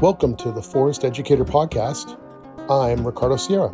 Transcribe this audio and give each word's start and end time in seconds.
Welcome 0.00 0.34
to 0.36 0.50
the 0.50 0.62
Forest 0.62 1.04
Educator 1.04 1.44
Podcast. 1.44 2.18
I'm 2.70 3.06
Ricardo 3.06 3.36
Sierra. 3.36 3.68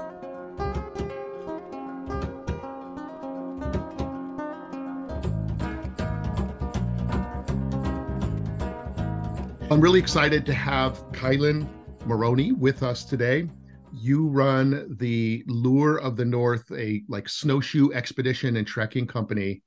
I'm 9.71 9.81
really 9.81 10.01
excited 10.01 10.45
to 10.47 10.53
have 10.53 10.99
Kielyn 11.13 11.69
Marrone 12.09 12.59
with 12.59 12.83
us 12.83 13.05
today. 13.05 13.49
You 13.93 14.27
run 14.27 14.97
the 14.99 15.45
Lure 15.47 15.99
of 15.99 16.17
the 16.17 16.25
North, 16.25 16.69
a 16.73 17.05
like 17.09 17.29
snowshoe 17.29 17.93
expedition 17.93 18.57
and 18.57 18.67
trekking 18.67 19.07
company 19.07 19.63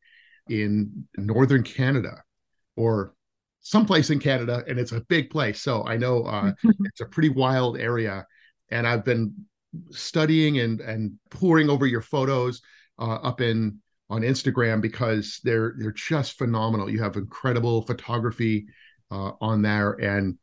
in 0.49 1.07
northern 1.15 1.63
Canada, 1.63 2.21
or 2.75 3.13
someplace 3.61 4.09
in 4.09 4.19
Canada, 4.19 4.63
and 4.67 4.79
it's 4.79 4.91
a 4.91 5.01
big 5.01 5.29
place. 5.29 5.61
So 5.61 5.85
I 5.85 5.97
know 5.97 6.23
uh, 6.23 6.53
it's 6.85 7.01
a 7.01 7.05
pretty 7.05 7.29
wild 7.29 7.77
area, 7.77 8.25
and 8.69 8.87
I've 8.87 9.05
been 9.05 9.33
studying 9.91 10.59
and 10.59 10.81
and 10.81 11.13
pouring 11.29 11.69
over 11.69 11.85
your 11.85 12.01
photos 12.01 12.61
uh, 12.97 13.15
up 13.15 13.41
in 13.41 13.79
on 14.09 14.21
Instagram 14.21 14.81
because 14.81 15.39
they're 15.43 15.75
they're 15.77 15.91
just 15.91 16.37
phenomenal. 16.37 16.89
You 16.89 17.01
have 17.03 17.15
incredible 17.15 17.83
photography 17.83 18.67
uh, 19.11 19.31
on 19.41 19.61
there, 19.61 19.91
and 19.93 20.37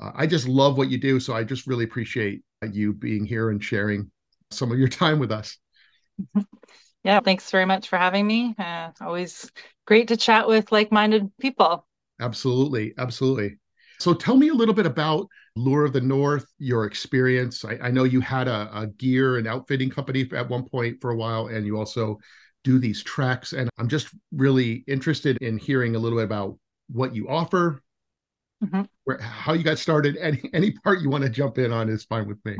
uh, 0.00 0.12
I 0.14 0.26
just 0.26 0.48
love 0.48 0.76
what 0.76 0.90
you 0.90 1.00
do. 1.00 1.20
So 1.20 1.34
I 1.34 1.44
just 1.44 1.66
really 1.66 1.84
appreciate 1.84 2.42
you 2.72 2.94
being 2.94 3.24
here 3.24 3.50
and 3.50 3.62
sharing 3.62 4.10
some 4.50 4.72
of 4.72 4.78
your 4.78 4.88
time 4.88 5.18
with 5.18 5.32
us. 5.32 5.58
Yeah, 7.04 7.20
thanks 7.20 7.50
very 7.50 7.66
much 7.66 7.90
for 7.90 7.98
having 7.98 8.26
me. 8.26 8.54
Uh, 8.58 8.90
always 8.98 9.52
great 9.86 10.08
to 10.08 10.16
chat 10.16 10.48
with 10.48 10.72
like-minded 10.72 11.30
people. 11.38 11.86
Absolutely, 12.20 12.94
absolutely. 12.98 13.58
So 13.98 14.12
tell 14.12 14.36
me 14.36 14.48
a 14.48 14.54
little 14.54 14.74
bit 14.74 14.86
about 14.86 15.28
Lure 15.56 15.84
of 15.84 15.92
the 15.92 16.00
North, 16.00 16.46
your 16.58 16.84
experience. 16.84 17.64
I, 17.64 17.78
I 17.82 17.90
know 17.90 18.04
you 18.04 18.20
had 18.20 18.48
a, 18.48 18.68
a, 18.74 18.86
gear 18.88 19.38
and 19.38 19.46
outfitting 19.46 19.88
company 19.88 20.28
at 20.34 20.48
one 20.48 20.68
point 20.68 21.00
for 21.00 21.10
a 21.10 21.16
while, 21.16 21.46
and 21.46 21.64
you 21.64 21.78
also 21.78 22.18
do 22.64 22.78
these 22.78 23.02
treks. 23.02 23.52
And 23.52 23.70
I'm 23.78 23.88
just 23.88 24.08
really 24.32 24.84
interested 24.88 25.36
in 25.38 25.58
hearing 25.58 25.94
a 25.94 25.98
little 25.98 26.18
bit 26.18 26.24
about 26.24 26.58
what 26.88 27.14
you 27.14 27.28
offer, 27.28 27.82
mm-hmm. 28.64 28.82
where, 29.04 29.18
how 29.18 29.52
you 29.52 29.62
got 29.62 29.78
started. 29.78 30.16
Any 30.20 30.42
any 30.52 30.70
part 30.72 31.00
you 31.00 31.08
want 31.08 31.24
to 31.24 31.30
jump 31.30 31.58
in 31.58 31.72
on 31.72 31.88
is 31.88 32.04
fine 32.04 32.26
with 32.26 32.44
me. 32.44 32.56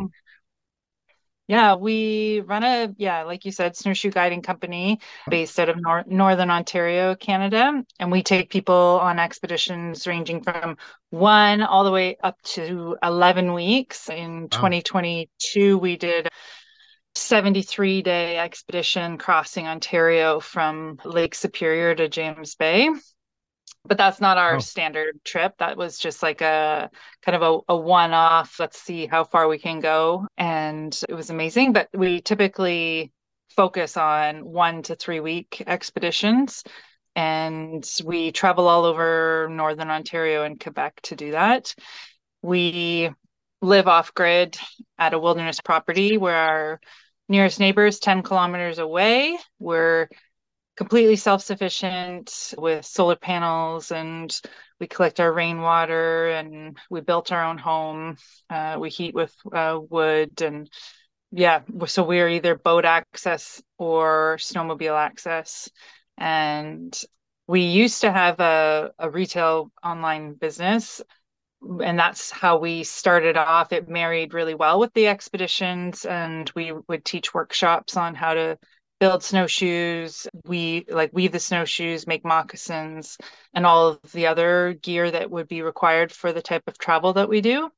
Yeah, 1.47 1.75
we 1.75 2.41
run 2.41 2.65
a, 2.65 2.95
yeah, 2.97 3.25
like 3.25 3.45
you 3.45 3.53
said, 3.53 3.77
snowshoe 3.77 4.11
guiding 4.11 4.41
company 4.41 5.01
based 5.29 5.59
out 5.61 5.69
of 5.69 5.77
nor- 5.79 6.05
Northern 6.07 6.51
Ontario, 6.51 7.15
Canada. 7.15 7.85
And 8.01 8.11
we 8.11 8.23
take 8.23 8.49
people 8.49 8.99
on 9.03 9.19
expeditions 9.19 10.07
ranging 10.07 10.43
from 10.43 10.79
one 11.11 11.63
all 11.63 11.85
the 11.85 11.91
way 11.91 12.17
up 12.23 12.41
to 12.43 12.97
11 13.03 13.53
weeks. 13.53 14.09
In 14.09 14.43
wow. 14.43 14.49
2022, 14.51 15.77
we 15.77 15.97
did 15.97 16.29
73 17.15 18.03
day 18.03 18.39
expedition 18.39 19.19
crossing 19.19 19.67
Ontario 19.67 20.41
from 20.41 20.99
Lake 21.05 21.35
Superior 21.35 21.95
to 21.95 22.09
James 22.09 22.55
Bay 22.55 22.89
but 23.87 23.99
that's 23.99 24.21
not 24.21 24.39
our 24.39 24.57
oh. 24.57 24.61
standard 24.61 25.23
trip. 25.25 25.55
That 25.59 25.77
was 25.77 25.99
just 25.99 26.23
like 26.23 26.41
a 26.41 26.91
kind 27.23 27.37
of 27.37 27.43
a, 27.43 27.73
a 27.73 27.77
one 27.77 28.13
off. 28.13 28.59
Let's 28.59 28.81
see 28.81 29.07
how 29.07 29.25
far 29.25 29.49
we 29.49 29.59
can 29.59 29.81
go. 29.81 30.27
And 30.39 30.99
it 31.09 31.15
was 31.15 31.31
amazing. 31.31 31.73
But 31.73 31.89
we 31.93 32.21
typically 32.21 33.13
focus 33.55 33.97
on 33.97 34.45
one 34.45 34.83
to 34.83 34.97
three 34.97 35.21
week 35.21 35.63
expeditions. 35.67 36.65
And 37.15 37.89
we 38.05 38.33
travel 38.33 38.67
all 38.67 38.85
over 38.85 39.49
Northern 39.51 39.91
Ontario 39.91 40.43
and 40.43 40.59
Quebec 40.59 41.01
to 41.03 41.17
do 41.17 41.33
that. 41.33 41.75
We 42.43 43.11
live 43.61 43.87
off 43.87 44.15
grid 44.15 44.59
at 44.99 45.15
a 45.15 45.19
wilderness 45.19 45.61
property 45.61 46.19
where 46.19 46.35
our 46.35 46.81
nearest 47.29 47.61
neighbor 47.61 47.87
is 47.87 47.99
10 48.01 48.23
kilometers 48.23 48.79
away. 48.79 49.39
We're 49.59 50.09
completely 50.77 51.17
self-sufficient 51.17 52.55
with 52.59 52.85
solar 52.85 53.17
panels 53.17 53.93
and 53.93 54.41
we 54.81 54.87
collect 54.87 55.21
our 55.21 55.33
rainwater 55.33 56.29
and 56.31 56.77
we 56.91 57.01
built 57.01 57.31
our 57.31 57.45
own 57.45 57.59
home 57.59 58.17
uh, 58.51 58.77
we 58.81 58.91
heat 58.91 59.15
with 59.15 59.35
uh, 59.53 59.79
wood 59.89 60.43
and 60.43 60.69
yeah 61.31 61.61
so 61.87 62.03
we're 62.03 62.29
either 62.29 62.57
boat 62.57 62.85
access 62.85 63.63
or 63.79 64.37
snowmobile 64.39 64.99
access. 64.99 65.69
And 66.17 66.99
we 67.47 67.63
used 67.63 68.03
to 68.03 68.13
have 68.13 68.41
a, 68.41 68.93
a 68.99 69.11
retail 69.11 69.71
online 69.83 70.35
business 70.35 71.03
and 71.83 71.99
that's 71.99 72.31
how 72.31 72.59
we 72.59 72.85
started 72.85 73.37
off. 73.37 73.73
It 73.73 73.89
married 73.89 74.35
really 74.35 74.55
well 74.55 74.79
with 74.79 74.93
the 74.93 75.09
expeditions 75.09 76.05
and 76.05 76.51
we 76.55 76.73
would 76.89 77.05
teach 77.05 77.35
workshops 77.35 77.97
on 77.97 78.15
how 78.15 78.35
to 78.35 78.59
build 79.05 79.23
snowshoes 79.23 80.27
we 80.47 80.87
like 80.89 81.11
weave 81.13 81.31
the 81.31 81.39
snowshoes 81.39 82.07
make 82.07 82.25
moccasins 82.25 83.19
and 83.53 83.67
all 83.67 83.89
of 83.89 84.13
the 84.13 84.27
other 84.27 84.79
gear 84.81 85.11
that 85.11 85.31
would 85.31 85.47
be 85.47 85.61
required 85.61 86.11
for 86.11 86.33
the 86.33 86.41
type 86.41 86.63
of 86.67 86.79
travel 86.79 87.13
that 87.13 87.29
we 87.29 87.43
do. 87.43 87.69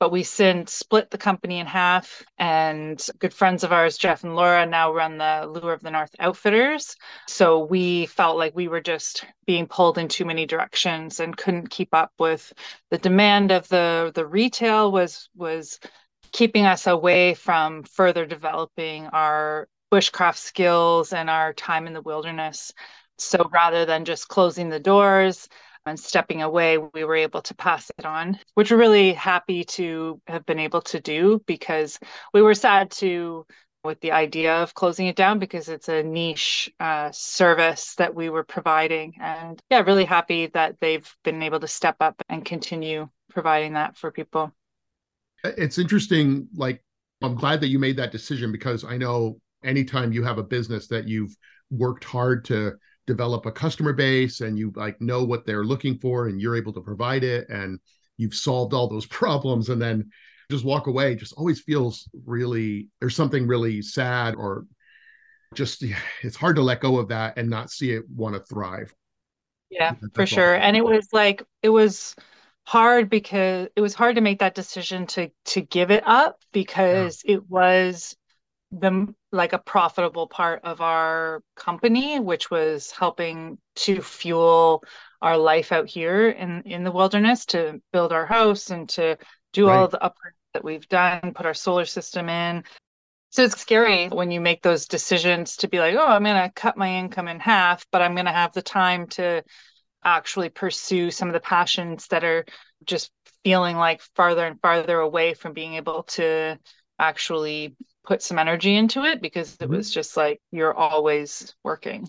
But 0.00 0.10
we 0.10 0.24
since 0.24 0.72
split 0.72 1.10
the 1.10 1.16
company 1.16 1.60
in 1.60 1.66
half 1.66 2.24
and 2.38 3.00
good 3.20 3.32
friends 3.32 3.62
of 3.62 3.72
ours 3.72 3.96
jeff 3.96 4.24
and 4.24 4.34
laura 4.34 4.66
now 4.66 4.92
run 4.92 5.16
the 5.16 5.46
lure 5.46 5.74
of 5.74 5.80
the 5.80 5.92
north 5.92 6.10
outfitters. 6.18 6.96
So 7.28 7.64
we 7.66 8.06
felt 8.06 8.36
like 8.36 8.56
we 8.56 8.66
were 8.66 8.80
just 8.80 9.24
being 9.46 9.68
pulled 9.68 9.96
in 9.96 10.08
too 10.08 10.24
many 10.24 10.44
directions 10.44 11.20
and 11.20 11.36
couldn't 11.36 11.70
keep 11.70 11.94
up 11.94 12.10
with 12.18 12.52
the 12.90 12.98
demand 12.98 13.52
of 13.52 13.68
the 13.68 14.10
the 14.12 14.26
retail 14.26 14.90
was 14.90 15.28
was 15.36 15.78
keeping 16.32 16.66
us 16.66 16.88
away 16.88 17.34
from 17.34 17.84
further 17.84 18.26
developing 18.26 19.06
our 19.06 19.68
bushcraft 19.92 20.36
skills 20.36 21.12
and 21.12 21.30
our 21.30 21.52
time 21.52 21.86
in 21.86 21.92
the 21.92 22.02
wilderness. 22.02 22.72
So 23.18 23.48
rather 23.52 23.84
than 23.84 24.04
just 24.04 24.28
closing 24.28 24.68
the 24.68 24.80
doors 24.80 25.48
and 25.86 25.98
stepping 25.98 26.42
away, 26.42 26.78
we 26.78 27.04
were 27.04 27.16
able 27.16 27.42
to 27.42 27.54
pass 27.54 27.90
it 27.98 28.04
on, 28.04 28.38
which 28.54 28.70
we're 28.70 28.78
really 28.78 29.12
happy 29.12 29.64
to 29.64 30.20
have 30.26 30.44
been 30.46 30.58
able 30.58 30.82
to 30.82 31.00
do 31.00 31.42
because 31.46 31.98
we 32.32 32.42
were 32.42 32.54
sad 32.54 32.90
to 32.92 33.46
with 33.84 34.00
the 34.00 34.12
idea 34.12 34.62
of 34.62 34.74
closing 34.74 35.06
it 35.06 35.16
down 35.16 35.38
because 35.38 35.68
it's 35.68 35.88
a 35.88 36.02
niche 36.02 36.72
uh, 36.80 37.10
service 37.12 37.94
that 37.96 38.14
we 38.14 38.30
were 38.30 38.42
providing. 38.42 39.12
And 39.20 39.60
yeah, 39.70 39.82
really 39.82 40.06
happy 40.06 40.46
that 40.48 40.80
they've 40.80 41.08
been 41.22 41.42
able 41.42 41.60
to 41.60 41.68
step 41.68 41.96
up 42.00 42.20
and 42.28 42.44
continue 42.44 43.10
providing 43.30 43.74
that 43.74 43.96
for 43.96 44.10
people. 44.10 44.52
It's 45.44 45.76
interesting. 45.76 46.48
Like, 46.54 46.82
I'm 47.22 47.34
glad 47.34 47.60
that 47.60 47.68
you 47.68 47.78
made 47.78 47.98
that 47.98 48.10
decision 48.10 48.50
because 48.50 48.84
I 48.84 48.96
know 48.96 49.38
anytime 49.64 50.12
you 50.12 50.22
have 50.22 50.38
a 50.38 50.42
business 50.42 50.86
that 50.88 51.08
you've 51.08 51.34
worked 51.70 52.04
hard 52.04 52.44
to 52.46 52.72
develop 53.06 53.46
a 53.46 53.52
customer 53.52 53.92
base 53.92 54.40
and 54.40 54.58
you 54.58 54.72
like 54.76 55.00
know 55.00 55.24
what 55.24 55.44
they're 55.44 55.64
looking 55.64 55.98
for 55.98 56.28
and 56.28 56.40
you're 56.40 56.56
able 56.56 56.72
to 56.72 56.80
provide 56.80 57.22
it 57.22 57.48
and 57.48 57.78
you've 58.16 58.34
solved 58.34 58.72
all 58.72 58.88
those 58.88 59.06
problems 59.20 59.68
and 59.68 59.80
then 59.80 60.10
just 60.50 60.64
walk 60.64 60.86
away 60.86 61.14
just 61.14 61.32
always 61.34 61.60
feels 61.60 62.08
really 62.26 62.88
there's 63.00 63.16
something 63.16 63.46
really 63.46 63.80
sad 63.82 64.34
or 64.34 64.66
just 65.54 65.84
it's 66.22 66.36
hard 66.36 66.56
to 66.56 66.62
let 66.62 66.80
go 66.80 66.98
of 66.98 67.08
that 67.08 67.38
and 67.38 67.48
not 67.48 67.70
see 67.70 67.92
it 67.92 68.04
want 68.10 68.34
to 68.34 68.40
thrive. 68.40 68.92
Yeah 69.70 69.94
That's 70.00 70.14
for 70.14 70.26
sure. 70.26 70.54
And 70.54 70.76
it 70.76 70.84
was 70.84 71.08
like 71.12 71.42
it 71.62 71.68
was 71.70 72.14
hard 72.64 73.10
because 73.10 73.68
it 73.76 73.80
was 73.80 73.94
hard 73.94 74.16
to 74.16 74.20
make 74.20 74.38
that 74.40 74.54
decision 74.54 75.06
to 75.06 75.30
to 75.46 75.60
give 75.60 75.90
it 75.90 76.02
up 76.06 76.40
because 76.52 77.22
yeah. 77.24 77.36
it 77.36 77.50
was 77.50 78.16
the 78.80 79.14
like 79.32 79.52
a 79.52 79.58
profitable 79.58 80.26
part 80.26 80.60
of 80.64 80.80
our 80.80 81.42
company 81.56 82.18
which 82.18 82.50
was 82.50 82.90
helping 82.90 83.58
to 83.74 84.00
fuel 84.02 84.82
our 85.22 85.36
life 85.36 85.72
out 85.72 85.88
here 85.88 86.28
in 86.30 86.62
in 86.62 86.84
the 86.84 86.92
wilderness 86.92 87.46
to 87.46 87.80
build 87.92 88.12
our 88.12 88.26
house 88.26 88.70
and 88.70 88.88
to 88.88 89.16
do 89.52 89.68
right. 89.68 89.76
all 89.76 89.88
the 89.88 89.98
upgrades 89.98 90.52
that 90.52 90.64
we've 90.64 90.88
done 90.88 91.32
put 91.34 91.46
our 91.46 91.54
solar 91.54 91.84
system 91.84 92.28
in 92.28 92.64
so 93.30 93.44
it's 93.44 93.60
scary 93.60 94.08
when 94.08 94.30
you 94.30 94.40
make 94.40 94.62
those 94.62 94.86
decisions 94.86 95.56
to 95.56 95.68
be 95.68 95.78
like 95.78 95.94
oh 95.94 96.06
i'm 96.06 96.24
going 96.24 96.36
to 96.36 96.52
cut 96.54 96.76
my 96.76 96.88
income 96.98 97.28
in 97.28 97.40
half 97.40 97.86
but 97.92 98.02
i'm 98.02 98.14
going 98.14 98.26
to 98.26 98.32
have 98.32 98.52
the 98.52 98.62
time 98.62 99.06
to 99.06 99.42
actually 100.04 100.48
pursue 100.48 101.10
some 101.10 101.28
of 101.28 101.34
the 101.34 101.40
passions 101.40 102.08
that 102.08 102.24
are 102.24 102.44
just 102.84 103.10
feeling 103.42 103.76
like 103.76 104.02
farther 104.14 104.46
and 104.46 104.60
farther 104.60 104.98
away 104.98 105.34
from 105.34 105.52
being 105.52 105.74
able 105.74 106.02
to 106.02 106.58
actually 106.98 107.74
put 108.04 108.22
some 108.22 108.38
energy 108.38 108.76
into 108.76 109.04
it 109.04 109.20
because 109.20 109.54
it 109.54 109.60
mm-hmm. 109.60 109.74
was 109.74 109.90
just 109.90 110.16
like 110.16 110.40
you're 110.52 110.74
always 110.74 111.54
working. 111.64 112.08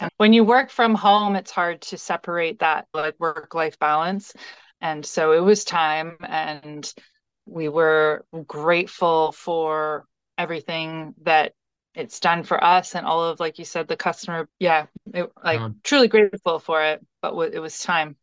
And 0.00 0.10
when 0.16 0.32
you 0.32 0.42
work 0.42 0.70
from 0.70 0.94
home, 0.94 1.36
it's 1.36 1.52
hard 1.52 1.80
to 1.82 1.98
separate 1.98 2.58
that 2.58 2.88
like 2.92 3.14
work 3.20 3.54
life 3.54 3.78
balance. 3.78 4.32
And 4.80 5.06
so 5.06 5.32
it 5.32 5.40
was 5.40 5.64
time, 5.64 6.16
and 6.26 6.92
we 7.46 7.68
were 7.68 8.24
grateful 8.46 9.32
for 9.32 10.04
everything 10.36 11.14
that 11.22 11.52
it's 11.94 12.20
done 12.20 12.42
for 12.42 12.62
us 12.62 12.94
and 12.94 13.06
all 13.06 13.24
of 13.24 13.40
like 13.40 13.58
you 13.58 13.64
said 13.64 13.88
the 13.88 13.96
customer 13.96 14.48
yeah 14.58 14.84
it, 15.14 15.30
like 15.42 15.58
um, 15.58 15.76
truly 15.82 16.08
grateful 16.08 16.58
for 16.58 16.82
it 16.82 17.04
but 17.22 17.30
w- 17.30 17.50
it 17.50 17.58
was 17.58 17.80
time 17.80 18.16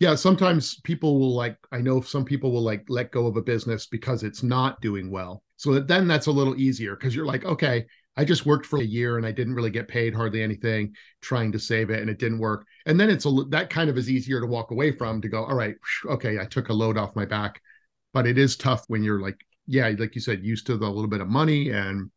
Yeah, 0.00 0.14
sometimes 0.16 0.80
people 0.80 1.20
will 1.20 1.34
like, 1.34 1.56
I 1.70 1.78
know 1.78 2.00
some 2.00 2.24
people 2.24 2.50
will 2.50 2.62
like 2.62 2.84
let 2.88 3.12
go 3.12 3.26
of 3.26 3.36
a 3.36 3.42
business 3.42 3.86
because 3.86 4.22
it's 4.22 4.42
not 4.42 4.80
doing 4.80 5.10
well. 5.10 5.42
So 5.62 5.78
then 5.78 6.08
that's 6.08 6.26
a 6.26 6.32
little 6.32 6.56
easier 6.56 6.96
because 6.96 7.14
you're 7.14 7.24
like, 7.24 7.44
okay, 7.44 7.86
I 8.16 8.24
just 8.24 8.46
worked 8.46 8.66
for 8.66 8.80
a 8.80 8.84
year 8.84 9.16
and 9.16 9.24
I 9.24 9.30
didn't 9.30 9.54
really 9.54 9.70
get 9.70 9.86
paid 9.86 10.12
hardly 10.12 10.42
anything 10.42 10.92
trying 11.20 11.52
to 11.52 11.58
save 11.60 11.88
it 11.88 12.00
and 12.00 12.10
it 12.10 12.18
didn't 12.18 12.40
work. 12.40 12.66
And 12.84 12.98
then 12.98 13.08
it's 13.08 13.26
a 13.26 13.30
that 13.50 13.70
kind 13.70 13.88
of 13.88 13.96
is 13.96 14.10
easier 14.10 14.40
to 14.40 14.46
walk 14.48 14.72
away 14.72 14.90
from 14.90 15.20
to 15.20 15.28
go, 15.28 15.44
all 15.44 15.54
right, 15.54 15.76
okay, 16.06 16.40
I 16.40 16.46
took 16.46 16.68
a 16.68 16.72
load 16.72 16.98
off 16.98 17.14
my 17.14 17.24
back. 17.24 17.60
But 18.12 18.26
it 18.26 18.38
is 18.38 18.56
tough 18.56 18.82
when 18.88 19.04
you're 19.04 19.20
like, 19.20 19.38
yeah, 19.68 19.88
like 19.96 20.16
you 20.16 20.20
said, 20.20 20.44
used 20.44 20.66
to 20.66 20.76
the 20.76 20.90
little 20.90 21.06
bit 21.06 21.20
of 21.20 21.28
money 21.28 21.70
and 21.70 22.10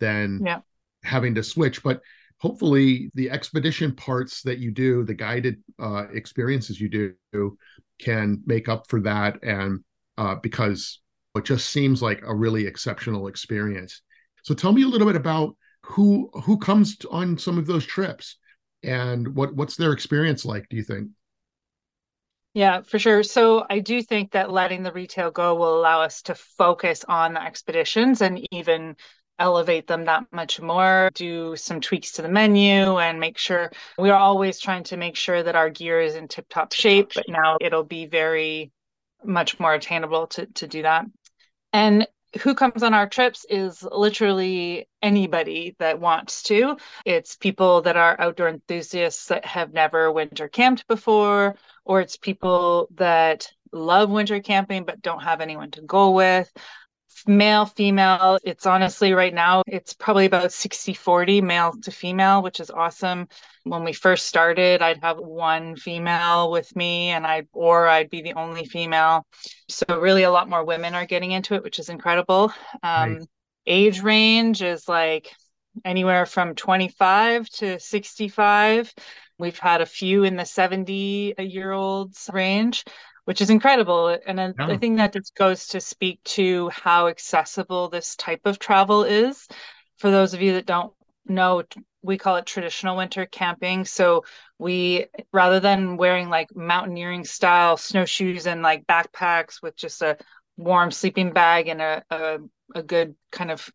then 0.00 0.40
yeah. 0.44 0.58
having 1.04 1.36
to 1.36 1.44
switch. 1.44 1.84
But 1.84 2.00
hopefully 2.38 3.12
the 3.14 3.30
expedition 3.30 3.94
parts 3.94 4.42
that 4.42 4.58
you 4.58 4.72
do, 4.72 5.04
the 5.04 5.14
guided 5.14 5.62
uh, 5.78 6.06
experiences 6.12 6.80
you 6.80 6.88
do 6.88 7.56
can 8.00 8.42
make 8.46 8.68
up 8.68 8.88
for 8.88 9.00
that. 9.02 9.40
And 9.44 9.84
uh, 10.18 10.34
because 10.42 10.98
it 11.36 11.44
just 11.44 11.70
seems 11.70 12.02
like 12.02 12.22
a 12.22 12.34
really 12.34 12.66
exceptional 12.66 13.28
experience 13.28 14.02
so 14.42 14.54
tell 14.54 14.72
me 14.72 14.82
a 14.82 14.88
little 14.88 15.06
bit 15.06 15.16
about 15.16 15.56
who 15.82 16.30
who 16.44 16.58
comes 16.58 16.96
on 17.10 17.38
some 17.38 17.58
of 17.58 17.66
those 17.66 17.84
trips 17.84 18.36
and 18.82 19.34
what 19.34 19.54
what's 19.54 19.76
their 19.76 19.92
experience 19.92 20.44
like, 20.44 20.68
do 20.68 20.76
you 20.76 20.82
think? 20.82 21.08
Yeah, 22.54 22.82
for 22.82 22.98
sure. 22.98 23.22
So 23.22 23.64
I 23.70 23.78
do 23.78 24.02
think 24.02 24.32
that 24.32 24.50
letting 24.50 24.82
the 24.82 24.92
retail 24.92 25.30
go 25.30 25.54
will 25.54 25.78
allow 25.78 26.02
us 26.02 26.22
to 26.22 26.34
focus 26.34 27.04
on 27.06 27.34
the 27.34 27.42
expeditions 27.42 28.22
and 28.22 28.44
even 28.50 28.96
elevate 29.38 29.86
them 29.86 30.04
that 30.06 30.24
much 30.32 30.60
more, 30.60 31.10
do 31.14 31.54
some 31.56 31.80
tweaks 31.80 32.12
to 32.12 32.22
the 32.22 32.28
menu 32.28 32.98
and 32.98 33.20
make 33.20 33.38
sure 33.38 33.70
we 33.98 34.10
are 34.10 34.18
always 34.18 34.58
trying 34.58 34.82
to 34.84 34.96
make 34.96 35.16
sure 35.16 35.42
that 35.42 35.56
our 35.56 35.70
gear 35.70 36.00
is 36.00 36.16
in 36.16 36.28
tip 36.28 36.46
top 36.48 36.72
shape, 36.72 37.12
but 37.14 37.28
now 37.28 37.56
it'll 37.60 37.84
be 37.84 38.06
very 38.06 38.72
much 39.24 39.60
more 39.60 39.72
attainable 39.72 40.26
to, 40.26 40.46
to 40.46 40.66
do 40.66 40.82
that. 40.82 41.06
And 41.72 42.06
who 42.42 42.54
comes 42.54 42.82
on 42.82 42.94
our 42.94 43.08
trips 43.08 43.44
is 43.48 43.82
literally 43.82 44.88
anybody 45.02 45.74
that 45.78 46.00
wants 46.00 46.44
to. 46.44 46.76
It's 47.04 47.36
people 47.36 47.82
that 47.82 47.96
are 47.96 48.20
outdoor 48.20 48.48
enthusiasts 48.48 49.26
that 49.26 49.44
have 49.44 49.72
never 49.72 50.12
winter 50.12 50.48
camped 50.48 50.86
before, 50.86 51.56
or 51.84 52.00
it's 52.00 52.16
people 52.16 52.88
that 52.94 53.50
love 53.72 54.10
winter 54.10 54.40
camping 54.40 54.84
but 54.84 55.02
don't 55.02 55.22
have 55.22 55.40
anyone 55.40 55.70
to 55.72 55.82
go 55.82 56.10
with, 56.10 56.52
male 57.26 57.66
female 57.66 58.38
it's 58.42 58.66
honestly 58.66 59.12
right 59.12 59.34
now 59.34 59.62
it's 59.66 59.92
probably 59.92 60.26
about 60.26 60.52
60 60.52 60.94
40 60.94 61.40
male 61.40 61.72
to 61.82 61.90
female 61.90 62.42
which 62.42 62.60
is 62.60 62.70
awesome. 62.70 63.28
When 63.64 63.84
we 63.84 63.92
first 63.92 64.26
started 64.26 64.82
i'd 64.82 65.02
have 65.02 65.18
one 65.18 65.76
female 65.76 66.50
with 66.50 66.74
me 66.74 67.08
and 67.10 67.26
i 67.26 67.42
or 67.52 67.88
i'd 67.88 68.10
be 68.10 68.22
the 68.22 68.34
only 68.34 68.64
female. 68.64 69.26
So 69.68 69.84
really 70.00 70.22
a 70.22 70.30
lot 70.30 70.48
more 70.48 70.64
women 70.64 70.94
are 70.94 71.06
getting 71.06 71.32
into 71.32 71.54
it 71.54 71.62
which 71.62 71.78
is 71.78 71.88
incredible. 71.88 72.52
Um, 72.82 73.14
nice. 73.14 73.26
age 73.66 74.02
range 74.02 74.62
is 74.62 74.88
like 74.88 75.30
anywhere 75.84 76.26
from 76.26 76.54
25 76.54 77.48
to 77.48 77.78
65 77.78 78.92
we've 79.38 79.58
had 79.58 79.80
a 79.80 79.86
few 79.86 80.24
in 80.24 80.36
the 80.36 80.44
70 80.44 81.34
year 81.38 81.72
olds 81.72 82.28
range 82.32 82.84
which 83.24 83.40
is 83.40 83.50
incredible. 83.50 84.18
And 84.26 84.40
I, 84.40 84.46
yeah. 84.58 84.66
I 84.66 84.76
think 84.76 84.96
that 84.96 85.12
just 85.12 85.34
goes 85.34 85.66
to 85.68 85.80
speak 85.80 86.22
to 86.24 86.68
how 86.70 87.08
accessible 87.08 87.88
this 87.88 88.16
type 88.16 88.42
of 88.44 88.58
travel 88.58 89.04
is. 89.04 89.46
For 89.98 90.10
those 90.10 90.34
of 90.34 90.42
you 90.42 90.54
that 90.54 90.66
don't 90.66 90.92
know, 91.26 91.62
we 92.02 92.16
call 92.18 92.36
it 92.36 92.46
traditional 92.46 92.96
winter 92.96 93.26
camping. 93.26 93.84
So 93.84 94.24
we, 94.58 95.06
rather 95.32 95.60
than 95.60 95.96
wearing 95.96 96.28
like 96.28 96.54
mountaineering 96.54 97.24
style 97.24 97.76
snowshoes 97.76 98.46
and 98.46 98.62
like 98.62 98.86
backpacks 98.86 99.62
with 99.62 99.76
just 99.76 100.02
a 100.02 100.16
warm 100.56 100.90
sleeping 100.90 101.32
bag 101.32 101.68
and 101.68 101.80
a, 101.80 102.02
a, 102.10 102.38
a 102.74 102.82
good 102.82 103.14
kind 103.32 103.50
of 103.50 103.68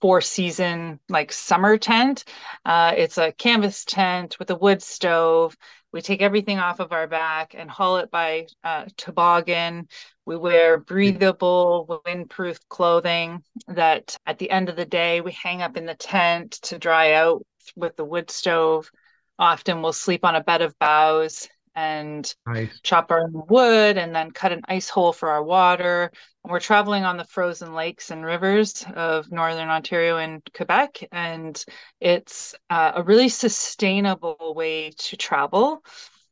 four 0.00 0.20
season 0.20 1.00
like 1.08 1.32
summer 1.32 1.76
tent. 1.76 2.24
Uh, 2.64 2.94
it's 2.96 3.18
a 3.18 3.32
canvas 3.32 3.84
tent 3.84 4.38
with 4.38 4.50
a 4.50 4.56
wood 4.56 4.82
stove 4.82 5.56
we 5.92 6.02
take 6.02 6.20
everything 6.20 6.58
off 6.58 6.80
of 6.80 6.92
our 6.92 7.06
back 7.06 7.54
and 7.56 7.70
haul 7.70 7.96
it 7.98 8.10
by 8.10 8.46
uh, 8.62 8.86
toboggan. 8.96 9.88
We 10.26 10.36
wear 10.36 10.78
breathable, 10.78 12.02
windproof 12.06 12.58
clothing 12.68 13.42
that 13.68 14.16
at 14.26 14.38
the 14.38 14.50
end 14.50 14.68
of 14.68 14.76
the 14.76 14.84
day 14.84 15.20
we 15.20 15.32
hang 15.32 15.62
up 15.62 15.76
in 15.76 15.86
the 15.86 15.94
tent 15.94 16.52
to 16.62 16.78
dry 16.78 17.14
out 17.14 17.42
with 17.74 17.96
the 17.96 18.04
wood 18.04 18.30
stove. 18.30 18.90
Often 19.38 19.80
we'll 19.80 19.92
sleep 19.94 20.24
on 20.24 20.34
a 20.34 20.44
bed 20.44 20.60
of 20.62 20.78
boughs 20.78 21.48
and 21.78 22.34
nice. 22.44 22.80
chop 22.82 23.12
our 23.12 23.28
wood 23.28 23.98
and 23.98 24.12
then 24.12 24.32
cut 24.32 24.50
an 24.50 24.62
ice 24.66 24.88
hole 24.88 25.12
for 25.12 25.30
our 25.30 25.44
water. 25.44 26.10
And 26.42 26.50
we're 26.50 26.58
traveling 26.58 27.04
on 27.04 27.16
the 27.16 27.24
frozen 27.24 27.72
lakes 27.72 28.10
and 28.10 28.24
rivers 28.24 28.84
of 28.96 29.30
northern 29.30 29.68
Ontario 29.68 30.16
and 30.16 30.42
Quebec, 30.52 31.06
and 31.12 31.64
it's 32.00 32.56
uh, 32.68 32.92
a 32.96 33.02
really 33.04 33.28
sustainable 33.28 34.54
way 34.56 34.90
to 34.90 35.16
travel. 35.16 35.84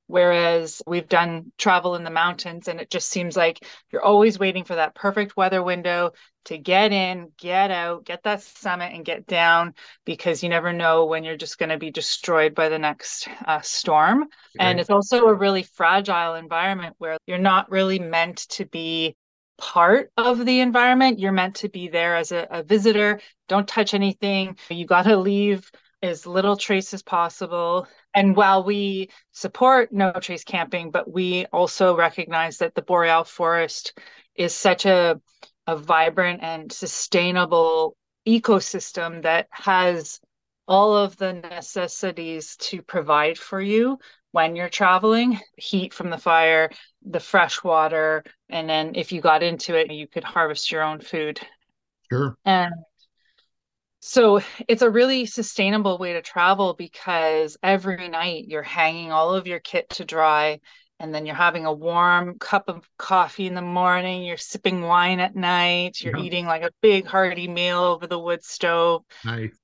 Whereas 0.08 0.82
we've 0.86 1.08
done 1.08 1.52
travel 1.58 1.96
in 1.96 2.04
the 2.04 2.10
mountains, 2.10 2.68
and 2.68 2.80
it 2.80 2.90
just 2.90 3.08
seems 3.08 3.36
like 3.36 3.64
you're 3.90 4.04
always 4.04 4.38
waiting 4.38 4.64
for 4.64 4.76
that 4.76 4.94
perfect 4.94 5.36
weather 5.36 5.62
window 5.62 6.12
to 6.44 6.58
get 6.58 6.92
in, 6.92 7.32
get 7.36 7.72
out, 7.72 8.04
get 8.04 8.22
that 8.22 8.40
summit, 8.40 8.92
and 8.94 9.04
get 9.04 9.26
down 9.26 9.74
because 10.04 10.44
you 10.44 10.48
never 10.48 10.72
know 10.72 11.06
when 11.06 11.24
you're 11.24 11.36
just 11.36 11.58
going 11.58 11.70
to 11.70 11.78
be 11.78 11.90
destroyed 11.90 12.54
by 12.54 12.68
the 12.68 12.78
next 12.78 13.28
uh, 13.46 13.60
storm. 13.62 14.22
Okay. 14.22 14.30
And 14.60 14.78
it's 14.78 14.90
also 14.90 15.26
a 15.26 15.34
really 15.34 15.64
fragile 15.64 16.34
environment 16.34 16.94
where 16.98 17.16
you're 17.26 17.38
not 17.38 17.70
really 17.70 17.98
meant 17.98 18.38
to 18.50 18.64
be 18.64 19.16
part 19.58 20.12
of 20.16 20.44
the 20.44 20.60
environment. 20.60 21.18
You're 21.18 21.32
meant 21.32 21.56
to 21.56 21.68
be 21.68 21.88
there 21.88 22.14
as 22.14 22.30
a, 22.30 22.46
a 22.50 22.62
visitor. 22.62 23.20
Don't 23.48 23.66
touch 23.66 23.94
anything. 23.94 24.56
You 24.70 24.86
got 24.86 25.02
to 25.04 25.16
leave 25.16 25.70
as 26.02 26.26
little 26.26 26.56
trace 26.56 26.92
as 26.94 27.02
possible. 27.02 27.86
And 28.14 28.36
while 28.36 28.64
we 28.64 29.10
support 29.32 29.92
no 29.92 30.12
trace 30.12 30.44
camping, 30.44 30.90
but 30.90 31.10
we 31.10 31.46
also 31.46 31.96
recognize 31.96 32.58
that 32.58 32.74
the 32.74 32.82
boreal 32.82 33.24
forest 33.24 33.98
is 34.34 34.54
such 34.54 34.86
a, 34.86 35.20
a 35.66 35.76
vibrant 35.76 36.42
and 36.42 36.70
sustainable 36.72 37.96
ecosystem 38.26 39.22
that 39.22 39.48
has 39.50 40.20
all 40.68 40.96
of 40.96 41.16
the 41.16 41.32
necessities 41.32 42.56
to 42.56 42.82
provide 42.82 43.38
for 43.38 43.60
you 43.60 43.98
when 44.32 44.56
you're 44.56 44.68
traveling. 44.68 45.40
Heat 45.56 45.94
from 45.94 46.10
the 46.10 46.18
fire 46.18 46.70
the 47.06 47.20
fresh 47.20 47.62
water 47.62 48.24
and 48.48 48.68
then 48.68 48.92
if 48.96 49.12
you 49.12 49.20
got 49.20 49.42
into 49.42 49.76
it 49.76 49.92
you 49.92 50.08
could 50.08 50.24
harvest 50.24 50.70
your 50.70 50.82
own 50.82 51.00
food. 51.00 51.40
Sure. 52.10 52.36
And 52.44 52.72
so 54.06 54.40
it's 54.68 54.82
a 54.82 54.90
really 54.90 55.26
sustainable 55.26 55.98
way 55.98 56.12
to 56.12 56.22
travel 56.22 56.74
because 56.74 57.56
every 57.60 58.08
night 58.08 58.44
you're 58.46 58.62
hanging 58.62 59.10
all 59.10 59.34
of 59.34 59.48
your 59.48 59.58
kit 59.58 59.90
to 59.90 60.04
dry 60.04 60.60
and 61.00 61.12
then 61.12 61.26
you're 61.26 61.34
having 61.34 61.66
a 61.66 61.72
warm 61.72 62.38
cup 62.38 62.68
of 62.68 62.88
coffee 62.98 63.48
in 63.48 63.54
the 63.54 63.62
morning, 63.62 64.22
you're 64.22 64.36
sipping 64.36 64.82
wine 64.82 65.18
at 65.18 65.34
night, 65.34 66.00
you're 66.00 66.16
yeah. 66.16 66.22
eating 66.22 66.46
like 66.46 66.62
a 66.62 66.70
big 66.80 67.04
hearty 67.04 67.48
meal 67.48 67.80
over 67.80 68.06
the 68.06 68.18
wood 68.18 68.44
stove. 68.44 69.02
Nice. 69.24 69.58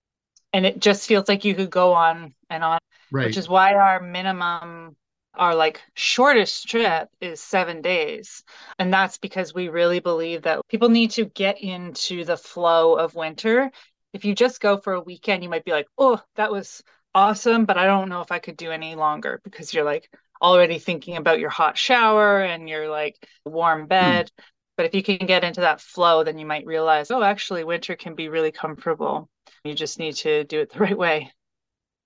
And 0.53 0.67
it 0.67 0.81
just 0.81 1.07
feels 1.07 1.29
like 1.29 1.45
you 1.45 1.55
could 1.55 1.71
go 1.71 1.93
on 1.93 2.35
and 2.51 2.65
on. 2.65 2.81
Right. 3.13 3.27
Which 3.27 3.37
is 3.37 3.49
why 3.49 3.75
our 3.75 4.01
minimum 4.01 4.97
our 5.35 5.55
like 5.55 5.81
shortest 5.95 6.69
trip 6.69 7.09
is 7.21 7.41
seven 7.41 7.81
days. 7.81 8.43
And 8.79 8.93
that's 8.93 9.19
because 9.19 9.55
we 9.55 9.69
really 9.69 10.01
believe 10.01 10.43
that 10.43 10.61
people 10.69 10.89
need 10.89 11.13
to 11.13 11.25
get 11.25 11.63
into 11.63 12.25
the 12.25 12.37
flow 12.37 12.97
of 12.97 13.15
winter 13.15 13.71
if 14.13 14.25
you 14.25 14.35
just 14.35 14.61
go 14.61 14.77
for 14.77 14.93
a 14.95 15.01
weekend, 15.01 15.43
you 15.43 15.49
might 15.49 15.65
be 15.65 15.73
like, 15.73 15.89
oh, 15.97 16.21
that 16.37 16.53
was 16.53 16.83
awesome, 17.15 17.65
but 17.65 17.79
I 17.79 17.87
don't 17.87 18.09
know 18.09 18.21
if 18.21 18.33
I 18.33 18.39
could 18.39 18.57
do 18.57 18.71
any 18.71 18.95
longer 18.95 19.41
because 19.45 19.73
you're 19.73 19.85
like 19.85 20.11
already 20.41 20.79
thinking 20.79 21.17
about 21.17 21.39
your 21.39 21.51
hot 21.51 21.79
shower 21.79 22.43
and 22.43 22.69
your 22.69 22.91
like 22.91 23.17
warm 23.45 23.83
hmm. 23.83 23.87
bed. 23.87 24.27
Mm. 24.27 24.45
But 24.77 24.87
if 24.87 24.95
you 24.95 25.03
can 25.03 25.27
get 25.27 25.45
into 25.45 25.61
that 25.61 25.81
flow, 25.81 26.25
then 26.25 26.39
you 26.39 26.47
might 26.47 26.67
realize, 26.67 27.11
oh, 27.11 27.23
actually, 27.23 27.63
winter 27.63 27.95
can 27.95 28.15
be 28.15 28.29
really 28.29 28.51
comfortable. 28.51 29.29
You 29.65 29.75
just 29.75 29.99
need 29.99 30.15
to 30.17 30.45
do 30.45 30.61
it 30.61 30.73
the 30.73 30.81
right 30.81 30.97
way. 30.97 31.31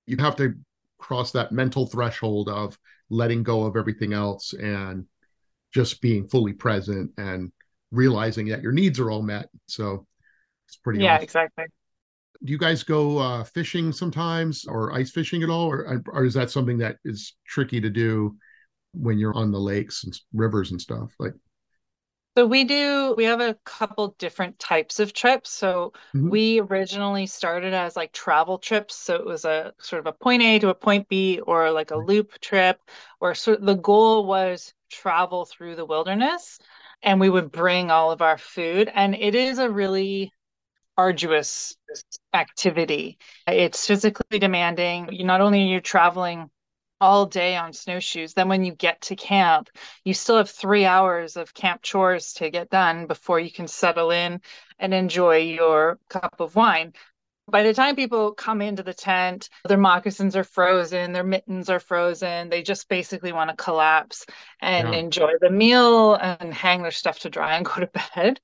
You 0.07 0.17
have 0.19 0.37
to 0.37 0.55
cross 0.99 1.31
that 1.33 1.53
mental 1.53 1.87
threshold 1.87 2.49
of 2.49 2.77
letting 3.09 3.45
go 3.45 3.63
of 3.63 3.77
everything 3.77 4.13
else 4.13 4.53
and 4.53 5.07
just 5.73 6.01
being 6.01 6.27
fully 6.29 6.53
present 6.53 7.13
and 7.19 7.53
realizing 7.93 8.49
that 8.49 8.63
your 8.63 8.73
needs 8.73 8.99
are 8.99 9.11
all 9.11 9.23
met. 9.23 9.49
So 9.69 10.07
it's 10.67 10.77
pretty 10.77 11.05
yeah, 11.05 11.15
awesome. 11.15 11.25
exactly 11.25 11.65
do 12.45 12.53
you 12.53 12.59
guys 12.59 12.83
go 12.83 13.19
uh, 13.19 13.45
fishing 13.45 13.93
sometimes 13.93 14.65
or 14.67 14.93
ice 14.93 15.11
fishing 15.11 15.43
at 15.43 15.51
all 15.51 15.67
or, 15.67 16.03
or 16.09 16.25
is 16.25 16.35
that 16.35 16.51
something 16.51 16.79
that 16.79 16.97
is 17.05 17.35
tricky 17.47 17.81
to 17.81 17.91
do 17.91 18.37
when 18.93 19.19
you're 19.19 19.35
on 19.35 19.51
the 19.51 19.59
lakes 19.61 20.05
and 20.05 20.19
rivers 20.33 20.71
and 20.71 20.81
stuff 20.81 21.13
like 21.19 21.33
So 22.37 22.47
we 22.47 22.65
do, 22.65 23.15
we 23.17 23.25
have 23.25 23.41
a 23.41 23.57
couple 23.65 24.15
different 24.19 24.59
types 24.59 25.01
of 25.01 25.13
trips. 25.13 25.51
So 25.51 25.93
mm-hmm. 26.15 26.29
we 26.29 26.61
originally 26.61 27.27
started 27.27 27.73
as 27.75 27.97
like 27.97 28.13
travel 28.13 28.59
trips. 28.59 28.95
So 28.95 29.15
it 29.15 29.25
was 29.27 29.45
a 29.45 29.73
sort 29.81 30.01
of 30.01 30.07
a 30.07 30.13
point 30.13 30.43
A 30.43 30.59
to 30.59 30.69
a 30.69 30.75
point 30.75 31.09
B 31.09 31.41
or 31.41 31.71
like 31.71 31.91
a 31.91 31.97
loop 31.97 32.39
trip, 32.41 32.81
or 33.21 33.35
sort 33.35 33.61
of 33.61 33.67
the 33.67 33.75
goal 33.75 34.27
was 34.27 34.75
travel 34.91 35.47
through 35.47 35.77
the 35.77 35.87
wilderness 35.87 36.59
and 37.03 37.21
we 37.21 37.31
would 37.31 37.51
bring 37.53 37.91
all 37.91 38.11
of 38.11 38.23
our 38.23 38.39
food. 38.39 38.91
And 38.95 39.15
it 39.15 39.35
is 39.35 39.59
a 39.59 39.71
really 39.71 40.33
arduous 40.97 41.77
activity. 42.33 43.19
It's 43.47 43.87
physically 43.87 44.39
demanding. 44.39 45.13
You 45.13 45.25
not 45.25 45.41
only 45.41 45.63
are 45.63 45.67
you 45.67 45.81
traveling 45.81 46.51
all 47.01 47.27
day 47.27 47.57
on 47.57 47.73
snowshoes. 47.73 48.35
Then 48.35 48.49
when 48.49 48.65
you 48.65 48.75
get 48.75 49.01
to 49.03 49.17
camp, 49.17 49.69
you 50.05 50.15
still 50.15 50.39
have 50.39 50.51
three 50.51 50.85
hours 50.85 51.37
of 51.37 51.53
camp 51.55 51.83
chores 51.83 52.33
to 52.35 52.51
get 52.51 52.71
done 52.71 53.07
before 53.07 53.39
you 53.39 53.53
can 53.53 53.69
settle 53.69 54.11
in 54.11 54.41
and 54.79 54.95
enjoy 54.95 55.39
your 55.39 55.99
cup 56.09 56.41
of 56.41 56.57
wine. 56.57 56.95
By 57.49 57.63
the 57.63 57.73
time 57.73 57.95
people 57.95 58.33
come 58.33 58.61
into 58.61 58.83
the 58.83 58.93
tent, 58.93 59.49
their 59.69 59.79
moccasins 59.79 60.35
are 60.35 60.43
frozen, 60.43 61.13
their 61.13 61.23
mittens 61.23 61.71
are 61.71 61.79
frozen. 61.79 62.49
They 62.49 62.63
just 62.63 62.89
basically 62.89 63.33
want 63.33 63.51
to 63.51 63.57
collapse 63.57 64.27
and 64.61 64.93
yeah. 64.93 64.99
enjoy 64.99 65.33
the 65.41 65.51
meal 65.51 66.15
and 66.15 66.53
hang 66.53 66.83
their 66.83 66.91
stuff 66.91 67.21
to 67.21 67.31
dry 67.31 67.57
and 67.57 67.65
go 67.65 67.75
to 67.75 67.91
bed. 68.17 68.41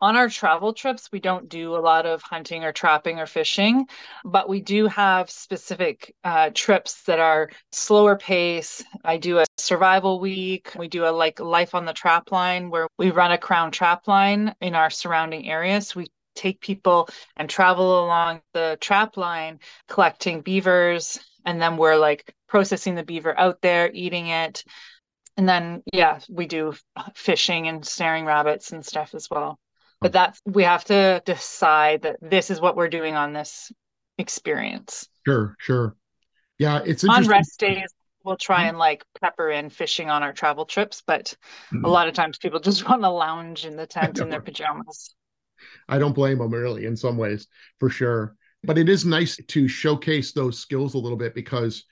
On 0.00 0.16
our 0.16 0.30
travel 0.30 0.72
trips, 0.72 1.10
we 1.12 1.20
don't 1.20 1.50
do 1.50 1.76
a 1.76 1.80
lot 1.80 2.06
of 2.06 2.22
hunting 2.22 2.64
or 2.64 2.72
trapping 2.72 3.18
or 3.18 3.26
fishing, 3.26 3.86
but 4.24 4.48
we 4.48 4.62
do 4.62 4.86
have 4.86 5.30
specific 5.30 6.14
uh, 6.24 6.50
trips 6.54 7.02
that 7.04 7.18
are 7.18 7.50
slower 7.72 8.16
pace. 8.16 8.82
I 9.04 9.18
do 9.18 9.38
a 9.38 9.44
survival 9.58 10.18
week. 10.18 10.72
We 10.78 10.88
do 10.88 11.06
a 11.06 11.12
like 11.12 11.40
life 11.40 11.74
on 11.74 11.84
the 11.84 11.92
trap 11.92 12.32
line 12.32 12.70
where 12.70 12.88
we 12.98 13.10
run 13.10 13.32
a 13.32 13.38
crown 13.38 13.70
trap 13.70 14.08
line 14.08 14.54
in 14.62 14.74
our 14.74 14.88
surrounding 14.88 15.50
areas. 15.50 15.88
So 15.88 16.00
we 16.00 16.06
take 16.36 16.60
people 16.60 17.08
and 17.36 17.48
travel 17.48 18.04
along 18.04 18.42
the 18.52 18.78
trap 18.80 19.16
line 19.16 19.58
collecting 19.88 20.42
beavers 20.42 21.18
and 21.44 21.62
then 21.62 21.76
we're 21.76 21.96
like 21.96 22.34
processing 22.48 22.94
the 22.94 23.04
beaver 23.04 23.38
out 23.38 23.62
there 23.62 23.90
eating 23.92 24.26
it. 24.28 24.64
And 25.36 25.48
then 25.48 25.82
yeah 25.92 26.20
we 26.28 26.46
do 26.46 26.74
fishing 27.14 27.68
and 27.68 27.86
snaring 27.86 28.24
rabbits 28.24 28.72
and 28.72 28.84
stuff 28.84 29.14
as 29.14 29.28
well. 29.30 29.58
But 30.00 30.12
that's 30.12 30.40
we 30.44 30.64
have 30.64 30.84
to 30.86 31.22
decide 31.24 32.02
that 32.02 32.16
this 32.20 32.50
is 32.50 32.60
what 32.60 32.76
we're 32.76 32.88
doing 32.88 33.14
on 33.14 33.32
this 33.32 33.72
experience. 34.18 35.08
Sure 35.26 35.56
sure. 35.58 35.96
Yeah 36.58 36.82
it's 36.84 37.04
on 37.04 37.26
rest 37.26 37.58
days 37.60 37.92
we'll 38.26 38.36
try 38.36 38.62
mm-hmm. 38.62 38.70
and 38.70 38.78
like 38.78 39.04
pepper 39.20 39.50
in 39.50 39.70
fishing 39.70 40.10
on 40.10 40.22
our 40.22 40.32
travel 40.32 40.66
trips 40.66 41.02
but 41.06 41.34
mm-hmm. 41.72 41.84
a 41.84 41.88
lot 41.88 42.08
of 42.08 42.14
times 42.14 42.38
people 42.38 42.60
just 42.60 42.86
want 42.88 43.02
to 43.02 43.08
lounge 43.08 43.64
in 43.64 43.76
the 43.76 43.86
tent 43.86 44.18
in 44.18 44.28
their 44.28 44.40
pajamas 44.42 45.14
I 45.88 45.98
don't 45.98 46.14
blame 46.14 46.38
them 46.38 46.52
really 46.52 46.86
in 46.86 46.96
some 46.96 47.16
ways 47.16 47.46
for 47.78 47.90
sure. 47.90 48.36
But 48.62 48.78
it 48.78 48.88
is 48.88 49.04
nice 49.04 49.36
to 49.36 49.68
showcase 49.68 50.32
those 50.32 50.58
skills 50.58 50.94
a 50.94 50.98
little 50.98 51.18
bit 51.18 51.34
because 51.34 51.84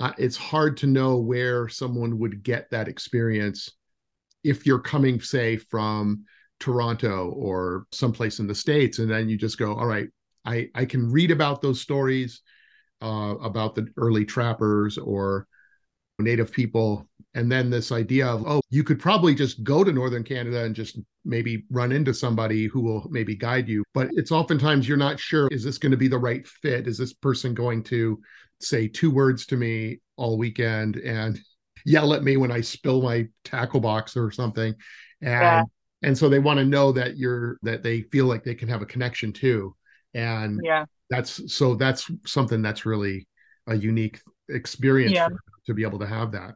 uh, 0.00 0.12
it's 0.18 0.36
hard 0.36 0.76
to 0.78 0.86
know 0.86 1.18
where 1.18 1.68
someone 1.68 2.18
would 2.18 2.42
get 2.42 2.70
that 2.70 2.88
experience 2.88 3.70
if 4.42 4.66
you're 4.66 4.78
coming, 4.78 5.20
say, 5.20 5.56
from 5.56 6.24
Toronto 6.60 7.30
or 7.30 7.86
someplace 7.92 8.38
in 8.38 8.46
the 8.46 8.54
States, 8.54 8.98
and 8.98 9.10
then 9.10 9.28
you 9.28 9.36
just 9.36 9.58
go, 9.58 9.74
all 9.74 9.86
right, 9.86 10.08
I, 10.44 10.68
I 10.74 10.84
can 10.84 11.10
read 11.10 11.30
about 11.30 11.62
those 11.62 11.80
stories 11.80 12.42
uh, 13.02 13.34
about 13.40 13.74
the 13.74 13.88
early 13.96 14.24
trappers 14.24 14.98
or 14.98 15.46
native 16.18 16.52
people. 16.52 17.08
And 17.34 17.50
then 17.50 17.68
this 17.68 17.90
idea 17.90 18.26
of 18.26 18.46
oh 18.46 18.60
you 18.70 18.84
could 18.84 19.00
probably 19.00 19.34
just 19.34 19.64
go 19.64 19.82
to 19.82 19.92
northern 19.92 20.22
canada 20.22 20.64
and 20.64 20.74
just 20.74 20.98
maybe 21.24 21.64
run 21.70 21.90
into 21.90 22.14
somebody 22.14 22.66
who 22.66 22.80
will 22.80 23.08
maybe 23.10 23.34
guide 23.34 23.68
you. 23.68 23.82
But 23.92 24.08
it's 24.12 24.30
oftentimes 24.30 24.88
you're 24.88 24.96
not 24.96 25.18
sure 25.18 25.48
is 25.48 25.64
this 25.64 25.78
going 25.78 25.92
to 25.92 25.98
be 25.98 26.08
the 26.08 26.18
right 26.18 26.46
fit? 26.46 26.86
Is 26.86 26.98
this 26.98 27.12
person 27.12 27.54
going 27.54 27.82
to 27.84 28.20
say 28.60 28.86
two 28.86 29.10
words 29.10 29.46
to 29.46 29.56
me 29.56 30.00
all 30.16 30.38
weekend 30.38 30.96
and 30.96 31.38
yell 31.84 32.14
at 32.14 32.24
me 32.24 32.36
when 32.36 32.50
i 32.50 32.60
spill 32.60 33.02
my 33.02 33.26
tackle 33.42 33.80
box 33.80 34.16
or 34.16 34.30
something? 34.30 34.74
And 35.20 35.30
yeah. 35.30 35.64
and 36.02 36.16
so 36.16 36.28
they 36.28 36.38
want 36.38 36.58
to 36.58 36.64
know 36.64 36.92
that 36.92 37.16
you're 37.16 37.58
that 37.62 37.82
they 37.82 38.02
feel 38.02 38.26
like 38.26 38.44
they 38.44 38.54
can 38.54 38.68
have 38.68 38.82
a 38.82 38.86
connection 38.86 39.32
too. 39.32 39.74
And 40.12 40.60
yeah. 40.62 40.84
that's 41.10 41.52
so 41.52 41.74
that's 41.74 42.08
something 42.24 42.62
that's 42.62 42.86
really 42.86 43.26
a 43.66 43.74
unique 43.74 44.20
experience 44.48 45.12
yeah. 45.12 45.28
To 45.66 45.74
be 45.74 45.82
able 45.82 45.98
to 46.00 46.06
have 46.06 46.32
that. 46.32 46.54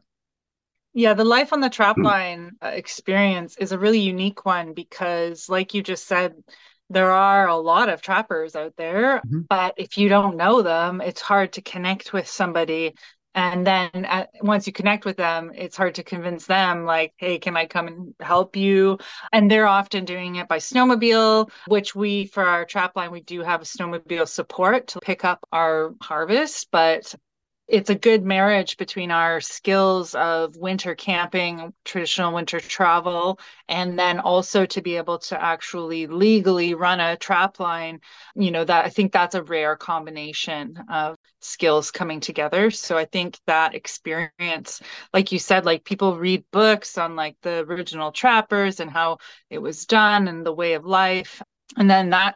Yeah, 0.93 1.13
the 1.13 1.25
life 1.25 1.53
on 1.53 1.59
the 1.59 1.69
trap 1.69 1.95
hmm. 1.97 2.05
line 2.05 2.51
uh, 2.63 2.67
experience 2.67 3.57
is 3.57 3.71
a 3.71 3.79
really 3.79 3.99
unique 3.99 4.45
one 4.45 4.73
because, 4.73 5.47
like 5.47 5.73
you 5.73 5.83
just 5.83 6.07
said, 6.07 6.33
there 6.89 7.11
are 7.11 7.47
a 7.47 7.55
lot 7.55 7.89
of 7.89 8.01
trappers 8.01 8.55
out 8.55 8.73
there, 8.75 9.17
mm-hmm. 9.17 9.41
but 9.47 9.75
if 9.77 9.97
you 9.97 10.09
don't 10.09 10.37
know 10.37 10.63
them, 10.63 11.01
it's 11.01 11.21
hard 11.21 11.53
to 11.53 11.61
connect 11.61 12.13
with 12.13 12.27
somebody. 12.27 12.95
And 13.35 13.65
then 13.65 13.89
at, 14.05 14.31
once 14.41 14.65
you 14.65 14.73
connect 14.73 15.05
with 15.05 15.15
them, 15.15 15.51
it's 15.53 15.77
hard 15.77 15.95
to 15.95 16.03
convince 16.03 16.47
them, 16.47 16.85
like, 16.85 17.13
hey, 17.17 17.37
can 17.37 17.55
I 17.55 17.67
come 17.67 17.87
and 17.87 18.15
help 18.19 18.55
you? 18.55 18.97
And 19.31 19.49
they're 19.49 19.67
often 19.67 20.03
doing 20.05 20.37
it 20.37 20.47
by 20.47 20.57
snowmobile, 20.57 21.51
which 21.67 21.93
we, 21.93 22.25
for 22.25 22.43
our 22.43 22.65
trap 22.65 22.95
line, 22.95 23.11
we 23.11 23.21
do 23.21 23.41
have 23.41 23.61
a 23.61 23.65
snowmobile 23.65 24.27
support 24.27 24.87
to 24.87 24.99
pick 24.99 25.23
up 25.23 25.47
our 25.51 25.93
harvest. 26.01 26.69
But 26.71 27.13
it's 27.69 27.91
a 27.91 27.95
good 27.95 28.23
marriage 28.23 28.77
between 28.77 29.11
our 29.11 29.39
skills 29.39 30.15
of 30.15 30.55
winter 30.55 30.95
camping, 30.95 31.71
traditional 31.85 32.33
winter 32.33 32.59
travel, 32.59 33.39
and 33.67 33.97
then 33.97 34.19
also 34.19 34.65
to 34.65 34.81
be 34.81 34.97
able 34.97 35.19
to 35.19 35.41
actually 35.41 36.07
legally 36.07 36.73
run 36.73 36.99
a 36.99 37.15
trap 37.15 37.59
line. 37.59 37.99
You 38.35 38.49
know, 38.51 38.63
that 38.65 38.85
I 38.85 38.89
think 38.89 39.11
that's 39.11 39.35
a 39.35 39.43
rare 39.43 39.75
combination 39.75 40.77
of 40.89 41.15
skills 41.41 41.91
coming 41.91 42.19
together. 42.19 42.71
So 42.71 42.97
I 42.97 43.05
think 43.05 43.37
that 43.45 43.75
experience, 43.75 44.81
like 45.13 45.31
you 45.31 45.37
said, 45.39 45.63
like 45.65 45.83
people 45.85 46.17
read 46.17 46.43
books 46.51 46.97
on 46.97 47.15
like 47.15 47.37
the 47.43 47.59
original 47.59 48.11
trappers 48.11 48.79
and 48.79 48.89
how 48.89 49.19
it 49.49 49.59
was 49.59 49.85
done 49.85 50.27
and 50.27 50.45
the 50.45 50.53
way 50.53 50.73
of 50.73 50.85
life. 50.85 51.41
And 51.77 51.89
then 51.89 52.09
that 52.09 52.35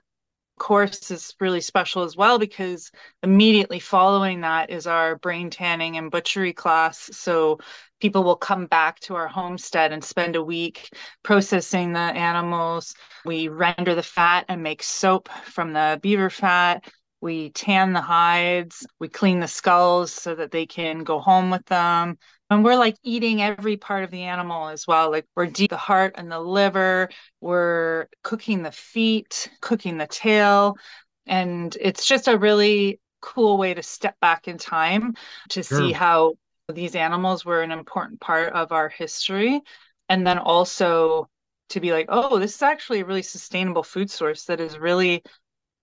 course 0.57 1.11
is 1.11 1.35
really 1.39 1.61
special 1.61 2.03
as 2.03 2.15
well 2.15 2.39
because 2.39 2.91
immediately 3.21 3.79
following 3.79 4.41
that 4.41 4.69
is 4.69 4.87
our 4.87 5.17
brain 5.17 5.49
tanning 5.49 5.97
and 5.97 6.11
butchery 6.11 6.53
class. 6.53 7.09
So 7.13 7.59
people 7.99 8.23
will 8.23 8.35
come 8.35 8.65
back 8.65 8.99
to 9.01 9.15
our 9.15 9.27
homestead 9.27 9.91
and 9.91 10.03
spend 10.03 10.35
a 10.35 10.43
week 10.43 10.89
processing 11.23 11.93
the 11.93 11.99
animals. 11.99 12.95
We 13.25 13.47
render 13.47 13.95
the 13.95 14.03
fat 14.03 14.45
and 14.49 14.63
make 14.63 14.83
soap 14.83 15.29
from 15.45 15.73
the 15.73 15.99
beaver 16.01 16.29
fat. 16.29 16.85
We 17.21 17.51
tan 17.51 17.93
the 17.93 18.01
hides, 18.01 18.85
we 18.99 19.07
clean 19.07 19.39
the 19.39 19.47
skulls 19.47 20.11
so 20.11 20.35
that 20.35 20.51
they 20.51 20.65
can 20.65 21.05
go 21.05 21.19
home 21.19 21.49
with 21.49 21.65
them. 21.67 22.17
And 22.53 22.63
we're 22.63 22.75
like 22.75 22.97
eating 23.03 23.41
every 23.41 23.77
part 23.77 24.03
of 24.03 24.11
the 24.11 24.21
animal 24.21 24.67
as 24.67 24.85
well. 24.85 25.09
Like 25.09 25.25
we're 25.35 25.47
deep 25.47 25.71
the 25.71 25.77
heart 25.77 26.13
and 26.17 26.31
the 26.31 26.39
liver, 26.39 27.09
we're 27.41 28.07
cooking 28.21 28.61
the 28.61 28.71
feet, 28.71 29.49
cooking 29.59 29.97
the 29.97 30.05
tail. 30.05 30.77
And 31.25 31.75
it's 31.81 32.05
just 32.05 32.27
a 32.27 32.37
really 32.37 32.99
cool 33.21 33.57
way 33.57 33.73
to 33.73 33.81
step 33.81 34.19
back 34.19 34.47
in 34.47 34.59
time 34.59 35.15
to 35.49 35.63
sure. 35.63 35.79
see 35.79 35.91
how 35.93 36.35
these 36.71 36.95
animals 36.95 37.43
were 37.43 37.63
an 37.63 37.71
important 37.71 38.21
part 38.21 38.53
of 38.53 38.71
our 38.71 38.87
history. 38.87 39.59
And 40.07 40.27
then 40.27 40.37
also 40.37 41.29
to 41.69 41.79
be 41.79 41.91
like, 41.91 42.05
oh, 42.09 42.37
this 42.37 42.53
is 42.53 42.61
actually 42.61 42.99
a 42.99 43.05
really 43.05 43.23
sustainable 43.23 43.83
food 43.83 44.11
source 44.11 44.45
that 44.45 44.59
is 44.59 44.77
really 44.77 45.23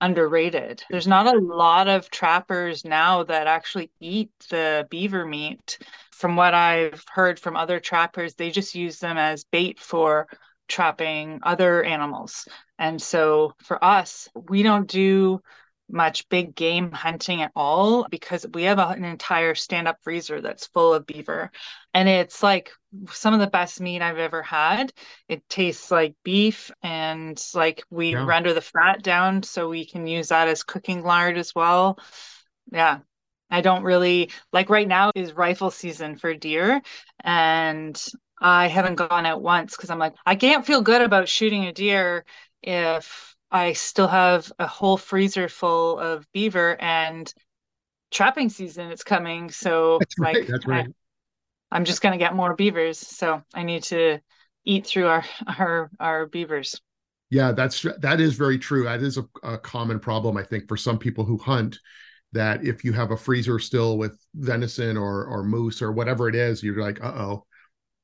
underrated. 0.00 0.84
There's 0.88 1.08
not 1.08 1.26
a 1.26 1.38
lot 1.38 1.88
of 1.88 2.10
trappers 2.10 2.84
now 2.84 3.24
that 3.24 3.46
actually 3.46 3.90
eat 4.00 4.30
the 4.50 4.86
beaver 4.88 5.26
meat. 5.26 5.78
From 6.20 6.36
what 6.36 6.52
I've 6.52 7.02
heard 7.10 7.40
from 7.40 7.56
other 7.56 7.80
trappers, 7.80 8.34
they 8.34 8.50
just 8.50 8.74
use 8.74 8.98
them 8.98 9.16
as 9.16 9.44
bait 9.44 9.80
for 9.80 10.28
trapping 10.68 11.40
other 11.42 11.82
animals. 11.82 12.46
And 12.78 13.00
so 13.00 13.54
for 13.64 13.82
us, 13.82 14.28
we 14.34 14.62
don't 14.62 14.86
do 14.86 15.40
much 15.88 16.28
big 16.28 16.54
game 16.54 16.92
hunting 16.92 17.40
at 17.40 17.52
all 17.56 18.06
because 18.10 18.46
we 18.52 18.64
have 18.64 18.78
an 18.78 19.02
entire 19.02 19.54
stand 19.54 19.88
up 19.88 19.96
freezer 20.02 20.42
that's 20.42 20.66
full 20.66 20.92
of 20.92 21.06
beaver. 21.06 21.50
And 21.94 22.06
it's 22.06 22.42
like 22.42 22.70
some 23.10 23.32
of 23.32 23.40
the 23.40 23.46
best 23.46 23.80
meat 23.80 24.02
I've 24.02 24.18
ever 24.18 24.42
had. 24.42 24.92
It 25.26 25.48
tastes 25.48 25.90
like 25.90 26.14
beef, 26.22 26.70
and 26.82 27.42
like 27.54 27.82
we 27.90 28.12
yeah. 28.12 28.24
render 28.26 28.52
the 28.52 28.60
fat 28.60 29.02
down 29.02 29.42
so 29.42 29.70
we 29.70 29.86
can 29.86 30.06
use 30.06 30.28
that 30.28 30.48
as 30.48 30.64
cooking 30.64 31.02
lard 31.02 31.38
as 31.38 31.54
well. 31.54 31.98
Yeah. 32.70 32.98
I 33.50 33.60
don't 33.60 33.82
really 33.82 34.30
like 34.52 34.70
right 34.70 34.88
now 34.88 35.10
is 35.14 35.32
rifle 35.32 35.70
season 35.70 36.16
for 36.16 36.34
deer. 36.34 36.82
And 37.22 38.02
I 38.40 38.68
haven't 38.68 38.96
gone 38.96 39.26
out 39.26 39.42
once 39.42 39.76
because 39.76 39.90
I'm 39.90 39.98
like, 39.98 40.14
I 40.24 40.34
can't 40.36 40.66
feel 40.66 40.82
good 40.82 41.02
about 41.02 41.28
shooting 41.28 41.66
a 41.66 41.72
deer 41.72 42.24
if 42.62 43.34
I 43.50 43.72
still 43.72 44.08
have 44.08 44.50
a 44.58 44.66
whole 44.66 44.96
freezer 44.96 45.48
full 45.48 45.98
of 45.98 46.26
beaver 46.32 46.80
and 46.80 47.32
trapping 48.10 48.48
season 48.48 48.90
is 48.90 49.02
coming. 49.02 49.50
So 49.50 49.98
that's 49.98 50.18
like 50.18 50.38
right, 50.38 50.48
that's 50.48 50.66
right. 50.66 50.86
I, 51.72 51.76
I'm 51.76 51.84
just 51.84 52.02
gonna 52.02 52.18
get 52.18 52.34
more 52.34 52.54
beavers. 52.54 52.98
So 52.98 53.42
I 53.54 53.62
need 53.62 53.84
to 53.84 54.20
eat 54.64 54.86
through 54.86 55.06
our 55.06 55.24
our 55.46 55.90
our 55.98 56.26
beavers. 56.26 56.80
Yeah, 57.30 57.52
that's 57.52 57.86
that 57.98 58.20
is 58.20 58.34
very 58.34 58.58
true. 58.58 58.84
That 58.84 59.02
is 59.02 59.16
a, 59.16 59.24
a 59.42 59.56
common 59.58 60.00
problem, 60.00 60.36
I 60.36 60.42
think, 60.42 60.66
for 60.68 60.76
some 60.76 60.98
people 60.98 61.24
who 61.24 61.38
hunt. 61.38 61.78
That 62.32 62.64
if 62.64 62.84
you 62.84 62.92
have 62.92 63.10
a 63.10 63.16
freezer 63.16 63.58
still 63.58 63.98
with 63.98 64.16
venison 64.34 64.96
or 64.96 65.24
or 65.24 65.42
moose 65.42 65.82
or 65.82 65.92
whatever 65.92 66.28
it 66.28 66.34
is, 66.34 66.62
you're 66.62 66.80
like, 66.80 67.02
uh 67.02 67.12
oh, 67.14 67.46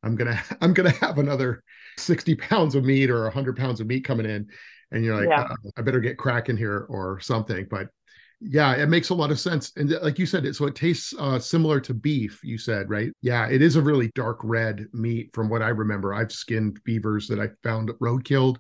I'm 0.03 0.17
gonna 0.17 0.41
I'm 0.61 0.73
gonna 0.73 0.91
have 0.91 1.19
another 1.19 1.63
60 1.99 2.35
pounds 2.37 2.75
of 2.75 2.85
meat 2.85 3.11
or 3.11 3.23
100 3.25 3.57
pounds 3.57 3.81
of 3.81 3.87
meat 3.87 4.05
coming 4.05 4.27
in, 4.27 4.49
and 4.91 5.05
you're 5.05 5.17
like, 5.17 5.29
yeah. 5.29 5.49
I 5.77 5.83
better 5.83 6.01
get 6.01 6.19
cracking 6.19 6.57
here 6.57 6.87
or 6.89 7.21
something. 7.21 7.67
But 7.71 7.89
yeah, 8.41 8.75
it 8.75 8.89
makes 8.89 9.09
a 9.09 9.15
lot 9.15 9.31
of 9.31 9.41
sense. 9.41 9.73
And 9.77 9.91
like 10.03 10.19
you 10.19 10.27
said, 10.27 10.45
it 10.45 10.55
so 10.55 10.67
it 10.67 10.75
tastes 10.75 11.15
uh, 11.19 11.39
similar 11.39 11.81
to 11.81 11.95
beef. 11.95 12.41
You 12.45 12.59
said 12.59 12.91
right? 12.91 13.11
Yeah, 13.23 13.49
it 13.49 13.63
is 13.63 13.77
a 13.77 13.83
really 13.83 14.11
dark 14.15 14.41
red 14.43 14.87
meat 14.93 15.31
from 15.33 15.49
what 15.49 15.63
I 15.63 15.69
remember. 15.69 16.13
I've 16.13 16.33
skinned 16.33 16.83
beavers 16.85 17.29
that 17.29 17.41
I 17.41 17.49
found 17.63 17.91
road 18.01 18.25
killed 18.25 18.59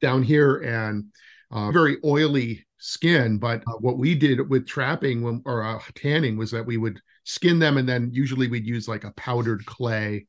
down 0.00 0.22
here, 0.22 0.58
and 0.58 1.06
uh, 1.50 1.70
very 1.70 1.98
oily 2.04 2.64
skin. 2.78 3.38
But 3.38 3.62
uh, 3.66 3.78
what 3.80 3.98
we 3.98 4.14
did 4.14 4.48
with 4.48 4.66
trapping 4.66 5.22
when, 5.22 5.42
or 5.44 5.62
uh, 5.62 5.80
tanning 5.94 6.36
was 6.36 6.50
that 6.50 6.66
we 6.66 6.76
would 6.76 7.00
skin 7.24 7.58
them, 7.58 7.76
and 7.76 7.88
then 7.88 8.10
usually 8.12 8.48
we'd 8.48 8.66
use 8.66 8.88
like 8.88 9.04
a 9.04 9.12
powdered 9.12 9.64
clay 9.66 10.26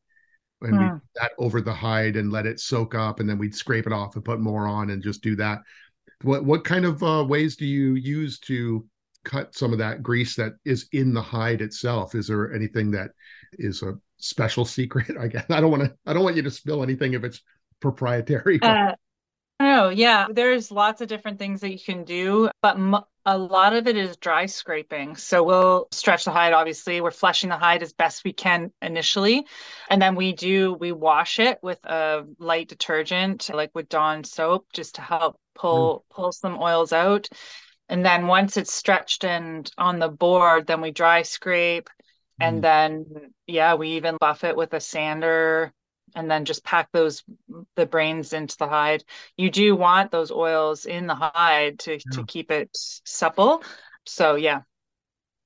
and 0.64 0.78
we 0.78 0.86
hmm. 0.86 0.98
that 1.16 1.32
over 1.40 1.60
the 1.60 1.74
hide 1.74 2.16
and 2.16 2.32
let 2.32 2.46
it 2.46 2.60
soak 2.60 2.94
up 2.94 3.20
and 3.20 3.28
then 3.28 3.40
we'd 3.40 3.56
scrape 3.56 3.88
it 3.88 3.94
off 3.94 4.16
and 4.16 4.24
put 4.24 4.40
more 4.40 4.68
on 4.68 4.92
and 4.92 5.02
just 5.02 5.24
do 5.24 5.36
that 5.36 5.60
what 6.24 6.46
what 6.46 6.64
kind 6.64 6.86
of 6.86 7.02
uh, 7.04 7.26
ways 7.28 7.56
do 7.56 7.66
you 7.66 7.96
use 7.96 8.40
to 8.40 8.86
cut 9.24 9.56
some 9.56 9.72
of 9.72 9.80
that 9.80 10.02
grease 10.02 10.36
that 10.36 10.54
is 10.66 10.88
in 10.94 11.14
the 11.14 11.22
hide 11.22 11.62
itself? 11.62 12.16
Is 12.16 12.28
there 12.28 12.54
anything 12.54 12.92
that 12.92 13.12
is 13.54 13.84
a 13.84 13.96
special 14.18 14.66
secret? 14.66 15.16
I 15.20 15.28
guess 15.28 15.46
I 15.50 15.62
don't 15.62 15.72
want 15.72 15.84
to. 15.84 15.94
I 16.06 16.14
don't 16.14 16.24
want 16.24 16.36
you 16.36 16.44
to 16.44 16.52
spill 16.52 16.84
anything 16.84 17.14
if 17.14 17.24
it's 17.24 17.42
proprietary. 17.80 18.60
Uh, 18.62 18.94
oh 19.66 19.90
yeah, 19.90 20.28
there's 20.30 20.72
lots 20.72 21.02
of 21.02 21.08
different 21.08 21.40
things 21.40 21.62
that 21.62 21.72
you 21.72 21.80
can 21.80 22.04
do, 22.04 22.50
but 22.62 22.76
m- 22.76 23.04
a 23.26 23.38
lot 23.38 23.74
of 23.74 23.88
it 23.88 23.96
is 23.96 24.18
dry 24.18 24.46
scraping. 24.48 25.16
So 25.16 25.44
we'll 25.44 25.88
stretch 25.92 26.26
the 26.26 26.32
hide. 26.32 26.54
Obviously, 26.54 27.02
we're 27.02 27.12
fleshing 27.12 27.50
the 27.50 27.58
hide 27.58 27.84
as 27.84 27.94
best 27.94 28.24
we 28.24 28.34
can 28.34 28.72
initially, 28.82 29.46
and 29.90 30.02
then 30.02 30.16
we 30.16 30.34
do 30.34 30.74
we 30.74 30.92
wash 30.92 31.40
it 31.40 31.60
with 31.62 31.84
a 31.86 32.26
light 32.40 32.68
detergent, 32.68 33.50
like 33.54 33.72
with 33.74 33.90
Dawn 33.90 34.24
soap, 34.24 34.68
just 34.74 34.96
to 34.96 35.02
help 35.02 35.38
pull 35.56 36.00
mm. 36.00 36.16
pull 36.16 36.32
some 36.32 36.58
oils 36.60 36.94
out. 36.94 37.28
And 37.90 38.06
then 38.06 38.28
once 38.28 38.56
it's 38.58 38.74
stretched 38.74 39.26
and 39.26 39.70
on 39.78 40.00
the 40.00 40.08
board, 40.08 40.66
then 40.66 40.82
we 40.82 40.92
dry 40.92 41.24
scrape. 41.24 41.90
Mm. 42.42 42.48
And 42.48 42.64
then 42.64 43.06
yeah, 43.48 43.76
we 43.76 43.90
even 43.92 44.18
buff 44.20 44.44
it 44.44 44.56
with 44.56 44.74
a 44.74 44.80
sander 44.80 45.74
and 46.16 46.30
then 46.30 46.46
just 46.46 46.64
pack 46.64 46.90
those 46.92 47.24
the 47.76 47.86
brains 47.86 48.34
into 48.34 48.58
the 48.58 48.68
hide. 48.68 49.04
You 49.38 49.50
do 49.50 49.76
want 49.76 50.12
those 50.12 50.32
oils 50.32 50.86
in 50.86 51.08
the 51.08 51.16
hide 51.16 51.80
to 51.80 51.94
yeah. 51.94 52.00
to 52.14 52.26
keep 52.26 52.52
it 52.52 52.70
supple. 52.74 53.64
So 54.06 54.36
yeah, 54.36 54.62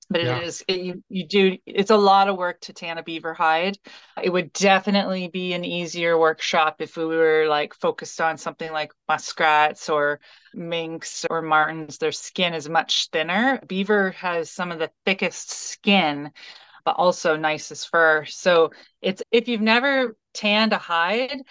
but 0.09 0.21
it 0.21 0.25
yeah. 0.25 0.39
is 0.41 0.63
it, 0.67 0.77
you 0.77 1.03
you 1.09 1.27
do 1.27 1.57
it's 1.65 1.91
a 1.91 1.97
lot 1.97 2.27
of 2.27 2.37
work 2.37 2.59
to 2.61 2.73
tan 2.73 2.97
a 2.97 3.03
beaver 3.03 3.33
hide 3.33 3.77
it 4.21 4.31
would 4.31 4.51
definitely 4.53 5.27
be 5.27 5.53
an 5.53 5.65
easier 5.65 6.17
workshop 6.17 6.77
if 6.79 6.97
we 6.97 7.05
were 7.05 7.45
like 7.47 7.73
focused 7.73 8.21
on 8.21 8.37
something 8.37 8.71
like 8.71 8.91
muskrats 9.07 9.89
or 9.89 10.19
minks 10.53 11.25
or 11.29 11.41
martens 11.41 11.97
their 11.97 12.11
skin 12.11 12.53
is 12.53 12.69
much 12.69 13.09
thinner 13.11 13.59
beaver 13.67 14.11
has 14.11 14.49
some 14.51 14.71
of 14.71 14.79
the 14.79 14.91
thickest 15.05 15.51
skin 15.51 16.31
but 16.85 16.95
also 16.97 17.35
nicest 17.35 17.89
fur. 17.89 18.25
So 18.25 18.71
it's 19.01 19.21
if 19.31 19.47
you've 19.47 19.61
never 19.61 20.15
tanned 20.33 20.73
a 20.73 20.77
hide 20.77 21.41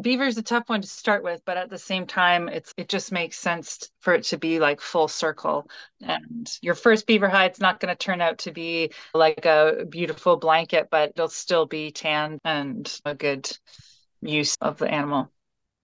beaver 0.00 0.24
is 0.24 0.38
a 0.38 0.42
tough 0.42 0.68
one 0.68 0.80
to 0.80 0.88
start 0.88 1.22
with 1.22 1.42
but 1.44 1.56
at 1.56 1.68
the 1.68 1.78
same 1.78 2.06
time 2.06 2.48
it's 2.48 2.72
it 2.76 2.88
just 2.88 3.12
makes 3.12 3.38
sense 3.38 3.90
for 4.00 4.14
it 4.14 4.24
to 4.24 4.38
be 4.38 4.58
like 4.58 4.80
full 4.80 5.08
circle. 5.08 5.68
And 6.00 6.50
your 6.62 6.74
first 6.74 7.06
beaver 7.06 7.28
hide's 7.28 7.60
not 7.60 7.80
going 7.80 7.94
to 7.94 7.98
turn 7.98 8.20
out 8.20 8.38
to 8.38 8.52
be 8.52 8.92
like 9.14 9.44
a 9.44 9.84
beautiful 9.88 10.36
blanket 10.36 10.88
but 10.90 11.10
it'll 11.10 11.28
still 11.28 11.66
be 11.66 11.90
tan 11.90 12.38
and 12.44 13.00
a 13.04 13.14
good 13.14 13.50
use 14.22 14.56
of 14.60 14.78
the 14.78 14.90
animal. 14.90 15.30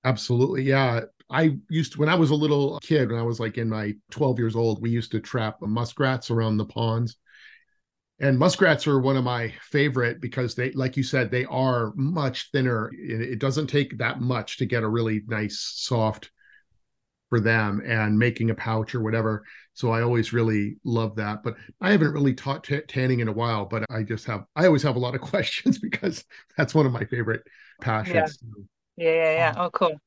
Absolutely 0.04 0.62
yeah. 0.62 1.00
I 1.30 1.58
used 1.68 1.92
to, 1.92 1.98
when 1.98 2.08
I 2.08 2.14
was 2.14 2.30
a 2.30 2.34
little 2.34 2.78
kid, 2.80 3.10
when 3.10 3.20
I 3.20 3.22
was 3.22 3.38
like 3.38 3.58
in 3.58 3.68
my 3.68 3.94
12 4.10 4.38
years 4.38 4.56
old, 4.56 4.80
we 4.80 4.88
used 4.88 5.10
to 5.10 5.20
trap 5.20 5.58
muskrats 5.60 6.30
around 6.30 6.56
the 6.56 6.64
ponds 6.64 7.18
and 8.20 8.38
muskrats 8.38 8.86
are 8.86 9.00
one 9.00 9.16
of 9.16 9.24
my 9.24 9.54
favorite 9.62 10.20
because 10.20 10.54
they 10.54 10.72
like 10.72 10.96
you 10.96 11.02
said 11.02 11.30
they 11.30 11.44
are 11.44 11.92
much 11.94 12.50
thinner. 12.50 12.90
It 12.92 13.38
doesn't 13.38 13.68
take 13.68 13.98
that 13.98 14.20
much 14.20 14.58
to 14.58 14.66
get 14.66 14.82
a 14.82 14.88
really 14.88 15.22
nice 15.26 15.60
soft 15.76 16.30
for 17.28 17.38
them 17.38 17.82
and 17.84 18.18
making 18.18 18.50
a 18.50 18.54
pouch 18.54 18.94
or 18.94 19.02
whatever. 19.02 19.44
So 19.74 19.92
i 19.92 20.02
always 20.02 20.32
really 20.32 20.76
love 20.84 21.16
that. 21.16 21.42
But 21.44 21.54
i 21.80 21.92
haven't 21.92 22.12
really 22.12 22.34
taught 22.34 22.64
t- 22.64 22.80
tanning 22.88 23.20
in 23.20 23.28
a 23.28 23.32
while 23.32 23.66
but 23.66 23.84
i 23.90 24.02
just 24.02 24.26
have 24.26 24.44
i 24.56 24.66
always 24.66 24.82
have 24.82 24.96
a 24.96 25.00
lot 25.00 25.14
of 25.14 25.20
questions 25.32 25.78
because 25.78 26.24
that's 26.56 26.74
one 26.74 26.86
of 26.86 26.92
my 26.92 27.04
favorite 27.04 27.42
passions. 27.80 28.38
Yeah 28.96 29.10
yeah 29.10 29.14
yeah, 29.14 29.32
yeah. 29.32 29.54
oh 29.56 29.70
cool. 29.70 30.00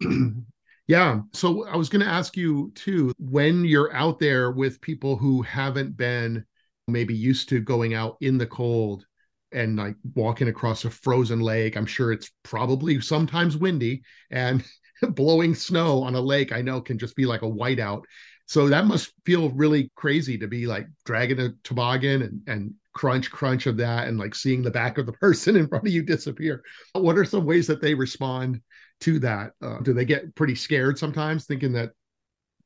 Yeah. 0.86 1.20
So 1.32 1.66
i 1.66 1.76
was 1.76 1.88
going 1.88 2.04
to 2.04 2.10
ask 2.10 2.36
you 2.36 2.70
too 2.74 3.12
when 3.18 3.64
you're 3.64 3.94
out 3.94 4.18
there 4.18 4.50
with 4.50 4.82
people 4.82 5.16
who 5.16 5.40
haven't 5.40 5.96
been 5.96 6.44
maybe 6.88 7.14
used 7.14 7.48
to 7.48 7.60
going 7.60 7.94
out 7.94 8.16
in 8.20 8.38
the 8.38 8.46
cold 8.46 9.04
and 9.52 9.76
like 9.76 9.96
walking 10.14 10.48
across 10.48 10.84
a 10.84 10.90
frozen 10.90 11.40
lake. 11.40 11.76
I'm 11.76 11.86
sure 11.86 12.12
it's 12.12 12.30
probably 12.42 13.00
sometimes 13.00 13.56
windy 13.56 14.02
and 14.30 14.64
blowing 15.10 15.54
snow 15.54 16.02
on 16.02 16.14
a 16.14 16.20
lake. 16.20 16.52
I 16.52 16.60
know 16.60 16.80
can 16.80 16.98
just 16.98 17.16
be 17.16 17.24
like 17.24 17.42
a 17.42 17.46
whiteout. 17.46 18.02
So 18.46 18.68
that 18.68 18.86
must 18.86 19.12
feel 19.24 19.50
really 19.50 19.90
crazy 19.94 20.36
to 20.38 20.46
be 20.46 20.66
like 20.66 20.86
dragging 21.04 21.40
a 21.40 21.50
toboggan 21.62 22.22
and, 22.22 22.42
and 22.46 22.74
crunch, 22.92 23.30
crunch 23.30 23.66
of 23.66 23.76
that 23.78 24.06
and 24.06 24.18
like 24.18 24.34
seeing 24.34 24.62
the 24.62 24.70
back 24.70 24.98
of 24.98 25.06
the 25.06 25.12
person 25.20 25.56
in 25.56 25.68
front 25.68 25.86
of 25.86 25.92
you 25.92 26.02
disappear. 26.02 26.62
What 26.92 27.16
are 27.16 27.24
some 27.24 27.46
ways 27.46 27.66
that 27.68 27.80
they 27.80 27.94
respond 27.94 28.60
to 29.00 29.18
that? 29.20 29.52
Uh, 29.62 29.78
do 29.80 29.94
they 29.94 30.04
get 30.04 30.34
pretty 30.34 30.56
scared 30.56 30.98
sometimes 30.98 31.46
thinking 31.46 31.72
that 31.72 31.90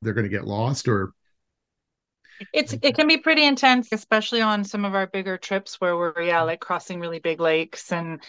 they're 0.02 0.14
going 0.14 0.28
to 0.28 0.36
get 0.36 0.46
lost 0.46 0.88
or 0.88 1.12
it's 2.52 2.74
it 2.82 2.94
can 2.94 3.08
be 3.08 3.18
pretty 3.18 3.44
intense, 3.44 3.88
especially 3.92 4.40
on 4.40 4.64
some 4.64 4.84
of 4.84 4.94
our 4.94 5.06
bigger 5.06 5.38
trips 5.38 5.80
where 5.80 5.96
we're 5.96 6.20
yeah 6.22 6.42
like 6.42 6.60
crossing 6.60 7.00
really 7.00 7.18
big 7.20 7.40
lakes 7.40 7.92
and. 7.92 8.20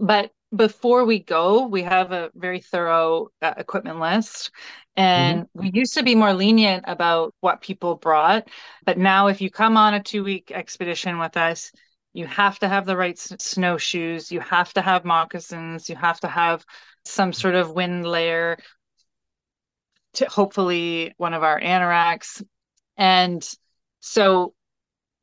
But 0.00 0.30
before 0.54 1.04
we 1.04 1.18
go, 1.18 1.66
we 1.66 1.82
have 1.82 2.12
a 2.12 2.30
very 2.34 2.60
thorough 2.60 3.28
uh, 3.40 3.54
equipment 3.56 4.00
list. 4.00 4.50
And 4.96 5.42
mm-hmm. 5.42 5.60
we 5.60 5.70
used 5.72 5.94
to 5.94 6.02
be 6.02 6.14
more 6.14 6.34
lenient 6.34 6.84
about 6.86 7.34
what 7.40 7.62
people 7.62 7.96
brought. 7.96 8.48
But 8.84 8.98
now, 8.98 9.28
if 9.28 9.40
you 9.40 9.50
come 9.50 9.76
on 9.76 9.94
a 9.94 10.02
two 10.02 10.22
week 10.22 10.50
expedition 10.50 11.18
with 11.18 11.36
us, 11.36 11.72
you 12.12 12.26
have 12.26 12.58
to 12.58 12.68
have 12.68 12.84
the 12.84 12.96
right 12.96 13.16
s- 13.16 13.34
snowshoes, 13.38 14.30
you 14.30 14.40
have 14.40 14.72
to 14.74 14.82
have 14.82 15.04
moccasins, 15.04 15.88
you 15.88 15.96
have 15.96 16.20
to 16.20 16.28
have 16.28 16.64
some 17.04 17.32
sort 17.32 17.54
of 17.54 17.72
wind 17.72 18.06
layer. 18.06 18.58
To 20.14 20.26
hopefully, 20.26 21.14
one 21.16 21.32
of 21.32 21.42
our 21.42 21.58
anoraks. 21.58 22.42
And 22.96 23.46
so 24.00 24.54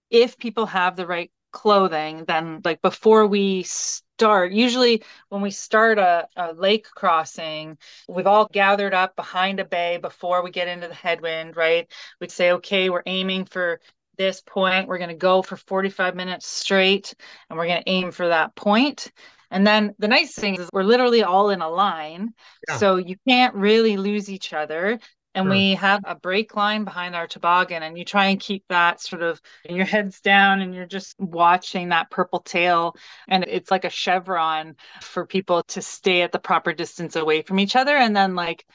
if 0.09 0.37
people 0.37 0.65
have 0.65 0.95
the 0.95 1.07
right 1.07 1.31
clothing, 1.51 2.25
then 2.25 2.61
like 2.63 2.81
before 2.81 3.27
we 3.27 3.63
start, 3.63 4.51
usually 4.51 5.03
when 5.29 5.41
we 5.41 5.51
start 5.51 5.97
a, 5.97 6.27
a 6.35 6.53
lake 6.53 6.85
crossing, 6.95 7.77
we've 8.07 8.27
all 8.27 8.47
gathered 8.51 8.93
up 8.93 9.15
behind 9.15 9.59
a 9.59 9.65
bay 9.65 9.97
before 9.97 10.43
we 10.43 10.51
get 10.51 10.67
into 10.67 10.87
the 10.87 10.93
headwind, 10.93 11.55
right? 11.55 11.91
We'd 12.19 12.31
say, 12.31 12.51
okay, 12.53 12.89
we're 12.89 13.03
aiming 13.05 13.45
for 13.45 13.79
this 14.17 14.41
point. 14.41 14.87
We're 14.87 14.97
going 14.97 15.09
to 15.09 15.15
go 15.15 15.41
for 15.41 15.57
45 15.57 16.15
minutes 16.15 16.47
straight 16.47 17.13
and 17.49 17.57
we're 17.57 17.67
going 17.67 17.83
to 17.83 17.89
aim 17.89 18.11
for 18.11 18.27
that 18.27 18.55
point. 18.55 19.11
And 19.51 19.65
then 19.65 19.95
the 19.97 20.07
nice 20.07 20.35
thing 20.35 20.55
is 20.55 20.69
we're 20.71 20.83
literally 20.83 21.23
all 21.23 21.49
in 21.49 21.61
a 21.61 21.69
line. 21.69 22.33
Yeah. 22.67 22.77
So 22.77 22.97
you 22.97 23.15
can't 23.27 23.55
really 23.55 23.97
lose 23.97 24.29
each 24.29 24.53
other 24.53 24.99
and 25.35 25.45
sure. 25.45 25.51
we 25.51 25.75
have 25.75 26.01
a 26.05 26.15
brake 26.15 26.55
line 26.55 26.83
behind 26.83 27.15
our 27.15 27.27
toboggan 27.27 27.83
and 27.83 27.97
you 27.97 28.05
try 28.05 28.25
and 28.25 28.39
keep 28.39 28.63
that 28.69 29.01
sort 29.01 29.21
of 29.21 29.41
your 29.67 29.85
heads 29.85 30.21
down 30.21 30.61
and 30.61 30.73
you're 30.73 30.85
just 30.85 31.19
watching 31.19 31.89
that 31.89 32.09
purple 32.09 32.39
tail 32.39 32.95
and 33.27 33.43
it's 33.47 33.71
like 33.71 33.85
a 33.85 33.89
chevron 33.89 34.75
for 35.01 35.25
people 35.25 35.63
to 35.63 35.81
stay 35.81 36.21
at 36.21 36.31
the 36.31 36.39
proper 36.39 36.73
distance 36.73 37.15
away 37.15 37.41
from 37.41 37.59
each 37.59 37.75
other 37.75 37.95
and 37.95 38.15
then 38.15 38.35
like 38.35 38.65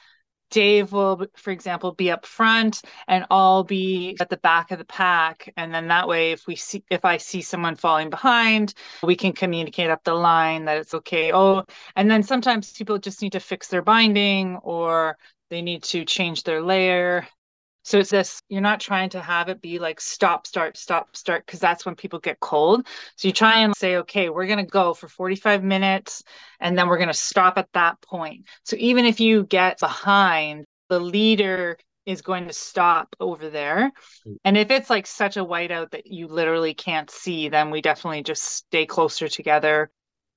Dave 0.51 0.91
will, 0.91 1.25
for 1.35 1.51
example, 1.51 1.93
be 1.93 2.11
up 2.11 2.25
front 2.25 2.81
and 3.07 3.25
I'll 3.29 3.63
be 3.63 4.15
at 4.19 4.29
the 4.29 4.37
back 4.37 4.71
of 4.71 4.77
the 4.77 4.85
pack. 4.85 5.51
And 5.57 5.73
then 5.73 5.87
that 5.87 6.07
way, 6.07 6.31
if 6.31 6.45
we 6.47 6.55
see, 6.55 6.83
if 6.89 7.03
I 7.03 7.17
see 7.17 7.41
someone 7.41 7.75
falling 7.75 8.09
behind, 8.09 8.73
we 9.03 9.15
can 9.15 9.33
communicate 9.33 9.89
up 9.89 10.03
the 10.03 10.13
line 10.13 10.65
that 10.65 10.77
it's 10.77 10.93
okay. 10.93 11.33
Oh, 11.33 11.65
and 11.95 12.09
then 12.09 12.23
sometimes 12.23 12.71
people 12.71 12.99
just 12.99 13.21
need 13.21 13.33
to 13.33 13.39
fix 13.39 13.67
their 13.67 13.81
binding 13.81 14.57
or 14.57 15.17
they 15.49 15.61
need 15.61 15.83
to 15.83 16.05
change 16.05 16.43
their 16.43 16.61
layer. 16.61 17.27
So 17.83 17.99
it's 17.99 18.09
this, 18.09 18.41
you're 18.49 18.61
not 18.61 18.79
trying 18.79 19.09
to 19.11 19.21
have 19.21 19.47
it 19.47 19.61
be 19.61 19.77
like 19.77 20.01
stop, 20.01 20.47
start, 20.47 20.75
stop, 20.75 21.15
start, 21.15 21.45
because 21.45 21.59
that's 21.59 21.85
when 21.85 21.93
people 21.93 22.17
get 22.17 22.39
cold. 22.39 22.87
So 23.15 23.27
you 23.27 23.31
try 23.31 23.59
and 23.59 23.75
say, 23.75 23.97
okay, 23.97 24.29
we're 24.29 24.47
going 24.47 24.57
to 24.57 24.71
go 24.71 24.95
for 24.95 25.07
45 25.07 25.63
minutes 25.63 26.23
and 26.59 26.75
then 26.75 26.87
we're 26.87 26.97
going 26.97 27.09
to 27.09 27.13
stop 27.13 27.59
at 27.59 27.69
that 27.73 28.01
point. 28.01 28.47
So 28.63 28.75
even 28.79 29.05
if 29.05 29.19
you 29.19 29.43
get 29.43 29.79
behind, 29.79 30.65
the 30.89 30.99
leader 30.99 31.77
is 32.05 32.21
going 32.21 32.47
to 32.47 32.53
stop 32.53 33.15
over 33.19 33.49
there. 33.49 33.91
Mm. 34.27 34.37
And 34.45 34.57
if 34.57 34.71
it's 34.71 34.89
like 34.89 35.07
such 35.07 35.37
a 35.37 35.45
whiteout 35.45 35.91
that 35.91 36.07
you 36.07 36.27
literally 36.27 36.73
can't 36.73 37.09
see, 37.09 37.49
then 37.49 37.69
we 37.69 37.81
definitely 37.81 38.23
just 38.23 38.43
stay 38.43 38.85
closer 38.85 39.27
together. 39.27 39.91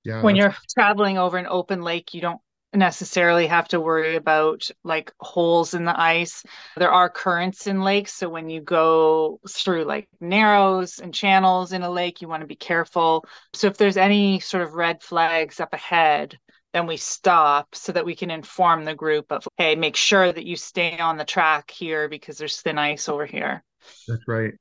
Yeah, 0.05 0.23
when 0.23 0.37
you're 0.37 0.55
traveling 0.73 1.19
over 1.19 1.37
an 1.39 1.47
open 1.47 1.83
lake, 1.83 2.15
you 2.15 2.21
don't 2.21 2.41
necessarily 2.75 3.47
have 3.47 3.69
to 3.69 3.81
worry 3.81 4.17
about 4.17 4.71
like 4.85 5.13
holes 5.21 5.75
in 5.75 5.85
the 5.85 5.99
ice. 5.99 6.45
There 6.77 6.93
are 6.93 7.09
currents 7.09 7.67
in 7.67 7.83
lakes. 7.83 8.13
So 8.15 8.29
when 8.29 8.51
you 8.51 8.61
go 8.61 9.41
through 9.49 9.85
like 9.85 10.09
narrows 10.21 10.99
and 10.99 11.15
channels 11.15 11.73
in 11.73 11.83
a 11.83 11.91
lake, 11.91 12.21
you 12.21 12.29
want 12.29 12.43
to 12.43 12.47
be 12.47 12.57
careful. 12.57 13.25
So 13.55 13.67
if 13.69 13.79
there's 13.79 13.97
any 13.97 14.41
sort 14.41 14.63
of 14.63 14.75
red 14.75 15.03
flags 15.03 15.61
up 15.61 15.73
ahead, 15.73 16.39
then 16.75 16.87
we 16.87 16.99
stop 16.99 17.75
so 17.75 17.93
that 17.93 18.05
we 18.05 18.15
can 18.15 18.31
inform 18.31 18.85
the 18.85 18.95
group 18.95 19.33
of, 19.33 19.49
hey, 19.57 19.75
make 19.75 19.97
sure 19.97 20.31
that 20.31 20.45
you 20.45 20.55
stay 20.57 20.99
on 20.99 21.17
the 21.17 21.25
track 21.25 21.71
here 21.71 22.09
because 22.09 22.37
there's 22.37 22.61
thin 22.61 22.79
ice 22.79 23.09
over 23.09 23.25
here. 23.25 23.65
That's 24.07 24.29
right. 24.29 24.53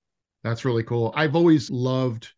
That's 0.43 0.63
really 0.63 0.84
cool. 0.84 1.12
I've 1.15 1.36
always 1.36 1.70
loved 1.70 2.32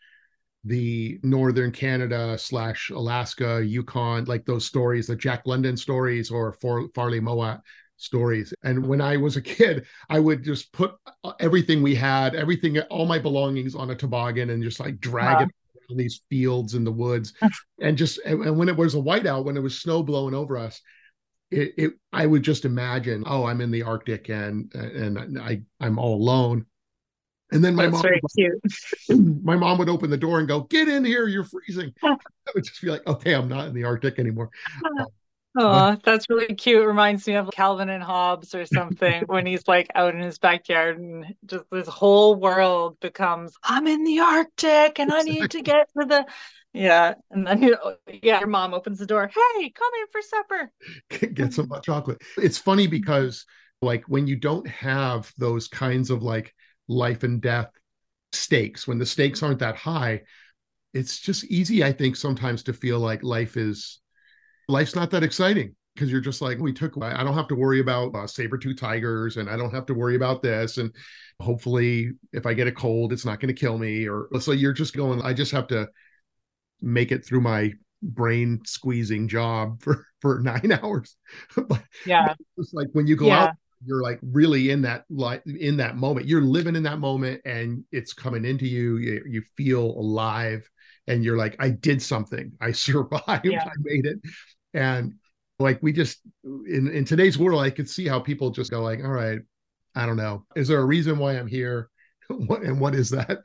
the 0.63 1.19
northern 1.23 1.71
Canada 1.71 2.37
slash 2.37 2.89
Alaska, 2.89 3.63
Yukon, 3.65 4.25
like 4.25 4.45
those 4.45 4.65
stories, 4.65 5.07
the 5.07 5.15
Jack 5.15 5.43
London 5.45 5.77
stories 5.77 6.31
or 6.31 6.53
For- 6.53 6.89
Farley 6.93 7.19
Mowat 7.19 7.61
stories. 7.97 8.53
And 8.63 8.85
when 8.85 9.01
I 9.01 9.17
was 9.17 9.37
a 9.37 9.41
kid, 9.41 9.85
I 10.09 10.19
would 10.19 10.43
just 10.43 10.71
put 10.73 10.93
uh, 11.23 11.33
everything 11.39 11.81
we 11.81 11.95
had, 11.95 12.35
everything, 12.35 12.79
all 12.81 13.05
my 13.05 13.19
belongings 13.19 13.75
on 13.75 13.89
a 13.89 13.95
toboggan 13.95 14.49
and 14.49 14.63
just 14.63 14.79
like 14.79 14.99
drag 14.99 15.37
wow. 15.37 15.43
it 15.43 15.49
around 15.91 15.97
these 15.97 16.21
fields 16.29 16.75
in 16.75 16.83
the 16.83 16.91
woods. 16.91 17.33
and 17.81 17.97
just, 17.97 18.19
and 18.25 18.57
when 18.57 18.69
it 18.69 18.77
was 18.77 18.95
a 18.95 18.99
whiteout, 18.99 19.45
when 19.45 19.57
it 19.57 19.63
was 19.63 19.79
snow 19.79 20.03
blowing 20.03 20.33
over 20.33 20.57
us, 20.57 20.81
it, 21.51 21.73
it, 21.77 21.93
I 22.13 22.25
would 22.25 22.43
just 22.43 22.65
imagine, 22.65 23.23
oh, 23.25 23.45
I'm 23.45 23.61
in 23.61 23.71
the 23.71 23.83
Arctic 23.83 24.29
and 24.29 24.73
and 24.75 25.39
I 25.39 25.61
I'm 25.79 25.97
all 25.97 26.15
alone. 26.15 26.65
And 27.51 27.63
then 27.63 27.75
my 27.75 27.87
That's 27.87 28.03
mom, 28.03 28.13
cute. 28.35 28.61
my 29.43 29.55
mom 29.55 29.79
would 29.79 29.89
open 29.89 30.09
the 30.09 30.17
door 30.17 30.39
and 30.39 30.47
go, 30.47 30.61
"Get 30.61 30.87
in 30.87 31.03
here! 31.03 31.27
You're 31.27 31.43
freezing." 31.43 31.93
I 32.03 32.17
would 32.53 32.63
just 32.63 32.81
be 32.81 32.89
like, 32.89 33.05
"Okay, 33.07 33.33
I'm 33.33 33.47
not 33.47 33.67
in 33.67 33.73
the 33.73 33.85
Arctic 33.85 34.19
anymore." 34.19 34.49
Oh, 35.57 35.97
that's 36.03 36.29
really 36.29 36.53
cute. 36.53 36.85
Reminds 36.85 37.25
me 37.27 37.35
of 37.35 37.49
Calvin 37.51 37.89
and 37.89 38.03
Hobbes 38.03 38.53
or 38.53 38.65
something 38.65 39.23
when 39.25 39.47
he's 39.47 39.67
like 39.67 39.87
out 39.95 40.13
in 40.13 40.21
his 40.21 40.37
backyard 40.37 40.99
and 40.99 41.25
just 41.45 41.65
this 41.71 41.87
whole 41.87 42.35
world 42.35 42.99
becomes, 42.99 43.55
I'm 43.63 43.87
in 43.87 44.03
the 44.03 44.19
Arctic 44.19 44.99
and 44.99 45.11
I 45.11 45.21
need 45.23 45.49
to 45.51 45.61
get 45.61 45.89
to 45.97 46.05
the 46.05 46.25
yeah. 46.73 47.15
And 47.31 47.47
then 47.47 47.63
you 47.63 47.71
know, 47.71 47.95
yeah, 48.21 48.39
your 48.39 48.47
mom 48.47 48.73
opens 48.73 48.99
the 48.99 49.07
door. 49.07 49.27
Hey, 49.27 49.69
come 49.71 49.91
in 49.99 50.07
for 50.11 50.21
supper. 50.21 50.71
get 51.33 51.53
some 51.53 51.69
hot 51.69 51.83
chocolate. 51.83 52.21
It's 52.37 52.57
funny 52.57 52.83
mm-hmm. 52.83 52.91
because 52.91 53.45
like 53.81 54.03
when 54.07 54.27
you 54.27 54.35
don't 54.35 54.67
have 54.67 55.31
those 55.37 55.67
kinds 55.67 56.09
of 56.09 56.21
like 56.21 56.53
life 56.89 57.23
and 57.23 57.41
death 57.41 57.69
stakes. 58.33 58.85
When 58.85 58.97
the 58.97 59.05
stakes 59.05 59.41
aren't 59.41 59.59
that 59.59 59.77
high 59.77 60.23
it's 60.93 61.19
just 61.19 61.43
easy 61.45 61.83
i 61.83 61.91
think 61.91 62.15
sometimes 62.15 62.63
to 62.63 62.73
feel 62.73 62.99
like 62.99 63.23
life 63.23 63.57
is 63.57 63.99
life's 64.67 64.95
not 64.95 65.11
that 65.11 65.23
exciting 65.23 65.75
because 65.93 66.11
you're 66.11 66.21
just 66.21 66.41
like 66.41 66.57
we 66.59 66.73
took 66.73 66.95
i 67.01 67.23
don't 67.23 67.35
have 67.35 67.47
to 67.47 67.55
worry 67.55 67.79
about 67.79 68.13
uh, 68.15 68.25
saber-tooth 68.25 68.79
tigers 68.79 69.37
and 69.37 69.49
i 69.49 69.55
don't 69.55 69.73
have 69.73 69.85
to 69.85 69.93
worry 69.93 70.15
about 70.15 70.41
this 70.41 70.77
and 70.77 70.93
hopefully 71.39 72.11
if 72.33 72.45
i 72.45 72.53
get 72.53 72.67
a 72.67 72.71
cold 72.71 73.13
it's 73.13 73.25
not 73.25 73.39
going 73.39 73.53
to 73.53 73.59
kill 73.59 73.77
me 73.77 74.07
or 74.07 74.27
so 74.39 74.51
you're 74.51 74.73
just 74.73 74.95
going 74.95 75.21
i 75.21 75.33
just 75.33 75.51
have 75.51 75.67
to 75.67 75.87
make 76.81 77.11
it 77.11 77.25
through 77.25 77.41
my 77.41 77.71
brain 78.01 78.59
squeezing 78.65 79.27
job 79.27 79.81
for 79.81 80.05
for 80.21 80.39
nine 80.39 80.71
hours. 80.83 81.15
But 81.55 81.83
yeah. 82.05 82.33
it's 82.57 82.73
like 82.73 82.87
when 82.93 83.07
you 83.07 83.15
go 83.15 83.27
yeah. 83.27 83.43
out 83.43 83.55
you're 83.85 84.01
like 84.01 84.19
really 84.21 84.71
in 84.71 84.81
that 84.81 85.05
like 85.09 85.41
in 85.45 85.77
that 85.77 85.95
moment. 85.95 86.27
You're 86.27 86.41
living 86.41 86.75
in 86.75 86.83
that 86.83 86.99
moment 86.99 87.41
and 87.45 87.83
it's 87.91 88.13
coming 88.13 88.45
into 88.45 88.65
you. 88.65 88.97
You, 88.97 89.23
you 89.27 89.43
feel 89.55 89.83
alive 89.83 90.69
and 91.07 91.23
you're 91.23 91.37
like 91.37 91.55
i 91.59 91.69
did 91.69 92.01
something. 92.01 92.51
I 92.61 92.71
survived. 92.71 93.45
Yeah. 93.45 93.63
i 93.63 93.71
made 93.79 94.05
it. 94.05 94.19
And 94.73 95.15
like 95.59 95.81
we 95.81 95.93
just 95.93 96.19
in 96.43 96.89
in 96.91 97.05
today's 97.05 97.37
world 97.37 97.61
i 97.61 97.69
could 97.69 97.89
see 97.89 98.07
how 98.07 98.19
people 98.19 98.49
just 98.49 98.71
go 98.71 98.81
like 98.81 99.03
all 99.03 99.11
right 99.11 99.39
i 99.95 100.05
don't 100.05 100.17
know. 100.17 100.45
Is 100.55 100.67
there 100.67 100.79
a 100.79 100.85
reason 100.85 101.17
why 101.17 101.33
i'm 101.33 101.47
here? 101.47 101.89
What 102.29 102.61
and 102.61 102.79
what 102.79 102.93
is 102.93 103.09
that? 103.09 103.39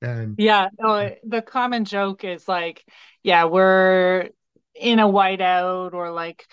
And 0.00 0.36
yeah 0.38 0.68
no, 0.78 1.14
the 1.24 1.42
common 1.42 1.84
joke 1.84 2.24
is 2.24 2.48
like 2.48 2.82
yeah 3.22 3.44
we're 3.44 4.30
in 4.74 5.00
a 5.00 5.06
whiteout 5.06 5.92
or 5.92 6.10
like 6.10 6.46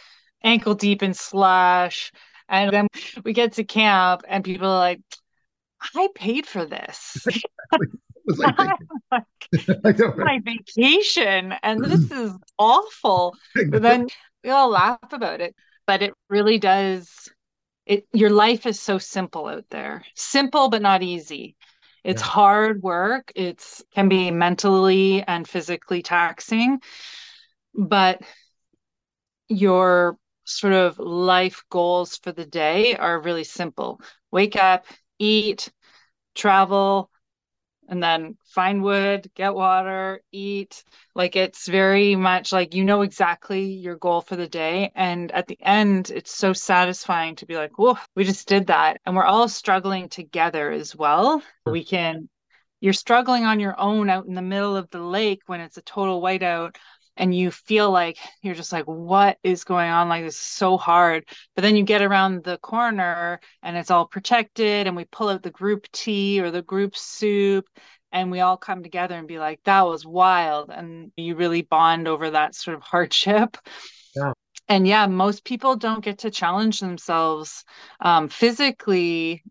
ankle 0.43 0.75
deep 0.75 1.03
in 1.03 1.13
slush 1.13 2.11
and 2.53 2.71
then 2.71 2.87
we 3.23 3.33
get 3.33 3.53
to 3.53 3.63
camp 3.63 4.23
and 4.27 4.43
people 4.43 4.67
are 4.67 4.79
like, 4.79 5.01
I 5.95 6.07
paid 6.15 6.45
for 6.45 6.65
this. 6.65 7.25
like, 8.37 8.69
my 10.17 10.39
vacation 10.43 11.53
and 11.63 11.83
this 11.83 12.11
is 12.11 12.33
awful. 12.59 13.35
But 13.55 13.81
then 13.81 14.07
we 14.43 14.51
all 14.51 14.69
laugh 14.69 14.99
about 15.11 15.41
it. 15.41 15.55
But 15.85 16.01
it 16.01 16.13
really 16.29 16.59
does 16.59 17.29
it 17.85 18.07
your 18.13 18.29
life 18.29 18.65
is 18.65 18.79
so 18.79 18.97
simple 18.97 19.47
out 19.47 19.65
there. 19.69 20.05
Simple 20.15 20.69
but 20.69 20.81
not 20.81 21.03
easy. 21.03 21.55
It's 22.03 22.21
yeah. 22.21 22.27
hard 22.27 22.83
work. 22.83 23.31
It's 23.35 23.83
can 23.95 24.09
be 24.09 24.29
mentally 24.29 25.23
and 25.23 25.47
physically 25.47 26.03
taxing. 26.03 26.79
But 27.73 28.21
your 29.49 30.17
sort 30.45 30.73
of 30.73 30.99
life 30.99 31.63
goals 31.69 32.17
for 32.17 32.31
the 32.31 32.45
day 32.45 32.95
are 32.95 33.21
really 33.21 33.43
simple 33.43 34.01
wake 34.31 34.55
up, 34.55 34.85
eat, 35.19 35.71
travel, 36.35 37.09
and 37.87 38.01
then 38.01 38.37
find 38.45 38.81
wood, 38.81 39.29
get 39.35 39.53
water, 39.53 40.21
eat. 40.31 40.83
Like 41.15 41.35
it's 41.35 41.67
very 41.67 42.15
much 42.15 42.51
like 42.51 42.73
you 42.73 42.83
know 42.83 43.01
exactly 43.01 43.65
your 43.65 43.95
goal 43.95 44.21
for 44.21 44.35
the 44.35 44.47
day. 44.47 44.91
And 44.95 45.31
at 45.31 45.47
the 45.47 45.57
end, 45.61 46.09
it's 46.09 46.35
so 46.35 46.53
satisfying 46.53 47.35
to 47.35 47.45
be 47.45 47.55
like, 47.55 47.77
whoa, 47.77 47.97
we 48.15 48.23
just 48.23 48.47
did 48.47 48.67
that. 48.67 49.01
And 49.05 49.15
we're 49.15 49.25
all 49.25 49.47
struggling 49.47 50.09
together 50.09 50.71
as 50.71 50.95
well. 50.95 51.41
We 51.65 51.83
can, 51.83 52.29
you're 52.79 52.93
struggling 52.93 53.43
on 53.43 53.59
your 53.59 53.79
own 53.79 54.09
out 54.09 54.25
in 54.25 54.33
the 54.33 54.41
middle 54.41 54.75
of 54.75 54.89
the 54.89 55.01
lake 55.01 55.41
when 55.45 55.61
it's 55.61 55.77
a 55.77 55.81
total 55.83 56.21
whiteout 56.21 56.77
and 57.15 57.35
you 57.35 57.51
feel 57.51 57.91
like 57.91 58.17
you're 58.41 58.55
just 58.55 58.71
like 58.71 58.85
what 58.85 59.37
is 59.43 59.63
going 59.63 59.89
on? 59.89 60.09
Like 60.09 60.23
this 60.23 60.35
is 60.35 60.41
so 60.41 60.77
hard. 60.77 61.25
But 61.55 61.61
then 61.61 61.75
you 61.75 61.83
get 61.83 62.01
around 62.01 62.43
the 62.43 62.57
corner 62.57 63.39
and 63.61 63.77
it's 63.77 63.91
all 63.91 64.07
protected 64.07 64.87
and 64.87 64.95
we 64.95 65.05
pull 65.05 65.29
out 65.29 65.43
the 65.43 65.51
group 65.51 65.87
tea 65.91 66.41
or 66.41 66.51
the 66.51 66.61
group 66.61 66.95
soup 66.95 67.65
and 68.11 68.31
we 68.31 68.39
all 68.39 68.57
come 68.57 68.83
together 68.83 69.15
and 69.15 69.27
be 69.27 69.39
like 69.39 69.59
that 69.65 69.85
was 69.85 70.05
wild. 70.05 70.69
And 70.69 71.11
you 71.15 71.35
really 71.35 71.61
bond 71.61 72.07
over 72.07 72.31
that 72.31 72.55
sort 72.55 72.75
of 72.77 72.83
hardship. 72.83 73.57
Yeah. 74.15 74.33
And 74.67 74.87
yeah 74.87 75.07
most 75.07 75.43
people 75.43 75.75
don't 75.75 76.03
get 76.03 76.19
to 76.19 76.31
challenge 76.31 76.79
themselves 76.79 77.63
um, 77.99 78.29
physically 78.29 79.43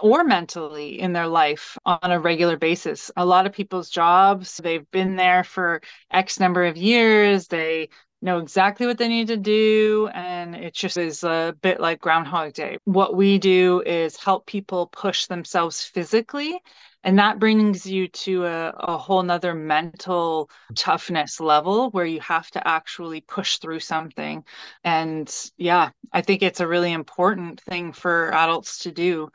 or 0.00 0.24
mentally 0.24 1.00
in 1.00 1.12
their 1.12 1.26
life 1.26 1.76
on 1.84 2.10
a 2.10 2.20
regular 2.20 2.56
basis. 2.56 3.10
A 3.16 3.24
lot 3.24 3.46
of 3.46 3.52
people's 3.52 3.90
jobs, 3.90 4.56
they've 4.58 4.90
been 4.90 5.16
there 5.16 5.44
for 5.44 5.82
X 6.10 6.40
number 6.40 6.64
of 6.64 6.76
years. 6.76 7.48
They 7.48 7.88
know 8.22 8.38
exactly 8.38 8.86
what 8.86 8.98
they 8.98 9.08
need 9.08 9.26
to 9.28 9.36
do. 9.36 10.08
And 10.14 10.54
it 10.54 10.74
just 10.74 10.96
is 10.96 11.24
a 11.24 11.54
bit 11.60 11.80
like 11.80 12.00
Groundhog 12.00 12.54
Day. 12.54 12.78
What 12.84 13.16
we 13.16 13.38
do 13.38 13.82
is 13.84 14.16
help 14.16 14.46
people 14.46 14.86
push 14.86 15.26
themselves 15.26 15.82
physically. 15.82 16.60
And 17.04 17.18
that 17.18 17.40
brings 17.40 17.84
you 17.84 18.06
to 18.06 18.46
a, 18.46 18.68
a 18.78 18.96
whole 18.96 19.24
nother 19.24 19.54
mental 19.54 20.48
toughness 20.76 21.40
level 21.40 21.90
where 21.90 22.04
you 22.04 22.20
have 22.20 22.48
to 22.52 22.66
actually 22.66 23.22
push 23.22 23.58
through 23.58 23.80
something. 23.80 24.44
And 24.84 25.34
yeah, 25.56 25.90
I 26.12 26.20
think 26.20 26.42
it's 26.42 26.60
a 26.60 26.68
really 26.68 26.92
important 26.92 27.60
thing 27.60 27.92
for 27.92 28.32
adults 28.32 28.78
to 28.80 28.92
do 28.92 29.30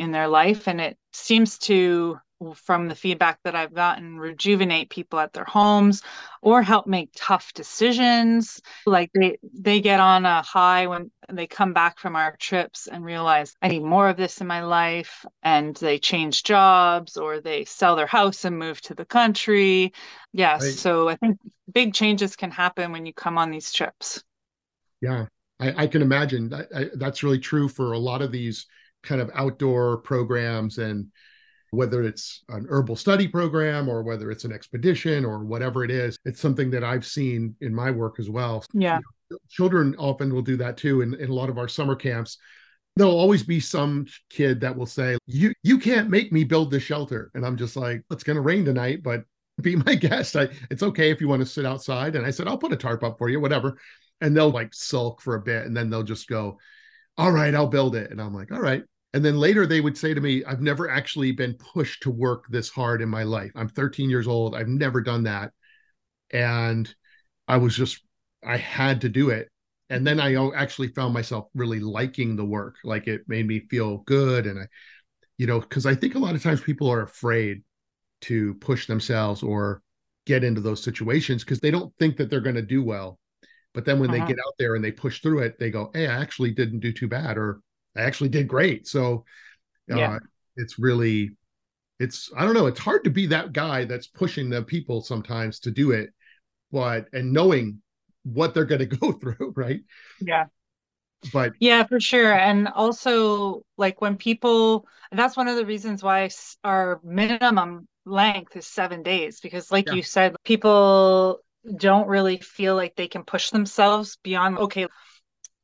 in 0.00 0.12
their 0.12 0.28
life 0.28 0.66
and 0.66 0.80
it 0.80 0.96
seems 1.12 1.58
to 1.58 2.18
from 2.54 2.88
the 2.88 2.94
feedback 2.94 3.38
that 3.44 3.54
I've 3.54 3.74
gotten 3.74 4.18
rejuvenate 4.18 4.88
people 4.88 5.18
at 5.18 5.34
their 5.34 5.44
homes 5.44 6.00
or 6.40 6.62
help 6.62 6.86
make 6.86 7.10
tough 7.14 7.52
decisions. 7.52 8.62
Like 8.86 9.10
they 9.12 9.36
they 9.42 9.82
get 9.82 10.00
on 10.00 10.24
a 10.24 10.40
high 10.40 10.86
when 10.86 11.10
they 11.30 11.46
come 11.46 11.74
back 11.74 11.98
from 11.98 12.16
our 12.16 12.34
trips 12.38 12.86
and 12.86 13.04
realize 13.04 13.54
I 13.60 13.68
need 13.68 13.82
more 13.82 14.08
of 14.08 14.16
this 14.16 14.40
in 14.40 14.46
my 14.46 14.64
life 14.64 15.26
and 15.42 15.76
they 15.76 15.98
change 15.98 16.44
jobs 16.44 17.18
or 17.18 17.42
they 17.42 17.66
sell 17.66 17.94
their 17.94 18.06
house 18.06 18.46
and 18.46 18.58
move 18.58 18.80
to 18.82 18.94
the 18.94 19.04
country. 19.04 19.92
Yes 20.32 20.62
right. 20.62 20.72
so 20.72 21.10
I 21.10 21.16
think 21.16 21.38
big 21.70 21.92
changes 21.92 22.36
can 22.36 22.50
happen 22.50 22.90
when 22.90 23.04
you 23.04 23.12
come 23.12 23.36
on 23.36 23.50
these 23.50 23.70
trips. 23.70 24.24
Yeah 25.02 25.26
I, 25.60 25.82
I 25.82 25.86
can 25.86 26.00
imagine. 26.00 26.48
That 26.48 26.68
I, 26.74 26.86
that's 26.94 27.22
really 27.22 27.38
true 27.38 27.68
for 27.68 27.92
a 27.92 27.98
lot 27.98 28.22
of 28.22 28.32
these 28.32 28.66
kind 29.02 29.20
of 29.20 29.30
outdoor 29.34 29.98
programs 29.98 30.78
and 30.78 31.06
whether 31.72 32.02
it's 32.02 32.42
an 32.48 32.66
herbal 32.68 32.96
study 32.96 33.28
program 33.28 33.88
or 33.88 34.02
whether 34.02 34.30
it's 34.30 34.44
an 34.44 34.52
expedition 34.52 35.24
or 35.24 35.44
whatever 35.44 35.84
it 35.84 35.90
is 35.90 36.18
it's 36.24 36.40
something 36.40 36.70
that 36.70 36.82
i've 36.82 37.06
seen 37.06 37.54
in 37.60 37.74
my 37.74 37.90
work 37.90 38.18
as 38.18 38.28
well. 38.28 38.64
Yeah. 38.72 38.98
You 38.98 39.02
know, 39.30 39.38
children 39.48 39.94
often 39.98 40.34
will 40.34 40.42
do 40.42 40.56
that 40.56 40.76
too 40.76 41.02
in, 41.02 41.14
in 41.14 41.30
a 41.30 41.34
lot 41.34 41.50
of 41.50 41.58
our 41.58 41.68
summer 41.68 41.94
camps. 41.94 42.38
There'll 42.96 43.18
always 43.18 43.44
be 43.44 43.60
some 43.60 44.06
kid 44.28 44.60
that 44.60 44.76
will 44.76 44.86
say 44.86 45.16
you 45.26 45.52
you 45.62 45.78
can't 45.78 46.10
make 46.10 46.32
me 46.32 46.44
build 46.44 46.70
the 46.70 46.80
shelter. 46.80 47.30
And 47.34 47.46
i'm 47.46 47.56
just 47.56 47.76
like 47.76 48.02
it's 48.10 48.24
going 48.24 48.36
to 48.36 48.42
rain 48.42 48.64
tonight 48.64 49.02
but 49.02 49.24
be 49.60 49.76
my 49.76 49.94
guest. 49.94 50.36
I, 50.36 50.48
it's 50.70 50.82
okay 50.82 51.10
if 51.10 51.20
you 51.20 51.28
want 51.28 51.40
to 51.40 51.46
sit 51.46 51.66
outside. 51.66 52.16
And 52.16 52.26
i 52.26 52.30
said 52.30 52.48
i'll 52.48 52.58
put 52.58 52.72
a 52.72 52.76
tarp 52.76 53.04
up 53.04 53.18
for 53.18 53.28
you 53.28 53.40
whatever. 53.40 53.78
And 54.20 54.36
they'll 54.36 54.50
like 54.50 54.74
sulk 54.74 55.22
for 55.22 55.36
a 55.36 55.40
bit 55.40 55.66
and 55.66 55.76
then 55.76 55.88
they'll 55.88 56.02
just 56.02 56.28
go 56.28 56.58
all 57.20 57.32
right 57.32 57.54
i'll 57.54 57.66
build 57.66 57.94
it 57.94 58.10
and 58.10 58.20
i'm 58.20 58.34
like 58.34 58.50
all 58.50 58.60
right 58.60 58.82
and 59.12 59.24
then 59.24 59.38
later 59.38 59.66
they 59.66 59.80
would 59.80 59.98
say 59.98 60.14
to 60.14 60.20
me, 60.20 60.44
I've 60.44 60.60
never 60.60 60.88
actually 60.88 61.32
been 61.32 61.54
pushed 61.54 62.02
to 62.04 62.10
work 62.10 62.44
this 62.48 62.68
hard 62.70 63.02
in 63.02 63.08
my 63.08 63.24
life. 63.24 63.50
I'm 63.56 63.68
13 63.68 64.08
years 64.08 64.28
old. 64.28 64.54
I've 64.54 64.68
never 64.68 65.00
done 65.00 65.24
that. 65.24 65.52
And 66.30 66.92
I 67.48 67.56
was 67.56 67.74
just, 67.76 68.02
I 68.44 68.56
had 68.56 69.00
to 69.00 69.08
do 69.08 69.30
it. 69.30 69.48
And 69.88 70.06
then 70.06 70.20
I 70.20 70.36
actually 70.54 70.88
found 70.88 71.12
myself 71.12 71.48
really 71.54 71.80
liking 71.80 72.36
the 72.36 72.44
work. 72.44 72.76
Like 72.84 73.08
it 73.08 73.22
made 73.26 73.48
me 73.48 73.66
feel 73.68 73.98
good. 73.98 74.46
And 74.46 74.60
I, 74.60 74.66
you 75.38 75.48
know, 75.48 75.58
because 75.58 75.86
I 75.86 75.96
think 75.96 76.14
a 76.14 76.20
lot 76.20 76.36
of 76.36 76.42
times 76.42 76.60
people 76.60 76.88
are 76.88 77.02
afraid 77.02 77.62
to 78.22 78.54
push 78.54 78.86
themselves 78.86 79.42
or 79.42 79.82
get 80.26 80.44
into 80.44 80.60
those 80.60 80.84
situations 80.84 81.42
because 81.42 81.58
they 81.58 81.72
don't 81.72 81.92
think 81.98 82.16
that 82.18 82.30
they're 82.30 82.40
going 82.40 82.54
to 82.54 82.62
do 82.62 82.84
well. 82.84 83.18
But 83.72 83.84
then 83.84 84.00
when 84.00 84.10
uh-huh. 84.10 84.26
they 84.26 84.32
get 84.32 84.40
out 84.44 84.54
there 84.58 84.74
and 84.74 84.84
they 84.84 84.92
push 84.92 85.20
through 85.20 85.40
it, 85.40 85.58
they 85.58 85.70
go, 85.70 85.90
Hey, 85.94 86.06
I 86.06 86.20
actually 86.20 86.50
didn't 86.52 86.80
do 86.80 86.92
too 86.92 87.08
bad. 87.08 87.38
Or 87.38 87.60
I 87.96 88.02
actually 88.02 88.30
did 88.30 88.48
great. 88.48 88.86
So 88.86 89.24
uh, 89.90 89.96
yeah. 89.96 90.18
it's 90.56 90.78
really, 90.78 91.30
it's, 91.98 92.30
I 92.36 92.44
don't 92.44 92.54
know, 92.54 92.66
it's 92.66 92.80
hard 92.80 93.04
to 93.04 93.10
be 93.10 93.26
that 93.26 93.52
guy 93.52 93.84
that's 93.84 94.06
pushing 94.06 94.50
the 94.50 94.62
people 94.62 95.02
sometimes 95.02 95.60
to 95.60 95.70
do 95.70 95.92
it, 95.92 96.10
but, 96.72 97.06
and 97.12 97.32
knowing 97.32 97.82
what 98.24 98.54
they're 98.54 98.64
going 98.64 98.78
to 98.88 98.96
go 98.96 99.12
through, 99.12 99.52
right? 99.56 99.80
Yeah. 100.20 100.46
But 101.32 101.52
yeah, 101.60 101.84
for 101.84 102.00
sure. 102.00 102.32
And 102.32 102.68
also, 102.68 103.62
like 103.76 104.00
when 104.00 104.16
people, 104.16 104.86
that's 105.12 105.36
one 105.36 105.48
of 105.48 105.56
the 105.56 105.66
reasons 105.66 106.02
why 106.02 106.30
our 106.64 106.98
minimum 107.04 107.86
length 108.06 108.56
is 108.56 108.66
seven 108.66 109.02
days, 109.02 109.40
because, 109.40 109.70
like 109.70 109.88
yeah. 109.88 109.94
you 109.94 110.02
said, 110.02 110.34
people 110.44 111.40
don't 111.76 112.08
really 112.08 112.38
feel 112.38 112.74
like 112.74 112.96
they 112.96 113.08
can 113.08 113.24
push 113.24 113.50
themselves 113.50 114.18
beyond, 114.22 114.58
okay, 114.58 114.86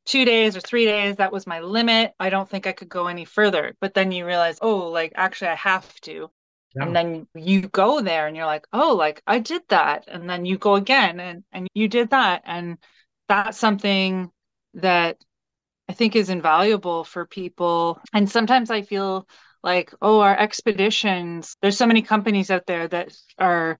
two 0.07 0.25
days 0.25 0.55
or 0.55 0.61
three 0.61 0.85
days 0.85 1.17
that 1.17 1.31
was 1.31 1.45
my 1.45 1.59
limit. 1.59 2.13
I 2.19 2.29
don't 2.29 2.49
think 2.49 2.65
i 2.65 2.71
could 2.71 2.89
go 2.89 3.07
any 3.07 3.25
further. 3.25 3.75
But 3.79 3.93
then 3.93 4.11
you 4.11 4.25
realize 4.25 4.57
oh 4.61 4.87
like 4.89 5.13
actually 5.15 5.49
i 5.49 5.55
have 5.55 5.93
to. 6.01 6.31
Yeah. 6.75 6.83
and 6.83 6.95
then 6.95 7.27
you 7.33 7.61
go 7.61 8.01
there 8.01 8.27
and 8.27 8.35
you're 8.35 8.45
like 8.45 8.67
oh 8.73 8.95
like 8.95 9.21
i 9.27 9.39
did 9.39 9.61
that. 9.69 10.05
And 10.07 10.29
then 10.29 10.45
you 10.45 10.57
go 10.57 10.75
again 10.75 11.19
and 11.19 11.43
and 11.51 11.67
you 11.73 11.87
did 11.87 12.09
that. 12.11 12.43
And 12.45 12.77
that's 13.27 13.57
something 13.57 14.31
that 14.75 15.17
i 15.89 15.93
think 15.93 16.15
is 16.15 16.29
invaluable 16.29 17.03
for 17.03 17.25
people. 17.25 17.99
And 18.13 18.29
sometimes 18.29 18.71
i 18.71 18.81
feel 18.81 19.27
like 19.63 19.93
oh 20.01 20.21
our 20.21 20.37
expeditions 20.37 21.57
there's 21.61 21.77
so 21.77 21.87
many 21.87 22.01
companies 22.01 22.49
out 22.49 22.65
there 22.65 22.87
that 22.87 23.11
are 23.37 23.77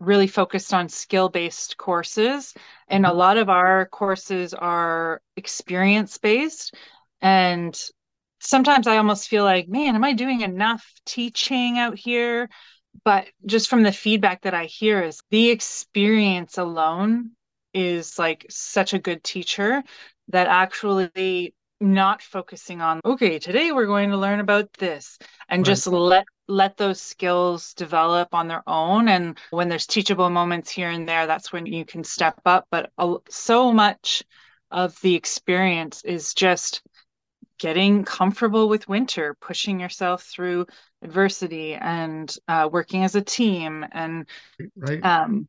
really 0.00 0.26
focused 0.26 0.74
on 0.74 0.88
skill 0.88 1.28
based 1.28 1.76
courses. 1.76 2.54
And 2.88 3.04
a 3.04 3.10
mm-hmm. 3.10 3.18
lot 3.18 3.36
of 3.36 3.48
our 3.48 3.86
courses 3.86 4.54
are 4.54 5.20
experience 5.36 6.18
based. 6.18 6.74
And 7.20 7.78
sometimes 8.40 8.86
I 8.86 8.96
almost 8.96 9.28
feel 9.28 9.44
like, 9.44 9.68
man, 9.68 9.94
am 9.94 10.04
I 10.04 10.14
doing 10.14 10.40
enough 10.40 10.84
teaching 11.04 11.78
out 11.78 11.98
here? 11.98 12.48
But 13.04 13.26
just 13.46 13.68
from 13.68 13.82
the 13.82 13.92
feedback 13.92 14.42
that 14.42 14.54
I 14.54 14.64
hear, 14.64 15.02
is 15.02 15.20
the 15.30 15.50
experience 15.50 16.58
alone 16.58 17.32
is 17.72 18.18
like 18.18 18.46
such 18.50 18.94
a 18.94 18.98
good 18.98 19.22
teacher 19.22 19.82
that 20.28 20.48
actually 20.48 21.54
not 21.80 22.20
focusing 22.20 22.82
on 22.82 23.00
okay 23.06 23.38
today 23.38 23.72
we're 23.72 23.86
going 23.86 24.10
to 24.10 24.16
learn 24.16 24.38
about 24.38 24.70
this 24.74 25.18
and 25.48 25.60
right. 25.60 25.66
just 25.66 25.86
let 25.86 26.26
let 26.50 26.76
those 26.76 27.00
skills 27.00 27.72
develop 27.74 28.34
on 28.34 28.48
their 28.48 28.62
own. 28.66 29.08
And 29.08 29.38
when 29.50 29.68
there's 29.68 29.86
teachable 29.86 30.30
moments 30.30 30.70
here 30.70 30.90
and 30.90 31.08
there 31.08 31.26
that's 31.26 31.52
when 31.52 31.66
you 31.66 31.84
can 31.84 32.04
step 32.04 32.40
up. 32.44 32.66
But 32.70 32.90
so 33.28 33.72
much 33.72 34.22
of 34.70 35.00
the 35.00 35.14
experience 35.14 36.04
is 36.04 36.34
just 36.34 36.82
getting 37.58 38.04
comfortable 38.04 38.68
with 38.68 38.88
winter 38.88 39.36
pushing 39.40 39.78
yourself 39.78 40.22
through 40.22 40.66
adversity 41.02 41.74
and 41.74 42.34
uh, 42.48 42.68
working 42.70 43.04
as 43.04 43.14
a 43.14 43.20
team 43.20 43.84
and 43.92 44.26
right. 44.76 45.04
um 45.04 45.46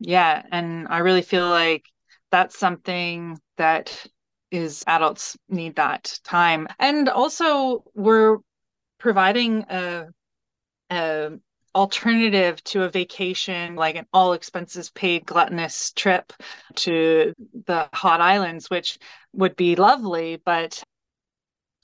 yeah. 0.00 0.42
And 0.50 0.86
i 0.88 0.98
really 0.98 1.22
feel 1.22 1.48
like 1.48 1.84
that's 2.30 2.58
something 2.58 3.38
that 3.56 4.06
is 4.50 4.84
adults 4.86 5.36
need 5.48 5.76
that 5.76 6.18
time. 6.24 6.68
And 6.78 7.08
also 7.08 7.84
we're 7.94 8.38
providing 8.98 9.64
a 9.70 10.06
a 10.90 11.32
alternative 11.74 12.62
to 12.62 12.84
a 12.84 12.88
vacation, 12.88 13.74
like 13.74 13.96
an 13.96 14.06
all 14.12 14.32
expenses 14.32 14.90
paid 14.90 15.26
gluttonous 15.26 15.92
trip 15.92 16.32
to 16.76 17.34
the 17.66 17.88
hot 17.92 18.20
islands, 18.20 18.70
which 18.70 18.98
would 19.32 19.56
be 19.56 19.74
lovely, 19.74 20.40
but 20.44 20.82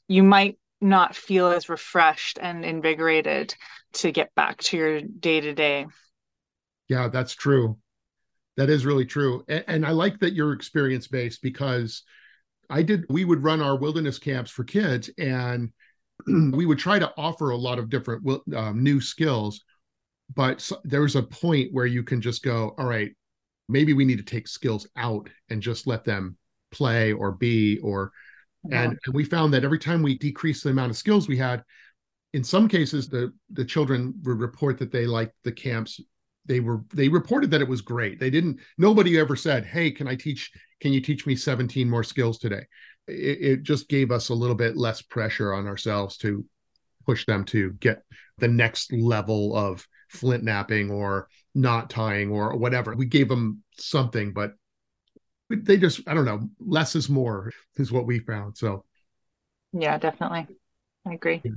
you 0.07 0.23
might 0.23 0.59
not 0.81 1.15
feel 1.15 1.49
as 1.49 1.69
refreshed 1.69 2.39
and 2.41 2.65
invigorated 2.65 3.55
to 3.93 4.13
get 4.13 4.35
back 4.35 4.59
to 4.59 4.77
your 4.77 5.01
day 5.01 5.41
to 5.41 5.55
day. 5.55 5.87
Yeah, 6.89 7.09
that's 7.09 7.35
true. 7.35 7.79
That 8.57 8.71
is 8.71 8.87
really 8.87 9.07
true. 9.07 9.45
And, 9.49 9.65
and 9.67 9.87
I 9.87 9.91
like 9.91 10.21
that 10.21 10.35
you're 10.35 10.53
experience 10.53 11.09
based 11.09 11.43
because 11.43 12.03
I 12.69 12.83
did, 12.83 13.07
we 13.09 13.25
would 13.25 13.43
run 13.43 13.61
our 13.61 13.77
wilderness 13.77 14.19
camps 14.19 14.51
for 14.51 14.65
kids 14.65 15.11
and 15.19 15.73
we 16.53 16.67
would 16.67 16.79
try 16.79 16.99
to 16.99 17.13
offer 17.17 17.51
a 17.51 17.57
lot 17.57 17.79
of 17.79 17.89
different 17.89 18.27
um, 18.55 18.83
new 18.83 19.01
skills, 19.01 19.65
but 20.35 20.61
so, 20.61 20.79
there's 20.85 21.17
a 21.17 21.23
point 21.23 21.73
where 21.73 21.87
you 21.87 22.03
can 22.03 22.21
just 22.21 22.43
go, 22.43 22.75
all 22.79 22.87
right, 22.87 23.11
maybe 23.69 23.93
we 23.93 24.05
need 24.05 24.19
to 24.19 24.25
take 24.25 24.49
skills 24.49 24.87
out 24.97 25.29
and 25.49 25.63
just 25.63 25.87
let 25.87 26.05
them 26.05 26.37
play 26.73 27.13
or 27.13 27.33
be 27.33 27.79
or 27.79 28.13
yeah. 28.69 28.83
and, 28.83 28.99
and 29.07 29.15
we 29.15 29.25
found 29.25 29.53
that 29.55 29.65
every 29.65 29.79
time 29.79 30.03
we 30.03 30.19
decreased 30.19 30.65
the 30.65 30.71
amount 30.71 30.91
of 30.91 30.97
skills 30.97 31.29
we 31.29 31.37
had 31.37 31.65
in 32.33 32.45
some 32.45 32.69
cases 32.69 33.09
the 33.09 33.33
the 33.51 33.65
children 33.65 34.15
would 34.23 34.39
report 34.39 34.79
that 34.79 34.93
they 34.93 35.07
liked 35.07 35.35
the 35.43 35.53
camps 35.53 36.01
they 36.47 36.61
were 36.61 36.83
they 36.95 37.09
reported 37.09 37.51
that 37.51 37.61
it 37.61 37.69
was 37.69 37.81
great 37.81 38.19
they 38.19 38.31
didn't 38.31 38.59
nobody 38.79 39.19
ever 39.19 39.37
said 39.37 39.65
hey 39.65 39.91
can 39.91 40.09
i 40.09 40.15
teach 40.15 40.51
can 40.81 40.93
you 40.93 41.01
teach 41.01 41.27
me 41.27 41.37
17 41.37 41.89
more 41.89 42.05
skills 42.05 42.39
today 42.39 42.65
it, 43.07 43.39
it 43.41 43.63
just 43.63 43.89
gave 43.89 44.11
us 44.11 44.29
a 44.29 44.35
little 44.35 44.57
bit 44.57 44.77
less 44.77 45.03
pressure 45.03 45.53
on 45.53 45.67
ourselves 45.67 46.17
to 46.19 46.45
push 47.07 47.27
them 47.27 47.45
to 47.45 47.73
get 47.75 48.03
the 48.39 48.49
next 48.49 48.93
level 48.93 49.57
of 49.57 49.87
flint 50.09 50.43
knapping 50.45 50.91
or 50.91 51.29
knot 51.55 51.91
tying 51.91 52.31
or 52.31 52.57
whatever. 52.57 52.95
We 52.95 53.07
gave 53.07 53.29
them 53.29 53.63
something, 53.79 54.33
but 54.33 54.55
they 55.49 55.77
just, 55.77 56.01
I 56.07 56.15
don't 56.15 56.25
know, 56.25 56.49
less 56.59 56.95
is 56.95 57.09
more 57.09 57.53
is 57.77 57.91
what 57.91 58.07
we 58.07 58.21
found. 58.21 58.57
So, 58.57 58.85
yeah, 59.73 59.99
definitely. 59.99 60.47
I 61.07 61.15
agree. 61.15 61.41
Yeah. 61.45 61.53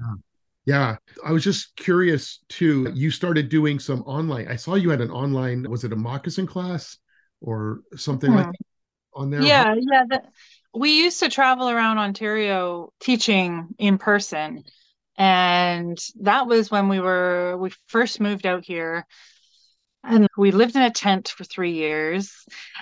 Yeah. 0.66 0.96
I 1.26 1.32
was 1.32 1.44
just 1.44 1.76
curious 1.76 2.40
too. 2.50 2.92
You 2.94 3.12
started 3.12 3.50
doing 3.50 3.80
some 3.80 4.02
online. 4.04 4.48
I 4.48 4.56
saw 4.56 4.76
you 4.76 4.90
had 4.90 5.02
an 5.02 5.12
online, 5.12 5.70
was 5.70 5.84
it 5.84 5.94
a 5.94 5.96
moccasin 5.96 6.48
class 6.48 6.98
or 7.42 7.82
something 7.96 8.32
hmm. 8.32 8.38
like 8.38 8.46
that 8.48 8.66
on 9.14 9.30
there? 9.30 9.42
Yeah. 9.42 9.76
Yeah. 9.78 10.04
That, 10.10 10.26
we 10.74 11.04
used 11.04 11.20
to 11.20 11.30
travel 11.30 11.70
around 11.70 11.98
Ontario 11.98 12.92
teaching 13.00 13.68
in 13.78 13.98
person. 13.98 14.64
And 15.18 15.98
that 16.22 16.48
was 16.48 16.72
when 16.72 16.90
we 16.90 17.00
were, 17.00 17.58
we 17.58 17.72
first 17.88 18.20
moved 18.20 18.46
out 18.46 18.66
here. 18.66 19.06
And 20.04 20.28
we 20.38 20.52
lived 20.52 20.76
in 20.76 20.82
a 20.82 20.92
tent 20.92 21.30
for 21.30 21.44
three 21.44 21.74
years. 21.74 22.34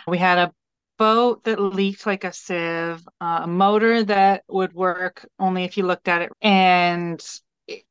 We 0.07 0.17
had 0.17 0.37
a 0.37 0.53
boat 0.97 1.43
that 1.43 1.59
leaked 1.59 2.05
like 2.05 2.23
a 2.23 2.31
sieve, 2.31 3.03
uh, 3.19 3.41
a 3.43 3.47
motor 3.47 4.03
that 4.03 4.43
would 4.47 4.73
work 4.73 5.27
only 5.39 5.63
if 5.63 5.77
you 5.77 5.83
looked 5.83 6.07
at 6.07 6.21
it. 6.21 6.31
And 6.41 7.21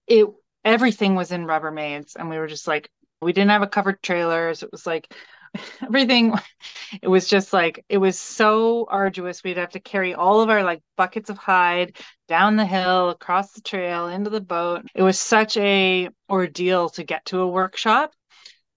it, 0.07 0.27
everything 0.65 1.15
was 1.15 1.33
in 1.33 1.47
Rubbermaids. 1.47 2.17
And 2.17 2.29
we 2.29 2.39
were 2.39 2.47
just 2.47 2.67
like, 2.67 2.91
we 3.23 3.33
didn't 3.33 3.51
have 3.51 3.63
a 3.63 3.67
covered 3.67 4.03
trailers. 4.03 4.63
It 4.63 4.73
was 4.73 4.87
like 4.87 5.13
everything 5.83 6.35
it 7.03 7.09
was 7.09 7.29
just 7.29 7.53
like 7.53 7.85
it 7.89 7.99
was 7.99 8.19
so 8.19 8.87
arduous 8.89 9.43
we'd 9.43 9.57
have 9.57 9.71
to 9.71 9.81
carry 9.81 10.15
all 10.15 10.41
of 10.41 10.51
our 10.51 10.63
like 10.63 10.83
buckets 10.97 11.31
of 11.31 11.39
hide 11.39 11.97
down 12.29 12.57
the 12.57 12.67
hill 12.67 13.11
across 13.11 13.53
the 13.53 13.61
trail 13.61 14.09
into 14.09 14.31
the 14.31 14.41
boat 14.41 14.83
it 14.95 15.03
was 15.03 15.19
such 15.19 15.57
a 15.57 16.09
ordeal 16.31 16.89
to 16.89 17.03
get 17.03 17.25
to 17.25 17.41
a 17.41 17.49
workshop 17.49 18.13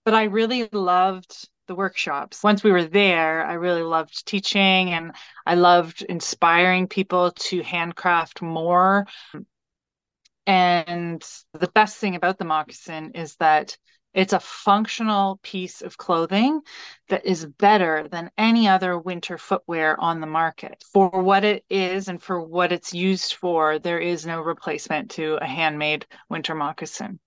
but 0.06 0.14
i 0.14 0.24
really 0.24 0.68
loved 0.72 1.48
the 1.68 1.76
workshops 1.76 2.44
once 2.44 2.64
we 2.64 2.72
were 2.72 2.86
there 2.86 3.46
i 3.46 3.54
really 3.54 3.84
loved 3.84 4.26
teaching 4.26 4.90
and 4.90 5.14
i 5.46 5.56
loved 5.56 6.02
inspiring 6.02 6.88
people 6.88 7.32
to 7.32 7.62
handcraft 7.62 8.42
more 8.42 9.06
And 10.46 11.24
the 11.54 11.70
best 11.70 11.98
thing 11.98 12.16
about 12.16 12.38
the 12.38 12.46
moccasin 12.46 13.12
is 13.12 13.36
that 13.38 13.78
it's 14.14 14.34
a 14.34 14.40
functional 14.40 15.40
piece 15.42 15.82
of 15.82 15.98
clothing 15.98 16.62
that 17.10 17.26
is 17.26 17.46
better 17.46 18.08
than 18.08 18.30
any 18.38 18.68
other 18.68 18.98
winter 18.98 19.38
footwear 19.38 20.00
on 20.00 20.22
the 20.22 20.28
market. 20.28 20.84
For 20.92 21.10
what 21.10 21.44
it 21.44 21.66
is 21.70 22.10
and 22.10 22.22
for 22.22 22.40
what 22.40 22.72
it's 22.72 22.94
used 22.94 23.34
for, 23.36 23.80
there 23.80 24.00
is 24.00 24.26
no 24.26 24.42
replacement 24.42 25.12
to 25.12 25.40
a 25.42 25.48
handmade 25.48 26.06
winter 26.30 26.54
moccasin. 26.54 27.20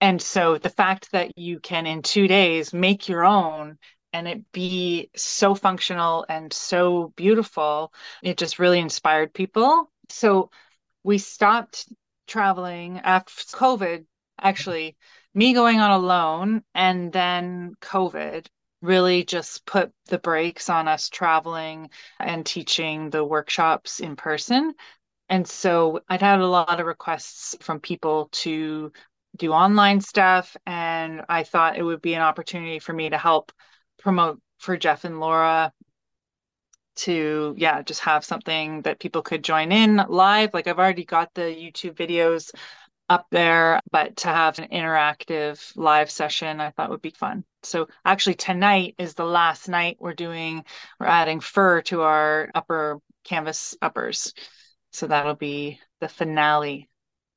And 0.00 0.20
so 0.20 0.58
the 0.58 0.70
fact 0.70 1.12
that 1.12 1.38
you 1.38 1.60
can, 1.60 1.86
in 1.86 2.02
two 2.02 2.26
days, 2.26 2.72
make 2.72 3.08
your 3.08 3.24
own 3.24 3.78
and 4.12 4.26
it 4.26 4.50
be 4.52 5.10
so 5.14 5.54
functional 5.54 6.26
and 6.28 6.52
so 6.52 7.12
beautiful, 7.16 7.92
it 8.22 8.36
just 8.36 8.58
really 8.58 8.80
inspired 8.80 9.32
people. 9.32 9.90
So 10.08 10.50
we 11.04 11.18
stopped 11.18 11.86
traveling 12.26 13.00
after 13.00 13.32
COVID, 13.56 14.04
actually 14.40 14.96
me 15.34 15.52
going 15.52 15.80
on 15.80 15.90
alone 15.90 16.62
and 16.74 17.12
then 17.12 17.74
COVID 17.80 18.46
really 18.82 19.24
just 19.24 19.66
put 19.66 19.92
the 20.06 20.18
brakes 20.18 20.70
on 20.70 20.88
us 20.88 21.08
traveling 21.08 21.90
and 22.18 22.44
teaching 22.44 23.10
the 23.10 23.24
workshops 23.24 24.00
in 24.00 24.16
person. 24.16 24.74
And 25.28 25.46
so 25.46 26.00
I'd 26.08 26.22
had 26.22 26.40
a 26.40 26.46
lot 26.46 26.80
of 26.80 26.86
requests 26.86 27.56
from 27.60 27.80
people 27.80 28.28
to 28.32 28.92
do 29.36 29.52
online 29.52 30.00
stuff. 30.00 30.56
And 30.66 31.22
I 31.28 31.42
thought 31.42 31.76
it 31.76 31.82
would 31.82 32.00
be 32.00 32.14
an 32.14 32.22
opportunity 32.22 32.78
for 32.78 32.92
me 32.92 33.10
to 33.10 33.18
help 33.18 33.52
promote 33.98 34.40
for 34.58 34.76
Jeff 34.76 35.04
and 35.04 35.20
Laura 35.20 35.72
to, 36.96 37.54
yeah, 37.56 37.82
just 37.82 38.00
have 38.00 38.24
something 38.24 38.82
that 38.82 38.98
people 38.98 39.22
could 39.22 39.44
join 39.44 39.72
in 39.72 40.04
live. 40.08 40.50
Like 40.52 40.66
I've 40.66 40.78
already 40.78 41.04
got 41.04 41.34
the 41.34 41.42
YouTube 41.42 41.94
videos 41.94 42.52
up 43.08 43.26
there, 43.30 43.80
but 43.90 44.16
to 44.16 44.28
have 44.28 44.58
an 44.58 44.68
interactive 44.68 45.72
live 45.76 46.10
session, 46.10 46.60
I 46.60 46.70
thought 46.70 46.90
would 46.90 47.02
be 47.02 47.10
fun. 47.10 47.44
So 47.62 47.88
actually 48.04 48.34
tonight 48.34 48.94
is 48.98 49.14
the 49.14 49.24
last 49.24 49.68
night 49.68 49.96
we're 50.00 50.14
doing, 50.14 50.64
we're 50.98 51.06
adding 51.06 51.40
fur 51.40 51.82
to 51.82 52.02
our 52.02 52.50
upper 52.54 53.00
canvas 53.24 53.76
uppers. 53.80 54.34
So 54.92 55.06
that'll 55.06 55.34
be 55.34 55.80
the 56.00 56.08
finale. 56.08 56.88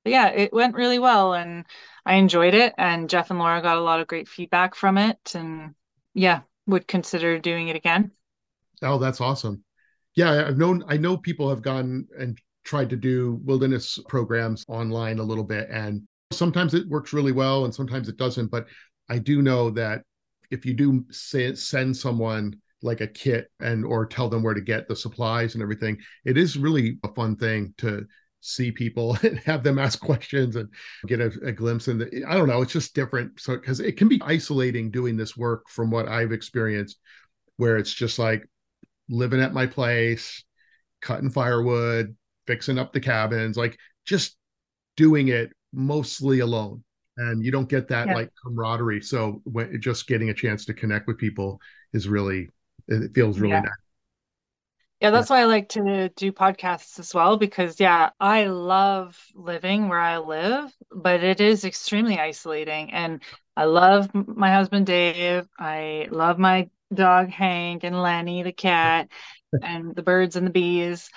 But 0.03 0.11
yeah, 0.11 0.29
it 0.29 0.53
went 0.53 0.75
really 0.75 0.99
well 0.99 1.33
and 1.33 1.65
I 2.05 2.15
enjoyed 2.15 2.53
it. 2.53 2.73
And 2.77 3.09
Jeff 3.09 3.29
and 3.29 3.39
Laura 3.39 3.61
got 3.61 3.77
a 3.77 3.81
lot 3.81 3.99
of 3.99 4.07
great 4.07 4.27
feedback 4.27 4.75
from 4.75 4.97
it. 4.97 5.33
And 5.35 5.75
yeah, 6.13 6.41
would 6.65 6.87
consider 6.87 7.37
doing 7.39 7.67
it 7.67 7.75
again. 7.75 8.11
Oh, 8.81 8.97
that's 8.97 9.21
awesome. 9.21 9.63
Yeah, 10.15 10.47
I've 10.47 10.57
known 10.57 10.83
I 10.87 10.97
know 10.97 11.17
people 11.17 11.49
have 11.49 11.61
gone 11.61 12.07
and 12.17 12.37
tried 12.63 12.89
to 12.89 12.95
do 12.95 13.39
wilderness 13.43 13.97
programs 14.07 14.65
online 14.67 15.19
a 15.19 15.23
little 15.23 15.43
bit 15.43 15.67
and 15.71 16.03
sometimes 16.31 16.73
it 16.73 16.87
works 16.87 17.13
really 17.13 17.31
well 17.31 17.65
and 17.65 17.73
sometimes 17.73 18.07
it 18.07 18.17
doesn't 18.17 18.51
but 18.51 18.67
i 19.09 19.17
do 19.17 19.41
know 19.41 19.69
that 19.71 20.03
if 20.51 20.65
you 20.65 20.73
do 20.73 21.03
say, 21.09 21.53
send 21.55 21.95
someone 21.95 22.55
like 22.81 23.01
a 23.01 23.07
kit 23.07 23.49
and 23.59 23.83
or 23.83 24.05
tell 24.05 24.29
them 24.29 24.43
where 24.43 24.53
to 24.53 24.61
get 24.61 24.87
the 24.87 24.95
supplies 24.95 25.53
and 25.53 25.63
everything 25.63 25.97
it 26.25 26.37
is 26.37 26.57
really 26.57 26.97
a 27.03 27.13
fun 27.13 27.35
thing 27.35 27.73
to 27.77 28.05
see 28.41 28.71
people 28.71 29.17
and 29.23 29.39
have 29.39 29.63
them 29.63 29.79
ask 29.79 29.99
questions 29.99 30.55
and 30.55 30.69
get 31.07 31.19
a, 31.19 31.31
a 31.43 31.51
glimpse 31.51 31.87
and 31.87 32.03
i 32.27 32.35
don't 32.35 32.47
know 32.47 32.61
it's 32.61 32.73
just 32.73 32.93
different 32.93 33.39
so 33.39 33.55
because 33.55 33.79
it 33.79 33.97
can 33.97 34.07
be 34.07 34.21
isolating 34.23 34.91
doing 34.91 35.17
this 35.17 35.35
work 35.35 35.67
from 35.69 35.89
what 35.89 36.07
i've 36.07 36.31
experienced 36.31 36.99
where 37.57 37.77
it's 37.77 37.93
just 37.93 38.19
like 38.19 38.47
living 39.09 39.41
at 39.41 39.53
my 39.53 39.65
place 39.65 40.43
cutting 41.01 41.29
firewood 41.29 42.15
fixing 42.47 42.79
up 42.79 42.93
the 42.93 42.99
cabins, 42.99 43.57
like 43.57 43.77
just 44.05 44.35
doing 44.97 45.27
it 45.27 45.51
mostly 45.71 46.39
alone. 46.39 46.83
And 47.17 47.43
you 47.43 47.51
don't 47.51 47.69
get 47.69 47.87
that 47.89 48.07
yeah. 48.07 48.15
like 48.15 48.31
camaraderie. 48.43 49.01
So 49.01 49.41
when, 49.43 49.79
just 49.81 50.07
getting 50.07 50.29
a 50.29 50.33
chance 50.33 50.65
to 50.65 50.73
connect 50.73 51.05
with 51.05 51.17
people 51.17 51.59
is 51.93 52.07
really, 52.07 52.49
it 52.87 53.13
feels 53.13 53.39
really 53.39 53.53
yeah. 53.53 53.61
nice. 53.61 53.71
Yeah, 54.99 55.11
that's 55.11 55.29
why 55.29 55.41
I 55.41 55.45
like 55.45 55.69
to 55.69 56.09
do 56.17 56.31
podcasts 56.33 56.99
as 56.99 57.13
well 57.13 57.37
because, 57.37 57.79
yeah, 57.79 58.09
I 58.19 58.47
love 58.47 59.17
living 59.33 59.87
where 59.87 59.99
I 59.99 60.17
live, 60.17 60.75
but 60.91 61.23
it 61.23 61.39
is 61.39 61.63
extremely 61.63 62.19
isolating. 62.19 62.91
And 62.91 63.21
I 63.55 63.65
love 63.65 64.09
my 64.13 64.51
husband, 64.51 64.87
Dave. 64.87 65.47
I 65.57 66.09
love 66.11 66.37
my 66.37 66.69
dog, 66.93 67.29
Hank, 67.29 67.83
and 67.83 68.01
Lenny, 68.01 68.43
the 68.43 68.51
cat, 68.51 69.09
and 69.61 69.95
the 69.95 70.03
birds 70.03 70.35
and 70.35 70.45
the 70.45 70.51
bees 70.51 71.09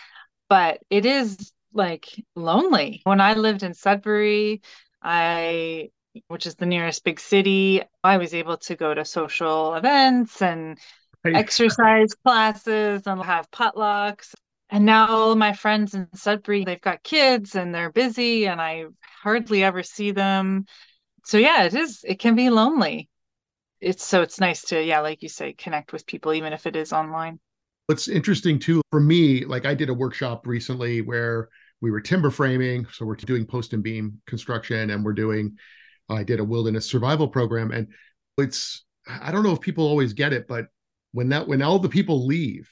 but 0.53 0.83
it 0.91 1.07
is 1.07 1.51
like 1.73 2.09
lonely. 2.37 3.01
When 3.05 3.23
I 3.23 3.33
lived 3.33 3.63
in 3.63 3.73
Sudbury, 3.73 4.61
I 5.03 5.89
which 6.29 6.45
is 6.45 6.57
the 6.57 6.67
nearest 6.67 7.05
big 7.05 7.19
city, 7.19 7.81
I 8.05 8.19
was 8.19 8.35
able 8.35 8.59
to 8.59 8.77
go 8.77 8.93
to 8.93 9.03
social 9.03 9.75
events 9.75 10.43
and 10.43 10.79
exercise 11.25 12.13
classes 12.23 13.07
and 13.07 13.23
have 13.23 13.51
potlucks. 13.51 14.35
And 14.69 14.85
now 14.85 15.07
all 15.07 15.35
my 15.37 15.55
friends 15.55 15.95
in 15.95 16.07
Sudbury, 16.13 16.67
they've 16.67 16.79
got 16.79 17.03
kids 17.03 17.55
and 17.55 17.75
they're 17.75 17.91
busy 17.91 18.47
and 18.47 18.61
I 18.61 18.85
hardly 19.23 19.65
ever 19.65 19.83
see 19.83 20.11
them. 20.11 20.67
So 21.25 21.39
yeah, 21.39 21.65
it 21.65 21.73
is 21.73 22.05
it 22.07 22.19
can 22.19 22.35
be 22.35 22.51
lonely. 22.51 23.09
It's 23.83 24.07
so 24.07 24.23
it's 24.23 24.39
nice 24.39 24.63
to, 24.67 24.83
yeah, 24.83 25.01
like 25.01 25.23
you 25.23 25.29
say, 25.29 25.55
connect 25.55 25.93
with 25.93 26.07
people 26.07 26.33
even 26.33 26.53
if 26.53 26.67
it 26.67 26.77
is 26.77 26.93
online. 26.93 27.41
What's 27.87 28.07
interesting 28.07 28.61
too 28.61 28.81
for 28.91 29.01
me, 29.01 29.45
like 29.45 29.67
I 29.67 29.75
did 29.75 29.89
a 29.89 29.95
workshop 29.95 30.47
recently 30.47 31.01
where 31.01 31.49
we 31.81 31.91
were 31.91 32.01
timber 32.01 32.31
framing, 32.31 32.87
so 32.93 33.05
we're 33.05 33.17
doing 33.17 33.45
post 33.45 33.73
and 33.73 33.83
beam 33.83 34.23
construction, 34.27 34.91
and 34.91 35.05
we're 35.05 35.13
doing. 35.13 35.57
I 36.09 36.23
did 36.23 36.39
a 36.39 36.45
wilderness 36.45 36.87
survival 36.87 37.27
program, 37.27 37.73
and 37.73 37.89
it's 38.39 38.85
I 39.09 39.33
don't 39.33 39.43
know 39.43 39.53
if 39.53 39.61
people 39.61 39.85
always 39.85 40.13
get 40.13 40.33
it, 40.33 40.47
but 40.47 40.67
when 41.11 41.31
that 41.31 41.49
when 41.49 41.61
all 41.61 41.81
the 41.81 41.89
people 41.89 42.25
leave, 42.25 42.71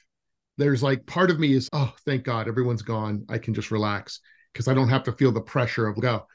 there's 0.59 0.83
like 0.83 1.07
part 1.07 1.31
of 1.33 1.40
me 1.40 1.55
is 1.55 1.68
oh 1.73 1.92
thank 2.07 2.23
God 2.23 2.46
everyone's 2.46 2.83
gone, 2.83 3.25
I 3.29 3.38
can 3.38 3.53
just 3.53 3.73
relax 3.73 4.20
because 4.53 4.68
I 4.68 4.75
don't 4.75 4.88
have 4.88 5.05
to 5.05 5.12
feel 5.12 5.33
the 5.33 5.40
pressure 5.40 5.88
of 5.88 6.01
go. 6.01 6.27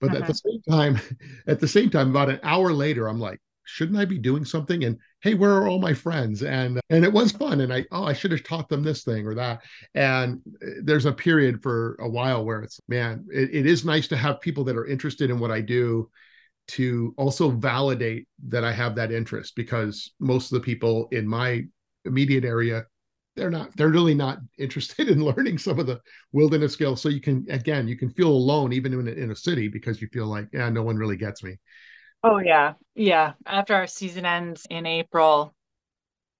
But 0.00 0.10
uh-huh. 0.10 0.20
at 0.20 0.26
the 0.26 0.34
same 0.34 0.62
time, 0.68 1.00
at 1.46 1.60
the 1.60 1.68
same 1.68 1.90
time, 1.90 2.10
about 2.10 2.30
an 2.30 2.40
hour 2.42 2.72
later, 2.72 3.08
I'm 3.08 3.20
like, 3.20 3.40
shouldn't 3.66 3.98
I 3.98 4.04
be 4.04 4.18
doing 4.18 4.44
something? 4.44 4.84
And 4.84 4.98
hey, 5.20 5.34
where 5.34 5.52
are 5.52 5.68
all 5.68 5.80
my 5.80 5.92
friends? 5.92 6.42
And 6.42 6.80
and 6.88 7.04
it 7.04 7.12
was 7.12 7.32
fun. 7.32 7.60
And 7.60 7.72
I 7.72 7.84
oh, 7.92 8.04
I 8.04 8.12
should 8.12 8.30
have 8.30 8.44
taught 8.44 8.68
them 8.68 8.82
this 8.82 9.04
thing 9.04 9.26
or 9.26 9.34
that. 9.34 9.62
And 9.94 10.40
uh, 10.62 10.80
there's 10.82 11.04
a 11.04 11.12
period 11.12 11.62
for 11.62 11.96
a 12.00 12.08
while 12.08 12.44
where 12.44 12.62
it's 12.62 12.80
man, 12.88 13.26
it, 13.30 13.50
it 13.52 13.66
is 13.66 13.84
nice 13.84 14.08
to 14.08 14.16
have 14.16 14.40
people 14.40 14.64
that 14.64 14.76
are 14.76 14.86
interested 14.86 15.30
in 15.30 15.38
what 15.38 15.50
I 15.50 15.60
do 15.60 16.10
to 16.68 17.14
also 17.16 17.50
validate 17.50 18.26
that 18.48 18.64
I 18.64 18.72
have 18.72 18.96
that 18.96 19.12
interest 19.12 19.54
because 19.54 20.12
most 20.18 20.50
of 20.50 20.56
the 20.56 20.64
people 20.64 21.08
in 21.12 21.28
my 21.28 21.64
immediate 22.04 22.44
area 22.44 22.86
they're 23.36 23.50
not 23.50 23.76
they're 23.76 23.88
really 23.88 24.14
not 24.14 24.38
interested 24.58 25.08
in 25.08 25.24
learning 25.24 25.58
some 25.58 25.78
of 25.78 25.86
the 25.86 26.00
wilderness 26.32 26.72
skills 26.72 27.00
so 27.00 27.08
you 27.08 27.20
can 27.20 27.46
again 27.50 27.86
you 27.86 27.96
can 27.96 28.10
feel 28.10 28.30
alone 28.30 28.72
even 28.72 28.92
in 28.92 29.08
a, 29.08 29.12
in 29.12 29.30
a 29.30 29.36
city 29.36 29.68
because 29.68 30.00
you 30.00 30.08
feel 30.12 30.26
like 30.26 30.48
yeah 30.52 30.68
no 30.68 30.82
one 30.82 30.96
really 30.96 31.16
gets 31.16 31.42
me 31.42 31.56
Oh 32.28 32.38
yeah. 32.38 32.74
Yeah. 32.96 33.34
After 33.46 33.74
our 33.74 33.86
season 33.86 34.26
ends 34.26 34.66
in 34.68 34.84
April, 34.84 35.54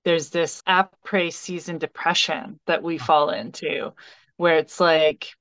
there's 0.05 0.31
this 0.31 0.61
après 0.67 1.33
season 1.33 1.79
depression 1.79 2.59
that 2.67 2.83
we 2.83 2.99
oh. 2.99 3.03
fall 3.03 3.31
into 3.31 3.93
where 4.37 4.59
it's 4.59 4.81
like 4.81 5.33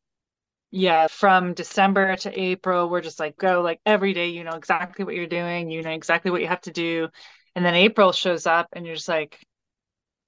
yeah, 0.70 1.08
from 1.08 1.54
December 1.54 2.16
to 2.18 2.40
April, 2.40 2.90
we're 2.90 3.02
just 3.02 3.20
like 3.20 3.38
go 3.38 3.62
like 3.62 3.80
every 3.88 4.14
day, 4.14 4.28
you 4.28 4.44
know 4.44 4.56
exactly 4.56 5.04
what 5.04 5.16
you're 5.16 5.26
doing, 5.26 5.72
you 5.72 5.82
know 5.82 5.92
exactly 5.92 6.30
what 6.30 6.42
you 6.42 6.48
have 6.48 6.62
to 6.62 6.72
do. 6.72 7.10
And 7.56 7.66
then 7.66 7.74
April 7.74 8.12
shows 8.12 8.46
up 8.46 8.68
and 8.74 8.86
you're 8.86 8.96
just 8.96 9.08
like 9.08 9.40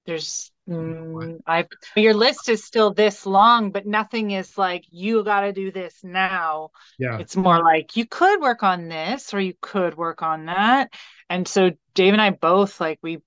there's 0.06 0.50
mm, 0.68 1.40
I 1.46 1.66
your 1.96 2.14
list 2.14 2.48
is 2.48 2.64
still 2.64 2.92
this 2.92 3.26
long, 3.26 3.70
but 3.70 3.86
nothing 3.86 4.32
is 4.32 4.58
like 4.58 4.84
you 4.90 5.24
got 5.24 5.40
to 5.40 5.52
do 5.52 5.72
this 5.72 6.00
now. 6.02 6.70
Yeah. 6.98 7.18
It's 7.18 7.36
more 7.36 7.62
like 7.62 7.96
you 7.96 8.06
could 8.06 8.40
work 8.40 8.62
on 8.62 8.88
this 8.88 9.32
or 9.32 9.40
you 9.40 9.54
could 9.60 9.96
work 9.96 10.22
on 10.22 10.46
that. 10.46 10.92
And 11.30 11.46
so 11.48 11.70
Dave 11.94 12.12
and 12.12 12.22
I 12.22 12.30
both 12.30 12.80
like 12.80 12.98
we 13.02 13.18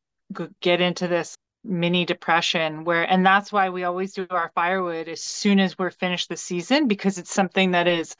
get 0.62 0.82
into 0.82 1.08
this 1.08 1.36
mini 1.64 2.06
depression 2.06 2.84
where 2.84 3.04
and 3.04 3.26
that's 3.26 3.52
why 3.52 3.70
we 3.70 3.84
always 3.84 4.14
do 4.14 4.26
our 4.32 4.52
firewood 4.56 5.08
as 5.08 5.22
soon 5.22 5.60
as 5.60 5.78
we're 5.78 5.92
finished 5.92 6.28
the 6.30 6.38
season 6.38 6.88
because 6.88 7.20
it's 7.20 7.34
something 7.34 7.72
that 7.72 7.88
is 7.88 8.16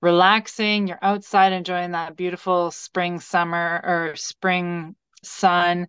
relaxing 0.00 0.86
you're 0.86 0.98
outside 1.02 1.52
enjoying 1.52 1.90
that 1.90 2.14
beautiful 2.14 2.70
spring 2.70 3.18
summer 3.18 3.80
or 3.82 4.14
spring 4.14 4.94
sun 5.24 5.88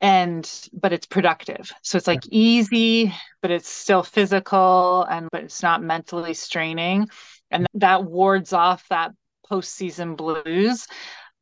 and 0.00 0.68
but 0.72 0.92
it's 0.92 1.06
productive. 1.06 1.72
So 1.82 1.96
it's 1.96 2.06
like 2.06 2.26
easy 2.30 3.14
but 3.42 3.50
it's 3.50 3.68
still 3.68 4.02
physical 4.02 5.04
and 5.04 5.28
but 5.32 5.44
it's 5.44 5.62
not 5.62 5.82
mentally 5.82 6.34
straining. 6.34 7.08
And 7.50 7.66
that 7.74 8.04
wards 8.04 8.52
off 8.52 8.86
that 8.88 9.12
postseason 9.50 10.16
blues. 10.16 10.86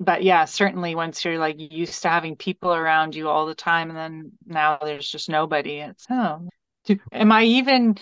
But 0.01 0.23
yeah 0.23 0.45
certainly 0.45 0.95
once 0.95 1.25
you're 1.25 1.39
like 1.39 1.57
used 1.59 2.03
to 2.03 2.09
having 2.09 2.37
people 2.37 2.75
around 2.75 3.15
you 3.15 3.29
all 3.29 3.47
the 3.47 3.55
time 3.55 3.91
and 3.91 3.99
then 3.99 4.33
now 4.47 4.79
there's 4.81 5.09
just 5.09 5.29
nobody. 5.29 5.79
It's 5.79 6.07
oh 6.11 6.49
am 7.13 7.33
i 7.33 7.45
even 7.45 7.97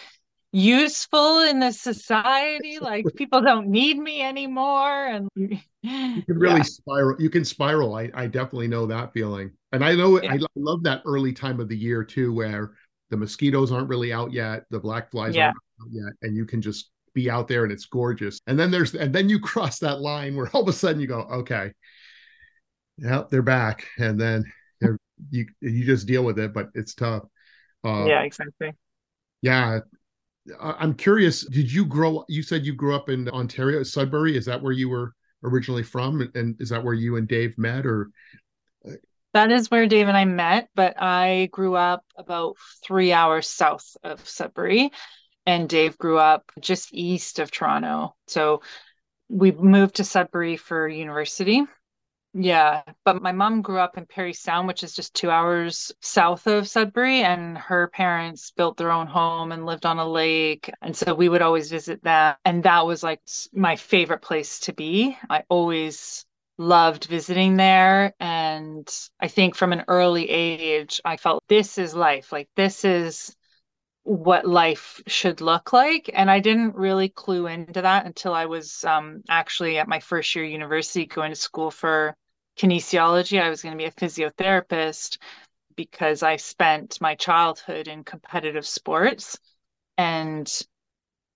useful 0.52 1.40
in 1.40 1.58
the 1.58 1.72
society. 1.72 2.78
Like 2.78 3.06
people 3.16 3.40
don't 3.40 3.68
need 3.68 3.98
me 3.98 4.22
anymore. 4.22 5.06
And 5.06 5.28
you 5.34 5.58
can 5.82 6.24
really 6.28 6.58
yeah. 6.58 6.62
spiral. 6.62 7.20
You 7.20 7.30
can 7.30 7.44
spiral. 7.44 7.94
I, 7.94 8.10
I 8.14 8.26
definitely 8.26 8.68
know 8.68 8.86
that 8.86 9.12
feeling. 9.12 9.50
And 9.72 9.84
I 9.84 9.94
know 9.94 10.22
yeah. 10.22 10.34
I 10.34 10.38
love 10.54 10.82
that 10.84 11.02
early 11.06 11.32
time 11.32 11.58
of 11.60 11.68
the 11.68 11.76
year 11.76 12.04
too, 12.04 12.32
where 12.32 12.72
the 13.10 13.16
mosquitoes 13.16 13.72
aren't 13.72 13.88
really 13.88 14.12
out 14.12 14.32
yet, 14.32 14.64
the 14.70 14.78
black 14.78 15.10
flies 15.10 15.34
yeah. 15.34 15.46
aren't 15.46 15.56
out 15.82 15.88
yet, 15.90 16.12
and 16.22 16.36
you 16.36 16.44
can 16.44 16.62
just 16.62 16.90
be 17.14 17.30
out 17.30 17.48
there 17.48 17.64
and 17.64 17.72
it's 17.72 17.86
gorgeous. 17.86 18.40
And 18.46 18.58
then 18.58 18.70
there's 18.70 18.94
and 18.94 19.14
then 19.14 19.28
you 19.28 19.40
cross 19.40 19.78
that 19.80 20.00
line 20.00 20.36
where 20.36 20.50
all 20.52 20.62
of 20.62 20.68
a 20.68 20.72
sudden 20.72 21.00
you 21.00 21.06
go, 21.06 21.20
okay, 21.20 21.72
yeah, 22.98 23.24
they're 23.30 23.42
back, 23.42 23.86
and 23.98 24.20
then 24.20 24.44
they're 24.80 24.98
you 25.30 25.46
you 25.60 25.84
just 25.84 26.06
deal 26.06 26.24
with 26.24 26.38
it, 26.38 26.52
but 26.52 26.68
it's 26.74 26.94
tough. 26.94 27.24
Uh, 27.84 28.04
yeah, 28.06 28.22
exactly. 28.22 28.72
Yeah, 29.40 29.80
I'm 30.60 30.94
curious. 30.94 31.46
Did 31.46 31.72
you 31.72 31.84
grow? 31.84 32.24
You 32.28 32.42
said 32.42 32.66
you 32.66 32.74
grew 32.74 32.94
up 32.94 33.08
in 33.08 33.28
Ontario, 33.28 33.82
Sudbury. 33.82 34.36
Is 34.36 34.46
that 34.46 34.60
where 34.60 34.72
you 34.72 34.88
were 34.88 35.14
originally 35.44 35.82
from, 35.82 36.28
and 36.34 36.60
is 36.60 36.70
that 36.70 36.82
where 36.82 36.94
you 36.94 37.16
and 37.16 37.28
Dave 37.28 37.56
met, 37.58 37.86
or? 37.86 38.10
That 39.34 39.50
is 39.50 39.70
where 39.70 39.86
Dave 39.86 40.08
and 40.08 40.16
I 40.16 40.24
met, 40.24 40.68
but 40.74 41.00
I 41.00 41.48
grew 41.52 41.74
up 41.74 42.04
about 42.16 42.56
three 42.84 43.12
hours 43.12 43.48
south 43.48 43.96
of 44.02 44.28
Sudbury, 44.28 44.90
and 45.46 45.68
Dave 45.68 45.96
grew 45.96 46.18
up 46.18 46.50
just 46.60 46.92
east 46.92 47.38
of 47.38 47.50
Toronto. 47.50 48.14
So 48.26 48.62
we 49.28 49.52
moved 49.52 49.96
to 49.96 50.04
Sudbury 50.04 50.56
for 50.56 50.86
university 50.86 51.62
yeah, 52.34 52.82
but 53.04 53.20
my 53.20 53.32
mom 53.32 53.60
grew 53.60 53.78
up 53.78 53.98
in 53.98 54.06
Parry 54.06 54.32
Sound, 54.32 54.66
which 54.66 54.82
is 54.82 54.94
just 54.94 55.14
two 55.14 55.30
hours 55.30 55.92
south 56.00 56.46
of 56.46 56.66
Sudbury, 56.66 57.22
and 57.22 57.58
her 57.58 57.88
parents 57.88 58.52
built 58.52 58.78
their 58.78 58.90
own 58.90 59.06
home 59.06 59.52
and 59.52 59.66
lived 59.66 59.84
on 59.84 59.98
a 59.98 60.08
lake. 60.08 60.70
And 60.80 60.96
so 60.96 61.14
we 61.14 61.28
would 61.28 61.42
always 61.42 61.70
visit 61.70 62.02
them. 62.02 62.34
And 62.46 62.62
that 62.62 62.86
was 62.86 63.02
like 63.02 63.20
my 63.52 63.76
favorite 63.76 64.22
place 64.22 64.60
to 64.60 64.72
be. 64.72 65.16
I 65.28 65.42
always 65.50 66.24
loved 66.56 67.04
visiting 67.04 67.56
there. 67.56 68.14
And 68.18 68.88
I 69.20 69.28
think 69.28 69.54
from 69.54 69.72
an 69.74 69.84
early 69.88 70.28
age, 70.30 71.02
I 71.04 71.18
felt 71.18 71.44
this 71.48 71.76
is 71.76 71.94
life. 71.94 72.32
Like, 72.32 72.48
this 72.56 72.84
is 72.84 73.36
what 74.04 74.46
life 74.46 75.02
should 75.06 75.40
look 75.42 75.72
like. 75.72 76.10
And 76.14 76.30
I 76.30 76.40
didn't 76.40 76.76
really 76.76 77.08
clue 77.10 77.46
into 77.46 77.82
that 77.82 78.06
until 78.06 78.34
I 78.34 78.46
was 78.46 78.84
um, 78.84 79.22
actually 79.28 79.78
at 79.78 79.86
my 79.88 80.00
first 80.00 80.34
year 80.34 80.44
university 80.44 81.06
going 81.06 81.30
to 81.30 81.36
school 81.36 81.70
for 81.70 82.16
kinesiology. 82.56 83.40
I 83.40 83.50
was 83.50 83.62
going 83.62 83.72
to 83.72 83.78
be 83.78 83.86
a 83.86 83.92
physiotherapist 83.92 85.18
because 85.76 86.22
I 86.22 86.36
spent 86.36 87.00
my 87.00 87.14
childhood 87.14 87.88
in 87.88 88.04
competitive 88.04 88.66
sports. 88.66 89.38
And 89.98 90.50